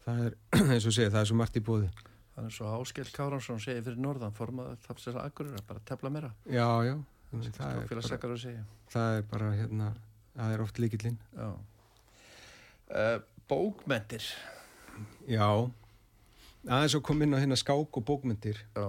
það 0.06 0.24
er 0.26 0.38
eins 0.74 0.88
og 0.90 0.96
segja, 0.96 1.12
það 1.14 1.20
er 1.22 1.30
svo 1.30 1.38
margt 1.42 1.60
í 1.60 1.64
bóði 1.66 1.90
Það 2.36 2.48
er 2.50 2.56
svo 2.58 2.72
Áskell 2.82 3.12
Káransson 3.16 3.62
segir 3.64 3.84
fyrir 3.86 4.02
norðan, 4.04 4.34
formaður 4.36 4.82
þapsins 4.84 5.16
akkurir, 5.22 5.54
bara 5.70 5.80
að 5.80 5.86
tefla 5.88 6.10
meira. 6.12 6.32
já, 6.50 6.66
já, 6.84 6.96
þannig 7.30 7.54
það, 7.56 7.70
er 7.70 7.78
að 7.78 8.10
bara, 8.18 8.26
að 8.26 8.58
það 8.92 9.14
er 9.20 9.24
bara 9.32 9.52
hérna, 9.56 9.92
það 10.36 10.54
er 10.54 10.64
oft 10.66 10.80
líkillinn 10.84 11.18
Já. 11.36 11.50
Uh, 12.86 13.18
bókmentir. 13.50 14.24
já, 15.28 15.48
aðeins 16.70 16.96
að 16.96 17.04
koma 17.08 17.26
inn 17.26 17.34
á 17.34 17.42
hérna 17.42 17.58
skák 17.58 17.98
og 17.98 18.06
bókmyndir 18.06 18.60
Já. 18.76 18.88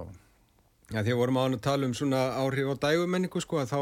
Já, 0.87 1.01
því 1.03 1.11
að 1.11 1.19
vorum 1.19 1.39
á 1.39 1.43
hann 1.43 1.57
að 1.57 1.65
tala 1.65 1.87
um 1.89 1.93
svona 1.97 2.19
áhrif 2.39 2.69
á 2.71 2.75
dægumenningu 2.87 3.41
sko 3.43 3.59
að 3.59 3.73
þá 3.73 3.81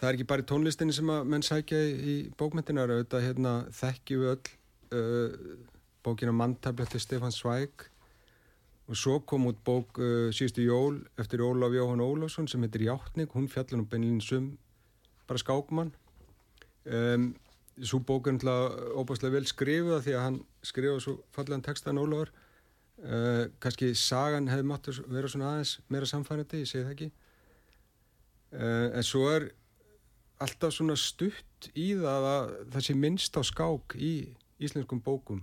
það 0.00 0.06
er 0.08 0.16
ekki 0.16 0.28
bara 0.30 0.44
í 0.44 0.48
tónlistinni 0.48 0.94
sem 0.96 1.10
að 1.12 1.26
menn 1.32 1.44
sækja 1.44 1.80
í, 1.80 1.90
í 1.92 2.14
bókmyndinar 2.40 2.92
auðvitað 2.94 3.26
hérna 3.26 3.52
þekki 3.74 4.20
við 4.20 4.30
öll 4.34 4.54
uh, 4.96 5.58
bókina 6.04 6.32
Manntabletti 6.36 7.00
Stefán 7.02 7.34
Svæk 7.34 7.88
og 8.88 8.98
svo 9.00 9.18
kom 9.24 9.48
út 9.48 9.60
bók 9.64 10.00
uh, 10.00 10.30
síðustu 10.34 10.64
jól 10.64 11.02
eftir 11.20 11.44
Ólaf 11.44 11.72
Jóhann 11.76 12.04
Ólafsson 12.04 12.48
sem 12.48 12.64
heitir 12.64 12.86
Játtning, 12.88 13.30
hún 13.32 13.48
fjallin 13.48 13.84
um 13.84 13.88
beinlinn 13.88 14.24
sum 14.24 14.54
bara 15.28 15.40
skákmann 15.40 15.94
um, 16.86 17.28
svo 17.82 18.00
bók 18.06 18.28
náttúrulega 18.30 18.94
óbúslega 19.00 19.34
vel 19.34 19.46
skrifuða 19.50 20.00
því 20.04 20.14
að 20.14 20.24
hann 20.24 20.38
skrifa 20.62 21.00
svo 21.02 21.18
fallegan 21.34 21.64
textan 21.66 22.00
Ólafur. 22.00 22.32
Uh, 23.04 23.50
kannski 23.60 23.90
sagan 23.98 24.46
hefði 24.48 24.68
mátt 24.70 24.88
vera 25.10 25.28
svona 25.28 25.50
aðeins 25.52 25.78
meira 25.90 26.06
samfærandi, 26.06 26.62
ég 26.62 26.70
segi 26.70 26.84
það 26.84 26.94
ekki. 26.94 27.10
Uh, 28.54 28.88
en 28.94 29.02
svo 29.06 29.26
er 29.32 29.48
alltaf 30.44 30.74
svona 30.76 30.94
stutt 30.98 31.68
í 31.74 31.90
það 31.98 32.28
að 32.30 32.54
það 32.74 32.86
sé 32.86 32.94
minnst 32.98 33.36
á 33.38 33.42
skák 33.42 33.96
í 33.98 34.14
íslenskum 34.62 35.02
bókum. 35.02 35.42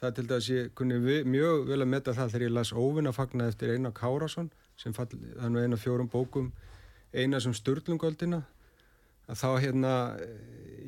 Það 0.00 0.08
er 0.08 0.16
til 0.16 0.26
dæs 0.30 0.48
ég 0.52 0.72
kunni 0.76 0.98
vi- 1.00 1.24
mjög 1.24 1.68
vel 1.68 1.80
að 1.82 1.92
metta 1.92 2.12
það 2.16 2.32
þegar 2.32 2.46
ég 2.46 2.54
las 2.56 2.72
Óvinnafagna 2.72 3.48
eftir 3.48 3.72
Einar 3.72 3.92
Kárásson 3.92 4.50
sem 4.76 4.92
fall, 4.92 5.08
er 5.12 5.48
nú 5.48 5.60
eina 5.62 5.76
fjórum 5.76 6.08
bókum 6.10 6.52
eina 7.14 7.40
sem 7.40 7.54
Sturlungöldina 7.54 8.42
að 8.42 8.44
þá 9.30 9.48
hérna 9.62 9.94
eh, 10.20 10.34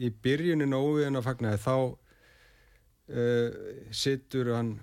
í 0.07 0.11
byrjunin 0.23 0.77
Óvinnafagna 0.77 1.55
þá 1.57 1.75
uh, 1.77 3.51
situr 3.95 4.53
hann 4.57 4.77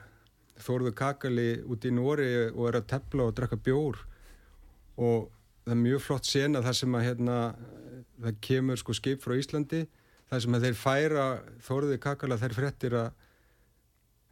Þórður 0.64 0.94
Kakali 0.96 1.48
út 1.66 1.86
í 1.86 1.92
Nóri 1.92 2.30
og 2.54 2.68
er 2.70 2.78
að 2.80 2.90
tepla 2.94 3.26
og 3.28 3.34
drekka 3.36 3.58
bjór. 3.62 3.98
Og 5.02 5.28
það 5.66 5.74
er 5.74 5.82
mjög 5.82 6.04
flott 6.06 6.30
sena 6.30 6.62
þar 6.64 6.78
sem 6.78 6.96
að 6.98 7.06
hérna, 7.08 7.38
það 8.22 8.40
kemur 8.48 8.80
sko 8.80 8.96
skip 8.98 9.22
frá 9.26 9.34
Íslandi 9.38 9.82
þar 10.30 10.44
sem 10.46 10.58
að 10.58 10.68
þeir 10.68 10.78
færa 10.80 11.26
Þórður 11.66 12.02
Kakala 12.06 12.40
þær 12.42 12.58
frettir 12.58 12.98
að 13.02 13.12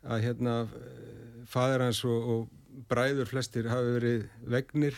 að 0.02 0.24
hérna 0.26 0.56
fadir 1.50 1.84
hans 1.86 2.02
og, 2.08 2.30
og 2.34 2.86
bræður 2.90 3.30
flestir 3.30 3.70
hafi 3.70 3.96
verið 3.98 4.24
vegnir 4.50 4.98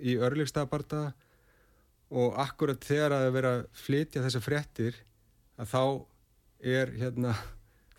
í 0.00 0.16
örlíkstaðabarta 0.18 1.10
og 2.10 2.36
akkurat 2.42 2.82
þegar 2.84 3.14
að 3.16 3.30
vera 3.36 3.54
að 3.58 3.64
flytja 3.84 4.24
þessa 4.24 4.42
frettir 4.42 5.00
að 5.60 5.72
þá 5.72 5.82
er 6.76 6.94
hérna 6.98 7.34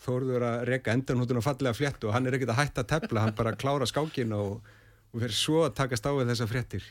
Þórður 0.02 0.42
að 0.48 0.64
reyka 0.66 0.94
endan 0.96 1.20
hútun 1.22 1.38
og 1.38 1.44
fallega 1.46 1.78
fléttu 1.78 2.08
og 2.10 2.16
hann 2.16 2.26
er 2.26 2.34
ekkert 2.34 2.56
að 2.56 2.58
hætta 2.58 2.82
að 2.82 2.88
tepla, 2.90 3.22
hann 3.22 3.36
bara 3.38 3.52
klára 3.54 3.86
skákina 3.86 4.40
og, 4.42 4.72
og 5.14 5.22
fyrir 5.22 5.38
svo 5.38 5.60
að 5.68 5.76
takast 5.78 6.08
á 6.10 6.12
við 6.18 6.32
þessa 6.32 6.48
fréttir. 6.50 6.88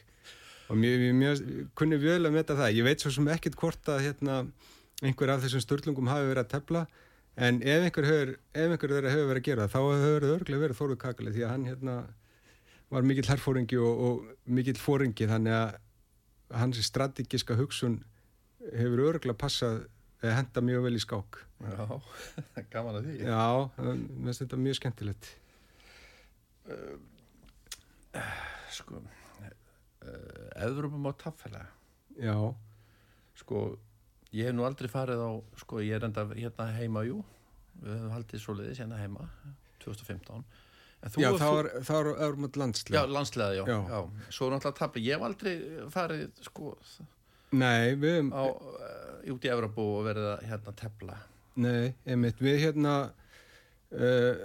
Og 0.70 0.78
mjög, 0.78 1.02
mjög, 1.02 1.16
mjög 1.18 1.64
kunni 1.74 1.98
vel 1.98 2.20
að 2.28 2.36
metta 2.36 2.54
það, 2.54 2.76
ég 2.78 2.86
veit 2.86 3.02
svo 3.02 3.10
sem 3.10 3.26
ekkert 3.34 3.58
hvort 3.58 3.90
að 3.90 4.04
hérna, 4.04 4.36
einhver 5.02 5.34
af 5.34 5.42
þessum 5.42 5.64
störlungum 5.64 6.10
hafi 6.12 6.30
verið 6.30 6.44
að 6.44 6.52
tepla 6.54 6.84
en 7.34 7.60
ef 7.64 7.88
einhver, 7.88 8.06
hefur, 8.12 8.32
ef 8.54 8.74
einhver 8.76 8.94
þeirra 8.94 9.12
hefur 9.16 9.28
verið 9.32 9.42
að 9.42 9.48
gera 9.48 9.68
þá 9.72 9.78
hefur 9.80 10.26
það 10.26 10.34
örglega 10.36 10.64
verið 10.64 10.80
Þórður 10.80 11.00
Kakali 11.02 11.34
því 11.34 11.44
að 11.46 11.52
hann 11.54 11.68
hérna, 11.70 11.94
var 12.94 13.06
mikill 13.10 13.28
herfóringi 13.30 13.78
og, 13.80 14.02
og 14.06 14.50
mikill 14.58 14.78
fóringi 14.78 15.28
þannig 15.30 15.56
að 15.56 15.78
hans 16.54 16.80
strategíska 16.86 17.56
hugsun 17.58 18.00
hefur 18.72 19.04
örglega 19.08 19.38
passað 19.38 19.84
eða 20.20 20.36
henda 20.40 20.62
mjög 20.64 20.86
vel 20.88 20.96
í 20.98 21.02
skák 21.02 21.38
Já, 21.60 21.84
gaman 22.72 22.98
að 23.00 23.06
því. 23.06 23.14
Já, 23.28 23.44
mér 23.76 24.26
finnst 24.30 24.42
þetta 24.42 24.58
mjög 24.64 24.76
skemmtilegt. 24.78 25.26
Sko, 28.72 29.02
uh, 29.02 30.62
Evrópum 30.64 31.04
á 31.04 31.12
taffæla. 31.20 31.66
Já, 32.16 32.36
Sko, 33.40 33.60
ég 34.36 34.50
hef 34.50 34.56
nú 34.56 34.66
aldrei 34.66 34.90
farið 34.90 35.22
á, 35.24 35.30
sko, 35.62 35.80
ég 35.84 35.96
er 35.96 36.04
enda 36.08 36.26
hérna 36.32 36.66
heima, 36.76 37.04
jú. 37.08 37.22
Við 37.80 37.94
höfum 37.94 38.12
haldið 38.12 38.42
svo 38.42 38.56
leiðis 38.58 38.80
hérna 38.82 38.98
heima, 39.00 39.28
2015. 39.84 40.42
Já 41.00 41.30
þá 41.40 41.46
er, 41.48 41.68
er, 41.80 42.08
er 42.26 42.34
mot 42.36 42.56
landslega. 42.60 43.00
Já, 43.00 43.08
landslega, 43.08 43.54
já. 43.56 43.64
Já. 43.64 43.78
já. 43.88 44.28
Svo 44.36 44.48
er 44.48 44.52
náttúrulega 44.56 44.78
tappi. 44.82 45.00
Ég 45.06 45.16
hef 45.16 45.24
aldrei 45.30 45.54
farið, 45.94 46.26
sko, 46.44 46.74
Nei, 47.50 47.96
við 47.98 48.12
höfum, 48.14 48.28
á, 48.30 48.42
uh, 48.46 49.32
út 49.34 49.46
í 49.46 49.50
Evrópu 49.50 49.86
og 49.96 50.04
verið 50.06 50.28
að 50.36 50.44
hérna 50.50 50.74
tefla. 50.78 51.16
nei, 51.60 51.94
einmitt, 52.06 52.38
við 52.38 52.60
hérna, 52.62 52.92
uh, 53.90 54.44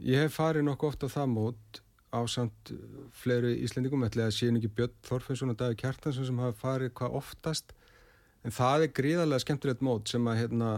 ég 0.00 0.24
hef 0.24 0.38
farið 0.38 0.64
nokkuð 0.64 0.94
oft 0.94 1.04
á 1.04 1.08
það 1.12 1.28
mót 1.34 1.82
á 2.12 2.20
samt 2.28 2.72
fleiri 3.16 3.52
Íslendingum, 3.64 4.04
ætli 4.06 4.24
að 4.24 4.34
séu 4.36 4.52
ekki 4.52 4.72
Björn 4.78 4.96
Þorfinsson 5.04 5.52
og 5.52 5.60
Davíð 5.60 5.78
Kjartansson 5.82 6.28
sem 6.28 6.40
hafa 6.40 6.56
farið 6.60 6.94
hvað 6.98 7.18
oftast, 7.20 7.76
en 8.44 8.56
það 8.56 8.86
er 8.86 8.94
gríðarlega 8.96 9.44
skemmtilegt 9.44 9.84
mót 9.84 10.12
sem 10.12 10.26
að 10.28 10.40
hérna, 10.42 10.72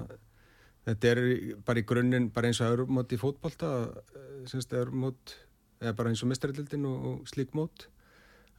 þetta 0.84 1.10
er 1.10 1.22
bara 1.64 1.80
í 1.80 1.86
grunninn, 1.88 2.30
bara 2.34 2.50
eins 2.50 2.60
og 2.60 2.72
eurumót 2.72 3.12
í 3.14 3.20
fótbolta, 3.20 3.72
eh, 4.14 4.44
semst 4.50 4.72
eurumót, 4.72 5.36
eða 5.80 5.96
bara 5.96 6.12
eins 6.12 6.22
og 6.22 6.30
mestardildin 6.30 6.86
og, 6.88 7.06
og 7.10 7.28
slík 7.30 7.54
mót, 7.56 7.88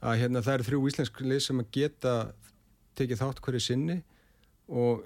að 0.02 0.20
hérna 0.22 0.44
það 0.44 0.58
eru 0.58 0.68
þrjú 0.70 0.82
íslensk 0.90 1.20
lið 1.24 1.42
sem 1.44 1.62
að 1.62 1.70
geta 1.72 2.14
tekið 2.96 3.22
þátt 3.22 3.42
hverju 3.44 3.62
sinni 3.64 4.02
og 4.68 5.04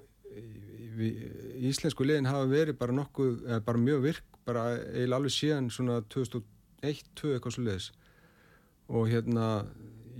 íslensku 1.60 2.06
liðin 2.06 2.28
hafa 2.30 2.48
verið 2.50 2.78
bara 2.78 2.94
nokkuð, 2.94 3.40
eða 3.46 3.62
bara 3.66 3.82
mjög 3.82 4.02
virk 4.04 4.38
bara 4.46 4.64
eiginlega 4.78 5.18
alveg 5.18 5.34
síðan 5.34 5.70
svona 5.72 6.00
2001, 6.12 6.46
2002 7.18 7.34
eitthvað 7.34 7.54
svo 7.56 7.64
leiðis 7.66 7.88
og 8.90 9.08
hérna 9.10 9.48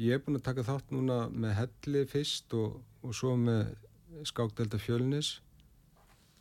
ég 0.00 0.16
er 0.16 0.24
búin 0.24 0.38
að 0.38 0.46
taka 0.48 0.66
þátt 0.66 0.92
núna 0.94 1.20
með 1.30 1.56
helli 1.58 2.04
fyrst 2.10 2.54
og, 2.58 2.80
og 3.02 3.16
svo 3.16 3.36
með 3.40 3.72
skákdelda 4.28 4.80
fjölnis 4.82 5.38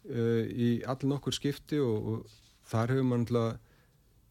uh, 0.07 0.43
í 0.45 0.69
all 0.87 1.01
nokkur 1.09 1.35
skipti 1.35 1.79
og, 1.83 2.13
og 2.13 2.37
þar 2.69 2.95
hefur 2.95 3.09
mann 3.09 3.27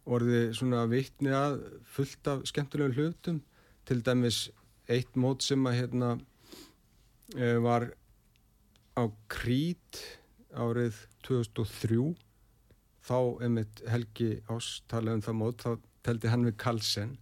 orðið 0.09 0.55
svona 0.57 0.87
vittni 0.89 1.33
að 1.37 1.59
fullt 1.85 2.31
af 2.33 2.45
skemmtilegum 2.49 2.97
hlutum. 2.97 3.43
Til 3.85 4.01
dæmis 4.05 4.47
eitt 4.89 5.17
mót 5.21 5.45
sem 5.45 5.67
að 5.69 5.79
hérna 5.83 6.15
uh, 6.17 7.59
var 7.65 7.91
á 8.97 9.05
Krít 9.31 10.01
árið 10.57 10.97
2003 11.27 12.15
þá 13.09 13.19
emitt 13.47 13.83
Helgi 13.89 14.31
Ás 14.51 14.81
talaði 14.91 15.21
um 15.21 15.25
það 15.27 15.39
mót, 15.41 15.65
þá 15.65 15.71
teldi 16.05 16.33
hann 16.33 16.47
við 16.49 16.57
Kalsen 16.61 17.15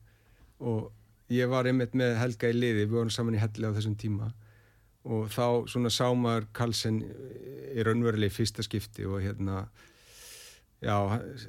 og 0.62 0.90
ég 1.32 1.50
var 1.50 1.68
einmitt 1.68 1.94
með 1.98 2.16
Helga 2.20 2.50
í 2.50 2.56
liði, 2.56 2.86
við 2.86 2.96
vorum 2.96 3.12
saman 3.12 3.36
í 3.36 3.42
helli 3.42 3.66
á 3.66 3.76
þessum 3.76 3.96
tíma 3.98 4.30
og 5.06 5.28
þá 5.30 5.68
svona 5.70 5.92
sámar 5.92 6.48
Karlsson 6.56 7.00
í 7.02 7.84
raunverðileg 7.86 8.34
fyrsta 8.34 8.64
skipti 8.66 9.06
og 9.06 9.20
hérna 9.22 9.66
já, 10.82 10.96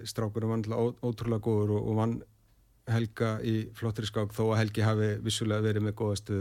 strákurinn 0.05 0.51
var 0.51 0.62
alltaf 0.62 1.05
ótrúlega 1.05 1.43
góður 1.43 1.78
og, 1.78 1.88
og 1.91 2.01
vann 2.01 2.18
Helga 2.88 3.34
í 3.43 3.68
flottri 3.76 4.08
skák 4.08 4.32
þó 4.32 4.45
að 4.53 4.60
Helgi 4.62 4.86
hafi 4.86 5.10
vissulega 5.26 5.66
verið 5.66 5.88
með 5.88 5.97
góðastu 5.99 6.38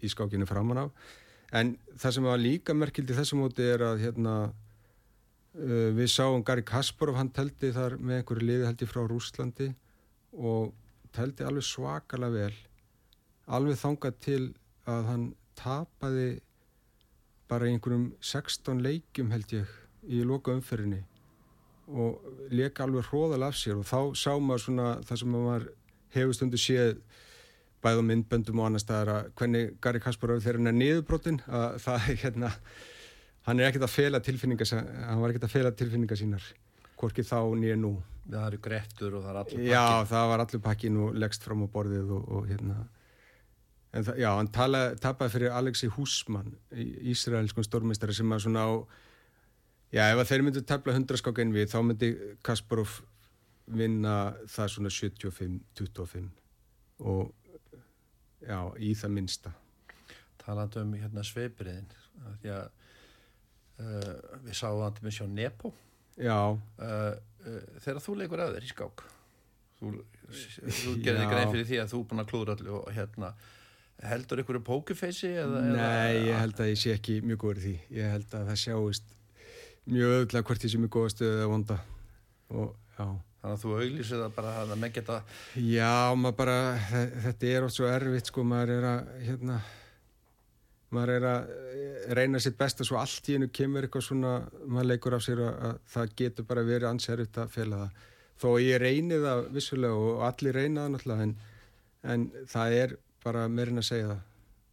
í 0.00 0.08
skákinu 0.08 0.46
framan 0.48 0.86
af. 0.86 1.10
En 1.52 1.74
það 2.00 2.14
sem 2.16 2.28
var 2.30 2.40
líka 2.40 2.72
merkild 2.72 3.12
í 3.12 3.16
þessum 3.18 3.42
móti 3.44 3.66
er 3.68 3.84
að 3.84 4.00
hérna 4.06 4.36
uh, 4.48 5.90
við 5.92 6.08
sáum 6.08 6.40
Gary 6.48 6.64
Kasparov, 6.64 7.18
hann 7.20 7.28
teldi 7.36 7.74
þar 7.76 7.98
með 8.00 8.22
einhverju 8.22 8.48
liði 8.48 8.68
held 8.70 8.86
ég 8.86 8.92
frá 8.92 9.02
Rúslandi 9.04 9.68
og 10.32 10.72
teldi 11.12 11.44
alveg 11.44 11.68
svakalega 11.68 12.38
vel 12.38 12.54
alveg 13.52 13.78
þangað 13.80 14.18
til 14.22 14.42
að 14.88 15.08
hann 15.10 15.26
tapaði 15.58 16.28
bara 17.52 17.68
einhverjum 17.68 18.10
16 18.32 18.82
leikjum 18.82 19.32
held 19.34 19.56
ég 19.60 19.78
í 20.08 20.22
loka 20.26 20.54
umferðinni 20.56 21.02
og 21.92 22.48
leka 22.54 22.86
alveg 22.86 23.10
hróðal 23.10 23.44
af 23.48 23.58
sér 23.58 23.80
og 23.80 23.86
þá 23.88 24.16
sá 24.16 24.32
maður 24.40 24.64
svona 24.66 24.88
það 25.04 25.20
sem 25.20 25.34
maður 25.34 25.68
hefur 26.14 26.38
stundu 26.38 26.60
séð 26.60 26.96
bæð 27.82 28.00
og 28.00 28.06
myndböndum 28.08 28.62
og 28.62 28.68
annar 28.68 28.82
staðar 28.82 29.12
að 29.12 29.30
hvernig 29.38 29.76
Gary 29.82 30.00
Kasparov 30.02 30.42
þegar 30.44 30.60
hann 30.60 30.70
er 30.70 30.78
niðurbrotin 30.78 31.40
að 31.48 31.78
það 31.82 32.08
er 32.12 32.20
hérna 32.22 32.52
hann 33.48 33.60
er 33.60 33.68
ekkert 33.68 33.88
að 33.88 33.96
fela 33.96 34.22
tilfinninga 34.22 34.68
hann 34.70 35.22
var 35.22 35.32
ekkert 35.32 35.48
að 35.48 35.56
fela 35.56 35.74
tilfinninga 35.74 36.18
sínar 36.18 36.46
hvorki 37.02 37.24
þá 37.26 37.38
nýja 37.58 37.76
nú. 37.80 37.96
Það 38.22 38.44
eru 38.46 38.58
grettur 38.62 39.14
og 39.18 39.24
það 39.24 39.32
er 39.32 39.38
allur 39.40 39.48
pakkin 39.50 39.70
já 39.72 39.86
það 40.12 40.28
var 40.30 40.42
allur 40.44 40.60
pakkin 40.62 40.98
og 41.02 41.16
leggst 41.18 41.42
fram 41.42 41.64
á 41.66 41.68
borðið 41.72 42.12
og, 42.14 42.28
og 42.36 42.44
hérna 42.46 42.76
en 43.92 44.06
það, 44.06 44.18
já 44.22 44.28
hann 44.32 44.50
tapaði 45.02 45.34
fyrir 45.36 45.54
Alexi 45.56 45.88
Húsmann 45.92 46.54
Ísraelskun 47.12 47.66
stórmestari 47.66 48.16
sem 48.16 48.32
að 48.32 48.44
svona 48.46 48.64
á 48.64 48.70
já 49.92 50.04
ef 50.08 50.28
þeir 50.28 50.46
myndu 50.46 50.62
tefla 50.64 50.96
100 50.96 51.20
skák 51.20 51.42
en 51.44 51.54
við 51.54 51.70
þá 51.72 51.78
myndi 51.84 52.12
Kasparov 52.44 53.00
vinna 53.72 54.34
það 54.50 54.74
svona 54.76 54.92
75-25 54.92 56.30
og 57.08 57.32
já 58.42 58.58
í 58.80 58.94
það 58.98 59.18
minsta 59.18 59.52
talandu 60.42 60.82
um 60.82 60.94
hérna 60.98 61.24
sveibriðin 61.26 61.90
því 62.42 62.54
að 62.56 62.66
uh, 63.82 64.14
við 64.44 64.58
sáum 64.58 64.82
að 64.82 64.96
það 64.96 65.06
með 65.06 65.16
sjá 65.16 65.26
Nepo. 65.30 65.72
Uh, 66.18 66.56
uh, 66.82 67.10
þegar 67.80 68.02
þú 68.04 68.16
leikur 68.20 68.42
að 68.42 68.56
þér 68.56 68.66
í 68.66 68.72
skák 68.72 69.04
þú, 69.78 69.92
þú 70.28 70.94
gerði 71.06 71.28
grein 71.30 71.52
fyrir 71.54 71.68
því 71.70 71.82
að 71.82 71.92
þú 71.94 72.00
er 72.00 72.08
búin 72.10 72.24
að 72.24 72.30
klúra 72.32 72.56
allir 72.56 72.74
og 72.78 72.90
hérna 72.92 73.32
heldur 74.10 74.42
ykkur 74.42 74.60
pókufeysi? 74.66 75.32
Nei, 75.72 76.28
ég 76.28 76.38
held 76.38 76.62
að 76.62 76.72
ég 76.72 76.80
sé 76.80 76.94
ekki 76.96 77.20
mjög 77.24 77.42
góður 77.44 77.60
því. 77.66 77.74
Ég 77.98 78.14
held 78.16 78.38
að 78.38 78.48
það 78.50 78.62
sjáist 78.62 79.12
mjög 79.90 80.14
öðvöldlega 80.16 80.48
hvort 80.48 80.64
ég 80.66 80.72
sé 80.72 80.80
mjög 80.80 80.96
góða 80.96 81.12
stöðu 81.14 81.36
eða 81.36 81.52
vonda. 81.52 81.78
Og 82.52 82.72
já. 82.96 83.06
Þannig 83.42 83.56
að 83.56 83.62
þú 83.64 83.70
auglísið 83.74 84.20
það 84.22 84.34
bara 84.36 84.50
að 84.62 84.72
með 84.78 84.90
geta 84.94 85.14
Já, 85.58 85.94
maður 86.14 86.34
bara 86.38 86.58
þetta 87.24 87.48
er 87.48 87.64
oft 87.66 87.74
svo 87.74 87.88
erfitt 87.90 88.28
sko, 88.30 88.44
maður 88.46 88.70
er 88.76 88.84
að 88.86 89.08
hérna 89.26 89.56
maður 90.92 91.12
er 91.16 91.26
að 91.26 91.50
eh, 91.72 92.04
reyna 92.18 92.40
sitt 92.44 92.58
besta 92.60 92.86
svo 92.86 93.00
allt 93.00 93.30
í 93.30 93.34
hennu 93.34 93.48
kemur 93.50 93.86
eitthvað 93.86 94.06
svona 94.06 94.34
maður 94.62 94.88
leikur 94.92 95.16
af 95.16 95.24
sér 95.26 95.42
að, 95.42 95.56
að 95.68 95.80
það 95.94 96.14
getur 96.20 96.48
bara 96.52 96.66
verið 96.68 96.90
ansærið 96.92 97.40
að 97.42 97.54
fela 97.56 97.80
það. 97.82 98.04
Þó 98.42 98.48
ég 98.62 98.82
reyni 98.82 99.20
það 99.24 99.42
vissulega 99.56 100.04
og 100.06 100.22
allir 100.28 100.58
reyna 100.58 100.84
það 100.84 100.94
náttúrulega 100.94 101.26
en, 101.26 101.34
en 102.14 102.28
það 102.52 102.78
er 102.78 102.94
bara 103.24 103.48
meirinn 103.48 103.82
að 103.82 103.88
segja 103.88 104.12
það. 104.12 104.22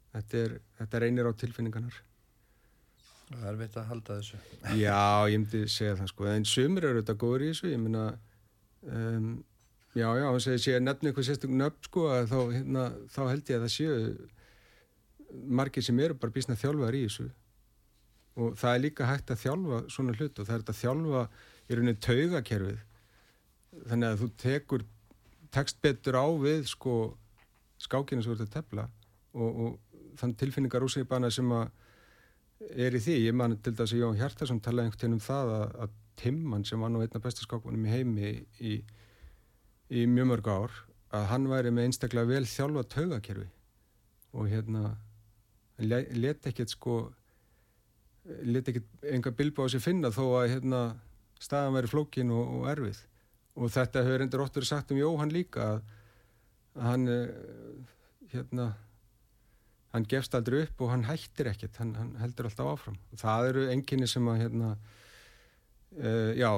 Þetta, 0.10 0.43
er, 0.43 0.54
þetta 0.80 1.02
reynir 1.04 1.28
á 1.30 1.32
tilfinninganar 1.38 2.00
Það 3.30 3.45
er 3.52 3.58
veit 3.60 3.76
að 3.78 3.89
halda 3.91 4.16
þessu. 4.18 4.39
Já, 4.82 5.02
ég 5.30 5.38
myndi 5.38 5.62
segja 5.70 5.97
það 6.00 6.10
sko. 6.12 6.26
En 6.32 6.47
sumir 6.50 6.88
eru 6.89 7.04
þetta 7.04 7.16
góður 7.22 7.45
í 7.45 7.52
þessu 7.52 7.70
ég 7.70 7.82
myndi 7.84 8.02
að 8.02 8.16
um, 8.89 9.30
já, 9.93 10.08
já, 10.18 10.26
hann 10.26 10.41
segir 10.45 10.64
sé 10.64 10.76
að 10.78 10.86
nefna 10.88 11.12
eitthvað 11.12 11.28
sérstaklega 11.28 11.60
nöfn 11.62 11.86
sko 11.89 12.08
þá, 12.32 12.39
hérna, 12.56 12.88
þá 13.14 13.22
held 13.28 13.52
ég 13.52 13.60
að 13.60 13.66
það 13.66 13.76
séu 13.76 14.00
margir 15.60 15.86
sem 15.86 16.02
eru 16.02 16.18
bara 16.18 16.34
bísna 16.34 16.58
þjálfaðar 16.58 16.97
í 16.97 17.06
þessu. 17.06 17.28
Og 18.39 18.58
það 18.58 18.76
er 18.76 18.84
líka 18.88 19.10
hægt 19.10 19.34
að 19.34 19.41
þjálfa 19.43 19.82
svona 19.93 20.16
hlut 20.18 20.41
og 20.41 20.50
það 20.50 20.56
er 20.56 20.66
að 20.74 20.80
þjálfa 20.82 21.24
í 21.70 21.78
rauninni 21.78 22.04
taugakerfið. 22.08 22.84
Þannig 23.91 24.10
að 24.10 24.24
þú 24.24 24.32
tekur 24.41 24.86
tekst 25.54 25.82
betur 25.86 26.18
á 26.18 26.26
við 26.41 26.66
sko 26.72 26.95
skákina 27.80 28.23
sem 28.23 28.34
ert 28.36 28.45
að 28.45 28.53
tefla 28.57 28.88
og, 29.34 29.49
og 29.49 30.17
þann 30.19 30.36
tilfinningar 30.39 30.86
úsýrbana 30.86 31.32
sem 31.34 31.51
að 31.55 31.69
er 32.59 32.95
í 32.95 32.99
því, 32.99 33.17
ég 33.23 33.36
man 33.39 33.55
til 33.63 33.73
þess 33.75 33.95
að 33.95 34.01
Jón 34.01 34.17
Hjartarsson 34.19 34.61
talaði 34.63 34.89
einhvern 34.89 34.99
veginn 34.99 35.17
um 35.17 35.23
það 35.23 35.53
að, 35.55 35.75
að 35.86 35.97
Timman 36.19 36.65
sem 36.67 36.82
var 36.84 36.91
nú 36.91 36.99
einna 36.99 37.21
besta 37.23 37.45
skákvunum 37.45 37.86
í 37.88 37.93
heimi 37.93 38.32
í, 38.59 38.73
í 39.95 40.01
mjög 40.11 40.27
mörg 40.34 40.49
ár 40.51 40.73
að 41.15 41.30
hann 41.32 41.47
væri 41.49 41.71
með 41.71 41.88
einstaklega 41.88 42.27
vel 42.30 42.43
þjálfa 42.49 42.84
taugakerfi. 42.91 43.47
Og 44.36 44.49
hérna 44.51 44.97
let 45.80 46.49
ekkert 46.49 46.73
sko 46.73 46.97
let 48.45 48.67
ekkert 48.67 49.07
enga 49.07 49.32
bilba 49.34 49.63
á 49.65 49.67
sig 49.71 49.82
finna 49.82 50.11
þó 50.13 50.25
að 50.41 50.49
hérna, 50.53 50.82
staðan 51.39 51.77
væri 51.77 51.91
flókin 51.93 52.34
og, 52.36 52.51
og 52.59 52.67
erfið. 52.73 52.99
Og 53.59 53.71
þetta 53.73 54.03
hefur 54.05 54.25
endur 54.25 54.43
óttur 54.43 54.67
sagt 54.67 54.91
um 54.91 54.99
Jóhann 54.99 55.34
líka 55.34 55.63
að 55.65 55.95
hann 56.78 57.07
eh, 57.07 57.34
hérna 58.34 58.70
hann 59.93 60.05
gefst 60.05 60.36
aldrei 60.38 60.63
upp 60.67 60.82
og 60.86 60.93
hann 60.93 61.07
hættir 61.09 61.49
ekkert 61.49 61.80
hann, 61.82 61.95
hann 61.97 62.15
heldur 62.22 62.49
alltaf 62.49 62.74
áfram 62.76 62.97
það 63.17 63.51
eru 63.51 63.67
enginni 63.74 64.07
sem 64.07 64.28
að 64.30 64.41
hérna 64.43 64.67
uh, 65.97 66.32
já, 66.38 66.51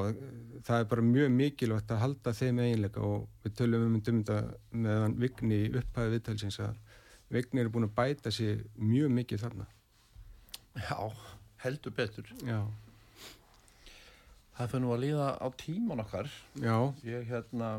það 0.68 0.82
er 0.82 0.90
bara 0.92 1.06
mjög 1.08 1.30
mikilvægt 1.38 1.94
að 1.96 2.02
halda 2.04 2.34
þeim 2.36 2.60
eiginleika 2.66 3.06
og 3.08 3.30
við 3.46 3.56
tölum 3.62 3.88
um 3.88 4.02
þetta 4.04 4.42
meðan 4.76 5.16
vigni 5.22 5.62
upphæði 5.72 6.18
viðtælsins 6.18 6.60
að 6.68 6.76
Vignir 7.32 7.68
er 7.68 7.72
búin 7.72 7.88
að 7.88 7.96
bæta 7.96 8.32
sér 8.34 8.66
mjög 8.76 9.12
mikið 9.16 9.44
þarna. 9.46 9.66
Já, 10.76 10.98
heldur 11.64 11.94
betur. 11.96 12.32
Já. 12.44 12.60
Það 14.58 14.74
fyrir 14.74 14.84
nú 14.84 14.92
að 14.92 15.04
líða 15.06 15.28
á 15.40 15.48
tíman 15.62 16.04
okkar. 16.04 16.32
Já. 16.60 16.76
Ég 17.08 17.30
hérna, 17.32 17.70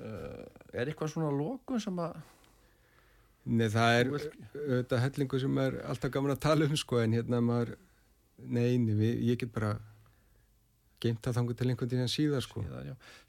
uh, 0.00 0.65
er 0.76 0.90
eitthvað 0.90 1.12
svona 1.14 1.32
lókun 1.34 1.82
sem 1.82 1.98
að... 2.02 2.16
Nei, 3.46 3.68
það 3.70 3.96
er 3.96 4.08
auðvitað 4.12 5.02
hellingu 5.04 5.40
sem 5.42 5.58
er 5.62 5.76
alltaf 5.86 6.14
gaman 6.14 6.34
að 6.34 6.42
tala 6.42 6.66
um, 6.66 6.78
sko, 6.78 6.98
en 6.98 7.14
hérna 7.14 7.42
maður, 7.44 7.76
neini, 8.42 8.96
ég 9.28 9.38
get 9.38 9.52
bara 9.54 9.76
geimt 11.02 11.28
að 11.28 11.36
þangu 11.38 11.54
til 11.54 11.68
einhvern 11.70 11.92
tíðan 11.92 12.10
síðan, 12.10 12.42
sko. 12.42 12.64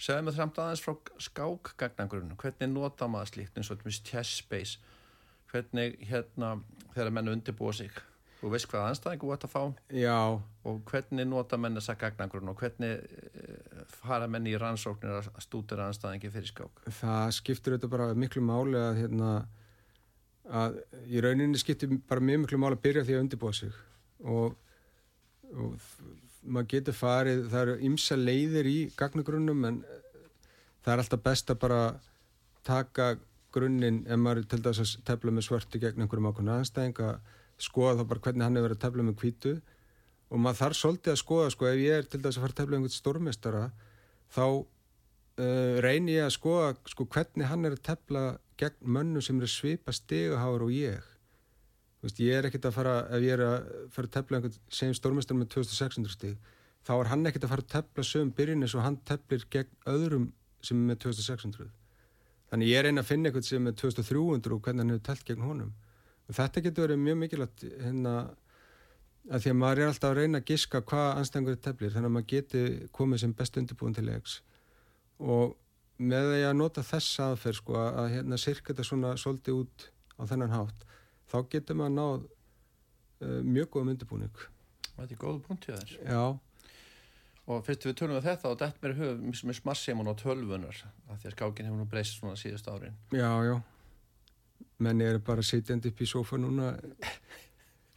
Segðum 0.01 0.31
við 0.31 0.39
þramt 0.39 0.61
aðeins 0.63 0.81
frá 0.81 0.95
skákgagnangurinn. 1.27 2.37
Hvernig 2.41 2.71
nota 2.73 3.09
maður 3.11 3.35
slíkt 3.35 3.59
eins 3.59 3.69
og 3.73 3.83
chess 3.91 4.39
space? 4.41 4.79
hvernig 5.51 5.97
hérna 6.09 6.57
þegar 6.93 7.13
menn 7.15 7.31
undirbúa 7.31 7.73
sig 7.75 8.03
þú 8.37 8.51
veist 8.53 8.69
hvað 8.71 8.87
anstæðingu 8.91 9.27
þú 9.27 9.33
ætti 9.35 9.47
að 9.47 9.53
fá. 9.53 9.63
Já. 9.97 10.19
og 10.67 10.81
hvernig 10.89 11.27
nota 11.27 11.57
menn 11.57 11.79
þessa 11.79 11.95
gagnagrun 11.99 12.51
og 12.51 12.59
hvernig 12.59 12.99
uh, 12.99 13.85
fara 14.01 14.27
menn 14.27 14.49
í 14.49 14.55
rannsóknir 14.59 15.19
að 15.21 15.29
stúdera 15.43 15.87
anstæðingi 15.87 16.31
fyrir 16.33 16.51
skák? 16.51 16.83
Það 16.99 17.31
skiptir 17.39 17.75
auðvitað 17.75 17.93
bara 17.95 18.09
miklu 18.13 18.43
máli 18.45 18.81
að 18.81 19.01
hérna 19.01 19.31
að 20.47 20.79
í 21.07 21.21
rauninni 21.23 21.59
skiptir 21.59 21.97
bara 22.07 22.23
mjög 22.23 22.45
miklu 22.45 22.61
máli 22.61 22.77
að 22.77 22.83
byrja 22.85 23.05
því 23.07 23.15
að 23.15 23.23
undirbúa 23.25 23.55
sig. 23.55 23.79
Og, 24.23 24.55
og 25.53 25.87
maður 26.47 26.69
getur 26.73 26.95
farið, 26.95 27.47
það 27.51 27.63
eru 27.63 27.79
ymsa 27.89 28.17
leiðir 28.19 28.69
í 28.69 28.77
gagnagrunnum 28.99 29.65
en 29.67 29.81
það 30.85 30.93
er 30.93 31.03
alltaf 31.03 31.23
best 31.25 31.51
að 31.51 31.59
bara 31.63 31.81
taka 32.67 33.15
grunninn 33.55 34.03
ef 34.07 34.19
maður 34.19 34.47
til 34.51 34.61
dæs 34.63 34.79
að 34.83 34.93
tefla 35.07 35.33
með 35.33 35.47
svörtu 35.47 35.81
gegn 35.81 36.03
einhverjum 36.03 36.29
ákveðinu 36.29 36.55
aðstæðing 36.57 37.01
að 37.03 37.35
skoða 37.61 37.97
þá 37.99 38.07
bara 38.11 38.23
hvernig 38.27 38.45
hann 38.45 38.57
er 38.57 38.65
verið 38.65 38.77
að 38.77 38.85
tefla 38.85 39.05
með 39.07 39.19
kvítu 39.21 39.53
og 40.27 40.41
maður 40.43 40.59
þarf 40.61 40.79
svolítið 40.79 41.13
að 41.13 41.21
skoða 41.21 41.51
sko 41.53 41.69
ef 41.69 41.81
ég 41.81 42.01
er 42.01 42.09
til 42.09 42.21
dæs 42.23 42.35
að 42.35 42.43
fara 42.43 42.53
að 42.53 42.59
tefla 42.61 42.77
einhvern 42.77 42.95
stórmestara 42.95 43.63
þá 44.35 44.45
uh, 44.47 45.75
reynir 45.85 46.19
ég 46.19 46.27
að 46.27 46.35
skoða 46.35 46.73
sko 46.91 47.07
hvernig 47.13 47.51
hann 47.51 47.67
er 47.67 47.77
að 47.77 47.85
tefla 47.87 48.25
gegn 48.59 48.91
mönnu 48.97 49.23
sem 49.23 49.39
er 49.39 49.47
að 49.47 49.53
svipa 49.53 49.93
stegaháður 49.93 50.67
og 50.67 50.73
ég. 50.73 51.09
Veist, 52.01 52.19
ég 52.21 52.37
er 52.37 52.47
ekkert 52.49 52.67
að 52.69 52.77
fara 52.77 52.99
ef 53.13 53.25
ég 53.25 53.37
er 53.37 53.43
að 53.45 53.71
fara 53.93 54.09
að 54.09 54.15
tefla 54.17 54.39
einhvern 54.39 54.61
sem 54.79 54.93
stórmestar 54.97 55.37
með 55.37 55.51
2600 55.55 56.13
stíg 56.13 56.53
þá 56.87 56.93
er 56.95 57.09
hann 57.11 57.27
ekkert 57.27 57.47
að 57.47 57.53
fara 57.53 57.65
að 57.65 57.73
tefla 57.73 58.05
sögum 58.05 58.31
byrjun 58.37 58.63
eins 58.63 58.75
og 58.77 58.85
hann 58.85 58.99
teflir 59.07 59.43
gegn 59.51 59.73
öðrum 59.91 60.29
sem 60.63 60.77
er 60.77 60.91
með 60.91 61.01
2600 61.07 61.71
þannig 62.51 62.71
ég 62.71 62.79
er 62.79 62.89
einn 62.89 63.01
að 63.01 63.09
finna 63.09 63.29
eitthvað 63.29 63.47
sem 63.49 63.67
er 63.67 63.75
2300 63.81 64.55
og 64.55 64.61
hvernig 64.63 64.83
hann 64.83 64.93
hefur 64.93 65.05
telt 65.09 65.25
gegn 65.27 65.47
honum 65.47 65.73
þetta 66.27 66.63
getur 66.65 66.87
verið 66.87 67.03
mjög 67.03 67.19
mikilvægt 67.21 67.65
hérna 67.81 68.15
að 69.27 69.43
því 69.43 69.51
að 69.51 69.59
maður 69.61 69.81
er 69.81 69.91
alltaf 69.91 70.09
að 70.09 70.19
reyna 70.21 70.41
að 70.41 70.49
giska 70.51 70.81
hvað 70.87 71.21
anstæðingur 71.21 71.59
teflir 71.63 71.93
þannig 71.93 72.09
að 72.09 72.15
maður 72.15 72.29
geti 72.33 72.63
komið 72.95 73.23
sem 73.23 73.35
best 73.37 73.59
undirbúin 73.59 73.95
til 73.97 74.05
leiks 74.07 74.39
og 75.19 75.55
með 75.97 76.31
því 76.31 76.41
að 76.47 76.57
nota 76.61 76.85
þess 76.85 77.21
aðferð 77.25 77.59
sko 77.61 77.77
að 77.81 78.09
hérna 78.15 78.39
sirka 78.39 78.73
þetta 78.73 78.87
svona 78.87 79.13
svolítið 79.19 79.61
út 79.63 79.87
á 80.17 80.21
þennan 80.29 80.55
hátt 80.55 80.85
þá 81.31 81.37
getur 81.51 81.79
maður 81.79 81.95
náð 81.97 82.27
uh, 82.27 83.39
mjög 83.43 83.71
góðum 83.73 83.95
undirbúning 83.95 84.45
Þetta 84.97 85.13
er 85.13 85.19
góða 85.21 85.41
punkt 85.45 85.65
í 85.67 85.73
þess 85.75 85.97
Já 86.01 86.21
Og 87.47 87.63
fyrst 87.63 87.85
við 87.87 87.95
tölum 88.01 88.17
við 88.17 88.25
þetta 88.27 88.49
og 88.51 88.59
dætt 88.59 88.81
mér 88.83 88.93
höf 88.97 89.43
með 89.47 89.55
smarsimun 89.61 90.11
og 90.11 90.17
tölvunar 90.19 90.81
af 91.07 91.21
því 91.21 91.29
að 91.29 91.35
skákin 91.35 91.69
hefur 91.69 91.79
nú 91.79 91.85
breyst 91.87 92.17
svona 92.17 92.35
síðust 92.39 92.67
árin. 92.67 92.97
Já, 93.15 93.29
já. 93.47 93.55
Menni 94.83 95.07
eru 95.07 95.21
bara 95.25 95.45
sitjandi 95.45 95.91
upp 95.91 96.01
í 96.01 96.07
sofa 96.09 96.37
núna 96.37 96.73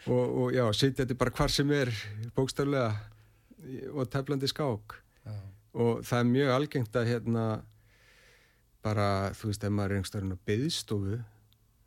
og, 0.07 0.24
og 0.24 0.55
já, 0.57 0.64
sitjandi 0.76 1.16
bara 1.18 1.35
hvar 1.37 1.53
sem 1.53 1.70
er 1.76 1.93
bókstaflega 2.37 2.95
og 3.93 4.09
teflandi 4.09 4.49
skák. 4.49 4.97
Já. 5.26 5.35
Og 5.81 6.01
það 6.07 6.22
er 6.22 6.31
mjög 6.31 6.55
algengt 6.55 6.97
að 6.97 7.11
hérna 7.12 7.45
bara, 8.81 9.31
þú 9.37 9.51
veist, 9.51 9.64
ef 9.64 9.76
maður 9.76 9.93
er 9.93 10.01
einhverstað 10.01 10.33
á 10.33 10.45
byðstofu, 10.49 11.20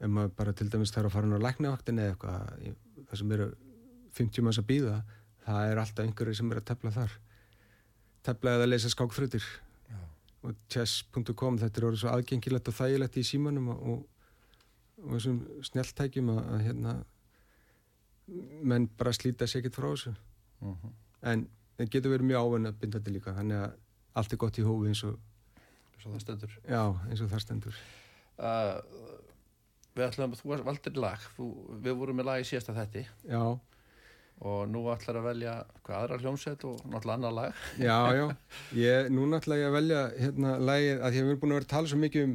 ef 0.04 0.14
maður 0.14 0.36
bara 0.38 0.54
til 0.54 0.70
dæmis 0.70 0.94
þarf 0.94 1.10
að 1.10 1.16
fara 1.18 1.42
á 1.42 1.46
læknavaktin 1.48 2.00
eða 2.04 2.14
eitthvað, 2.14 2.72
það 3.10 3.22
sem 3.24 3.36
eru 3.38 3.50
50 4.14 4.46
manns 4.46 4.62
að 4.62 4.70
býða, 4.70 4.98
það 5.48 5.72
er 5.72 5.82
alltaf 5.82 6.06
einhverju 6.06 6.38
sem 6.38 6.54
er 6.54 6.62
að 6.62 6.68
tefla 6.70 6.94
þar 6.94 7.16
tefla 8.24 8.58
eða 8.58 8.70
leysa 8.70 8.92
skákfrutir 8.92 9.44
og 10.44 10.56
chess.com 10.72 11.60
þetta 11.60 11.80
er 11.80 11.88
orðið 11.90 12.02
svo 12.04 12.12
aðgengilegt 12.12 12.70
og 12.72 12.78
þægilegt 12.78 13.20
í 13.20 13.26
símanum 13.28 13.70
og, 13.74 14.02
og 15.04 15.16
þessum 15.16 15.42
snjáltækjum 15.70 16.32
að, 16.34 16.42
að 16.56 16.64
hérna 16.68 16.96
menn 18.64 18.88
bara 18.98 19.14
slíta 19.16 19.48
sér 19.48 19.62
ekkert 19.62 19.80
frá 19.80 19.90
þessu. 19.92 20.16
Uh 20.62 20.68
mhm. 20.68 20.78
-huh. 20.84 20.94
en 21.32 21.48
það 21.78 21.90
getur 21.90 22.14
verið 22.14 22.30
mjög 22.30 22.46
ávenn 22.46 22.70
að 22.70 22.80
binda 22.80 23.00
þetta 23.00 23.12
líka 23.12 23.36
þannig 23.36 23.58
að 23.58 23.72
allt 24.14 24.34
er 24.34 24.38
gott 24.38 24.58
í 24.58 24.68
hófi 24.68 24.88
eins 24.88 25.04
og 25.04 25.20
eins 25.94 26.06
og 26.06 26.12
það 26.12 26.22
stendur. 26.22 26.58
Já, 26.68 26.84
eins 27.10 27.22
og 27.22 27.30
það 27.30 27.46
stendur. 27.46 27.76
Uh, 28.38 28.80
Við 29.94 30.08
ætlum 30.08 30.32
að 30.34 30.40
þú 30.42 30.56
valdir 30.66 30.96
lag. 30.98 31.26
Þú, 31.36 31.48
við 31.86 31.96
vorum 32.00 32.18
með 32.18 32.26
lag 32.30 32.42
í 32.42 32.48
síðasta 32.50 32.74
þetti 32.74 33.04
já. 33.30 33.44
Og 34.44 34.64
nú 34.68 34.82
ætlar 34.90 35.20
að 35.20 35.28
velja 35.28 35.52
hvað 35.86 35.98
aðra 36.00 36.18
hljómsveit 36.24 36.64
og 36.66 36.80
náttúrulega 36.90 37.18
annar 37.20 37.36
lag? 37.38 37.60
Já, 37.78 37.98
já, 38.18 38.24
ég, 38.88 39.12
nú 39.14 39.28
náttúrulega 39.30 39.62
ég 39.62 39.70
að 39.70 39.78
velja 39.78 40.02
hérna 40.18 40.56
lagið 40.58 40.96
að 40.96 41.14
því 41.14 41.22
að 41.22 41.28
við 41.28 41.34
erum 41.34 41.42
búin 41.44 41.54
að 41.54 41.60
vera 41.60 41.68
að 41.68 41.74
tala 41.76 41.92
svo 41.92 42.00
mikið 42.02 42.26
um 42.28 42.34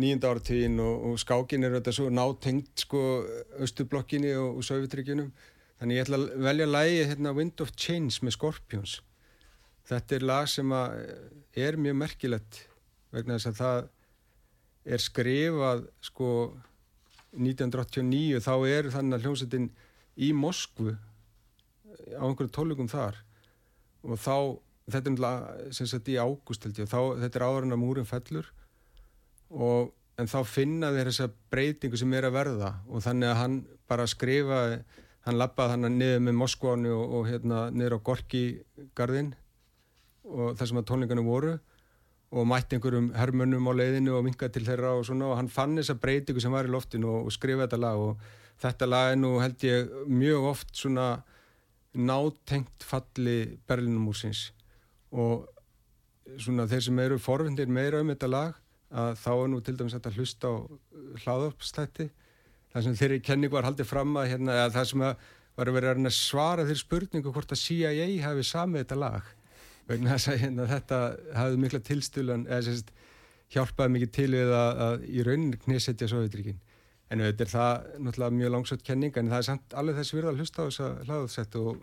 nýjunda 0.00 0.30
áratíðin 0.32 0.80
og, 0.82 1.08
og 1.10 1.18
skákin 1.22 1.66
er 1.66 1.76
þetta 1.76 1.94
svo 1.94 2.10
nátengt 2.10 2.82
sko 2.82 3.00
Östublokkinni 3.62 4.32
og, 4.34 4.58
og 4.58 4.66
Sövitryggjunum 4.66 5.30
þannig 5.78 5.98
ég 5.98 6.06
ætla 6.06 6.20
að 6.20 6.46
velja 6.46 6.68
lagið 6.70 7.10
hérna 7.12 7.34
Wind 7.36 7.62
of 7.62 7.72
Change 7.78 8.24
með 8.26 8.36
Scorpions. 8.36 8.98
Þetta 9.84 10.16
er 10.16 10.26
lag 10.26 10.48
sem 10.50 10.70
að 10.74 10.96
er 11.64 11.78
mjög 11.78 11.98
merkilegt 12.00 12.62
vegna 13.14 13.38
þess 13.38 13.52
að 13.52 13.60
það 13.60 14.94
er 14.94 15.02
skrifað 15.02 15.84
sko 16.04 16.30
1989 17.34 18.42
þá 18.44 18.54
er 18.70 18.90
þannig 18.94 19.18
að 19.18 19.26
hljómsveitin 19.26 19.70
í 20.22 20.30
Moskvu 20.36 20.94
á 22.18 22.22
einhverju 22.24 22.52
tólukum 22.54 22.90
þar. 22.90 23.20
Og 24.04 24.18
þá, 24.20 24.58
þetta 24.90 25.00
er 25.00 25.14
náttúrulega 25.14 25.72
sem 25.78 25.88
sagt 25.90 26.10
í 26.12 26.18
ágúst 26.18 26.66
held 26.66 26.82
ég, 26.82 26.90
þá, 26.90 27.14
þetta 27.22 27.40
er 27.40 27.46
áður 27.46 27.68
en 27.68 27.76
að 27.76 27.82
múrin 27.84 28.08
fellur 28.08 28.50
og 29.54 29.92
en 30.20 30.30
þá 30.30 30.38
finna 30.46 30.92
þeir 30.94 31.10
þessa 31.10 31.28
breytingu 31.52 31.98
sem 31.98 32.12
er 32.14 32.28
að 32.28 32.36
verða. 32.38 32.70
Og 32.90 33.02
þannig 33.04 33.30
að 33.30 33.40
hann 33.40 33.56
bara 33.90 34.06
skrifa, 34.10 34.60
hann 35.26 35.38
lappaði 35.40 35.76
hann 35.76 35.98
niður 35.98 36.24
með 36.26 36.38
Moskváni 36.40 36.92
og, 36.94 37.04
og 37.18 37.28
hérna 37.30 37.68
niður 37.74 37.98
á 37.98 38.06
Gorki 38.10 38.44
gardin 38.96 39.34
og 40.24 40.54
þar 40.56 40.70
sem 40.70 40.80
að 40.80 40.86
tónlingarnir 40.88 41.26
voru 41.26 41.54
og 42.34 42.46
mætti 42.48 42.78
einhverjum 42.78 43.10
hermönnum 43.14 43.68
á 43.70 43.72
leiðinu 43.76 44.14
og 44.16 44.24
vinga 44.26 44.48
til 44.50 44.64
þeirra 44.66 44.94
og 44.98 45.04
svona. 45.06 45.30
Og 45.32 45.38
hann 45.38 45.52
fann 45.52 45.76
þessa 45.78 45.98
breytingu 46.00 46.42
sem 46.42 46.54
var 46.54 46.66
í 46.66 46.72
loftinu 46.72 47.10
og, 47.10 47.28
og 47.28 47.34
skrifa 47.34 47.66
þetta 47.66 47.82
lag. 47.82 48.00
Og 48.00 48.62
þetta 48.62 48.90
lag 48.90 49.12
er 49.12 49.20
nú 49.20 49.36
held 49.42 49.66
ég 49.66 49.94
mjög 50.10 50.50
oft 50.54 50.74
svona 50.78 51.08
nátengt 51.94 52.82
falli 52.82 53.54
Berlinumúsins 53.68 54.48
og 55.14 55.44
svona 56.42 56.66
þeir 56.66 56.82
sem 56.88 57.00
eru 57.04 57.18
forfundir 57.22 57.70
meira 57.70 58.00
um 58.02 58.10
þetta 58.10 58.30
lag 58.30 58.56
að 58.94 59.16
þá 59.20 59.30
er 59.34 59.48
nú 59.50 59.62
til 59.64 59.76
dæmis 59.78 59.96
að 59.98 60.18
hlusta 60.18 60.50
á 60.50 60.54
hlaðarpstætti 61.24 62.10
það 62.74 62.86
sem 62.86 62.98
þeirri 62.98 63.22
kenning 63.22 63.52
var 63.54 63.66
haldið 63.68 63.88
fram 63.90 64.16
að 64.18 64.30
hérna, 64.32 64.58
það 64.74 64.90
sem 64.90 65.06
að 65.06 65.24
var 65.54 65.70
að 65.70 65.76
vera 65.78 65.94
að 65.94 66.14
svara 66.14 66.66
þeirri 66.66 66.82
spurningu 66.82 67.32
hvort 67.34 67.54
að 67.54 67.62
CIA 67.62 68.06
hafi 68.24 68.42
samið 68.46 68.82
þetta 68.82 68.98
lag. 68.98 69.26
Vegna 69.86 70.16
þess 70.16 70.30
að 70.32 70.40
hérna, 70.42 70.66
þetta 70.70 71.00
hafði 71.38 71.60
mikla 71.62 71.80
tilstulan 71.86 72.46
eða 72.48 72.64
sérst, 72.66 72.90
hjálpaði 73.54 73.94
mikið 73.94 74.12
til 74.16 74.30
við 74.32 74.52
að, 74.56 74.80
að 74.86 75.04
í 75.06 75.24
rauninni 75.26 75.60
knisetja 75.62 76.08
Sovjetríkinn 76.10 76.62
en 77.12 77.22
þetta 77.22 77.44
er 77.44 77.50
það 77.52 77.88
náttúrulega 78.02 78.36
mjög 78.38 78.52
langsvægt 78.54 78.86
kenning 78.86 79.18
en 79.20 79.28
það 79.30 79.42
er 79.42 79.46
samt 79.46 79.74
alveg 79.78 79.98
þess 80.00 80.14
virða 80.16 80.32
að 80.32 80.40
hlusta 80.40 80.64
á 80.64 80.66
þessa 80.66 80.88
hlaðarsett 81.04 81.58
og 81.60 81.82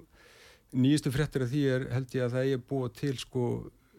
nýjistu 0.82 1.14
fréttir 1.14 1.46
af 1.46 1.52
því 1.52 1.62
er 1.76 1.86
held 1.94 2.16
ég 2.18 2.26
að 2.26 2.36
það 2.36 2.56
er 2.56 2.64
búið 2.72 2.96
til 2.98 3.14
sko 3.22 3.46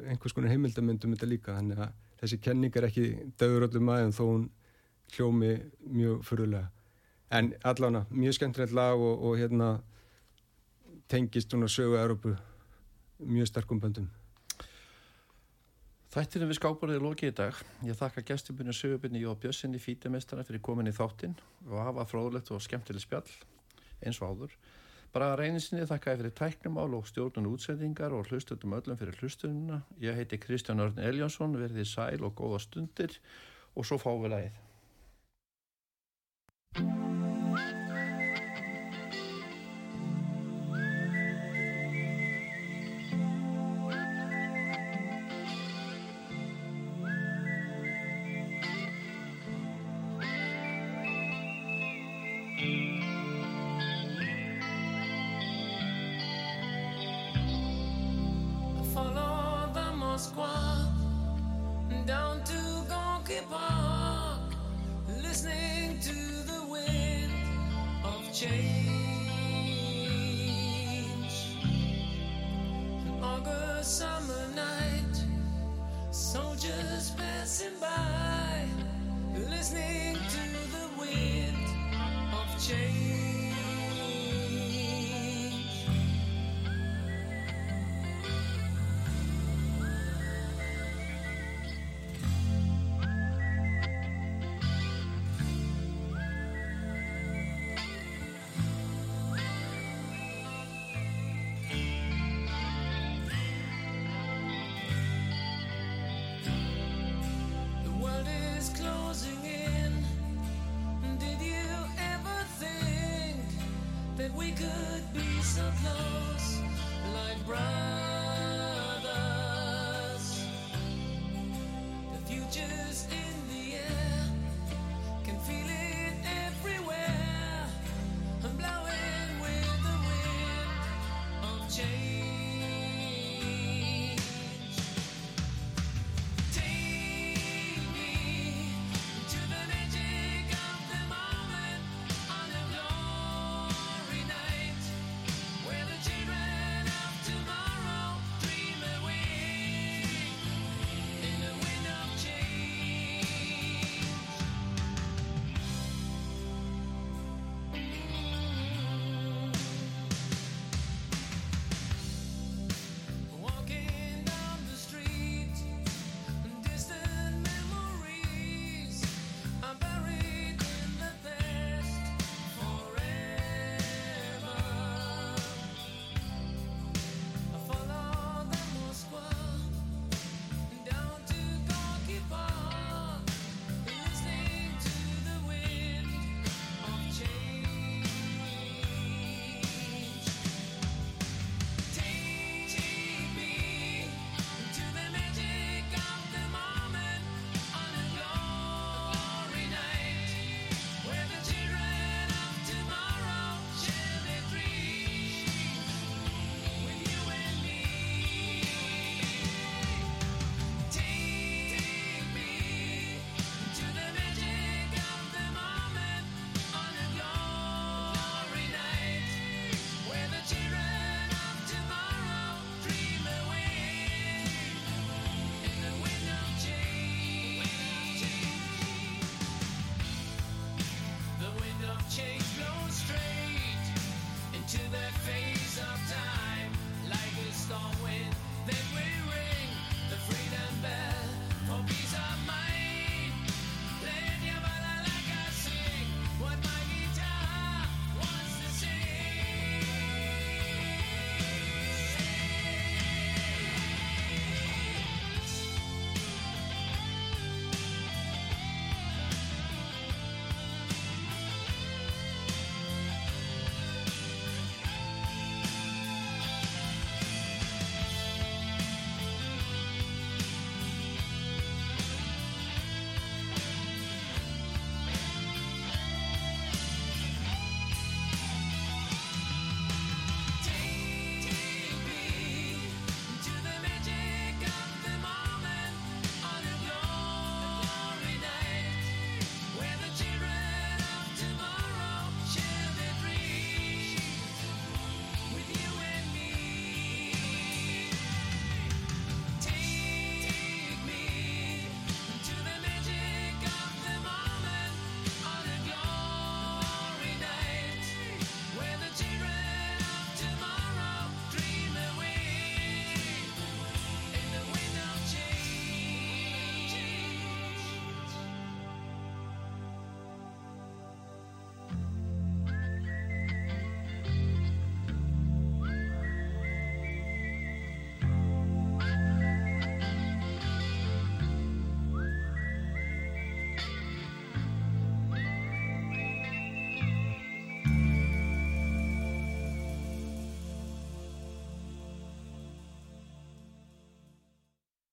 einhvers 0.03 0.35
konar 0.35 0.53
heimildamöndum 0.53 1.15
þetta 1.15 1.31
líka. 1.31 1.57
Þannig 1.57 1.85
að 1.87 1.95
þessi 2.23 2.39
kenning 2.43 2.79
er 2.79 2.89
ekki 2.89 3.09
döður 3.41 3.68
öllum 3.68 3.93
aðeins 3.93 4.20
þó 4.20 4.25
hún 4.29 4.49
hljómi 5.16 5.53
mjög 5.91 6.25
fyrirlega 6.29 6.70
en 7.33 7.53
allána 7.66 8.07
mjög 8.11 8.39
skemmtilegt 8.39 8.75
lag 8.77 9.01
og, 9.01 9.23
og 9.27 9.39
hérna 9.41 9.75
tengist 11.09 11.53
svona 11.53 11.68
sögu 11.68 11.99
Európu 12.01 12.37
mjög 13.18 13.51
sterkum 13.51 13.81
böndum 13.83 14.11
Þættirinn 16.12 16.51
við 16.51 16.59
skáparið 16.59 16.99
er 16.99 17.05
lokið 17.07 17.31
í 17.31 17.35
dag. 17.39 17.61
Ég 17.89 17.97
þakka 17.97 18.20
gæstubunni 18.29 18.75
sögubunni 18.77 19.23
Jó 19.23 19.31
Bjössinni 19.41 19.79
fítamestara 19.81 20.43
fyrir 20.45 20.61
komin 20.61 20.91
í 20.91 20.93
þáttinn 20.93 21.39
og 21.70 21.79
hafa 21.81 22.05
fróðlegt 22.05 22.51
og 22.53 22.61
skemmtileg 22.61 23.01
spjall 23.01 23.31
eins 24.05 24.20
og 24.20 24.35
áður. 24.35 24.59
Bara 25.13 25.35
reyninsinni 25.37 25.85
þakka 25.85 26.13
ég 26.15 26.21
fyrir 26.23 26.33
tæknumál 26.39 26.95
og 26.97 27.05
stjórnun 27.05 27.51
útsendingar 27.51 28.15
og 28.17 28.31
hlustutum 28.31 28.73
öllum 28.79 28.97
fyrir 28.97 29.19
hlustununa. 29.21 29.83
Ég 30.01 30.17
heiti 30.17 30.39
Kristján 30.41 30.81
Örn 30.81 31.03
Eljánsson, 31.05 31.59
verði 31.61 31.85
sæl 31.85 32.25
og 32.25 32.33
góða 32.39 32.63
stundir 32.65 33.19
og 33.77 33.85
svo 33.85 34.01
fáum 34.01 34.25
við 34.25 34.33
lagið. 34.33 34.62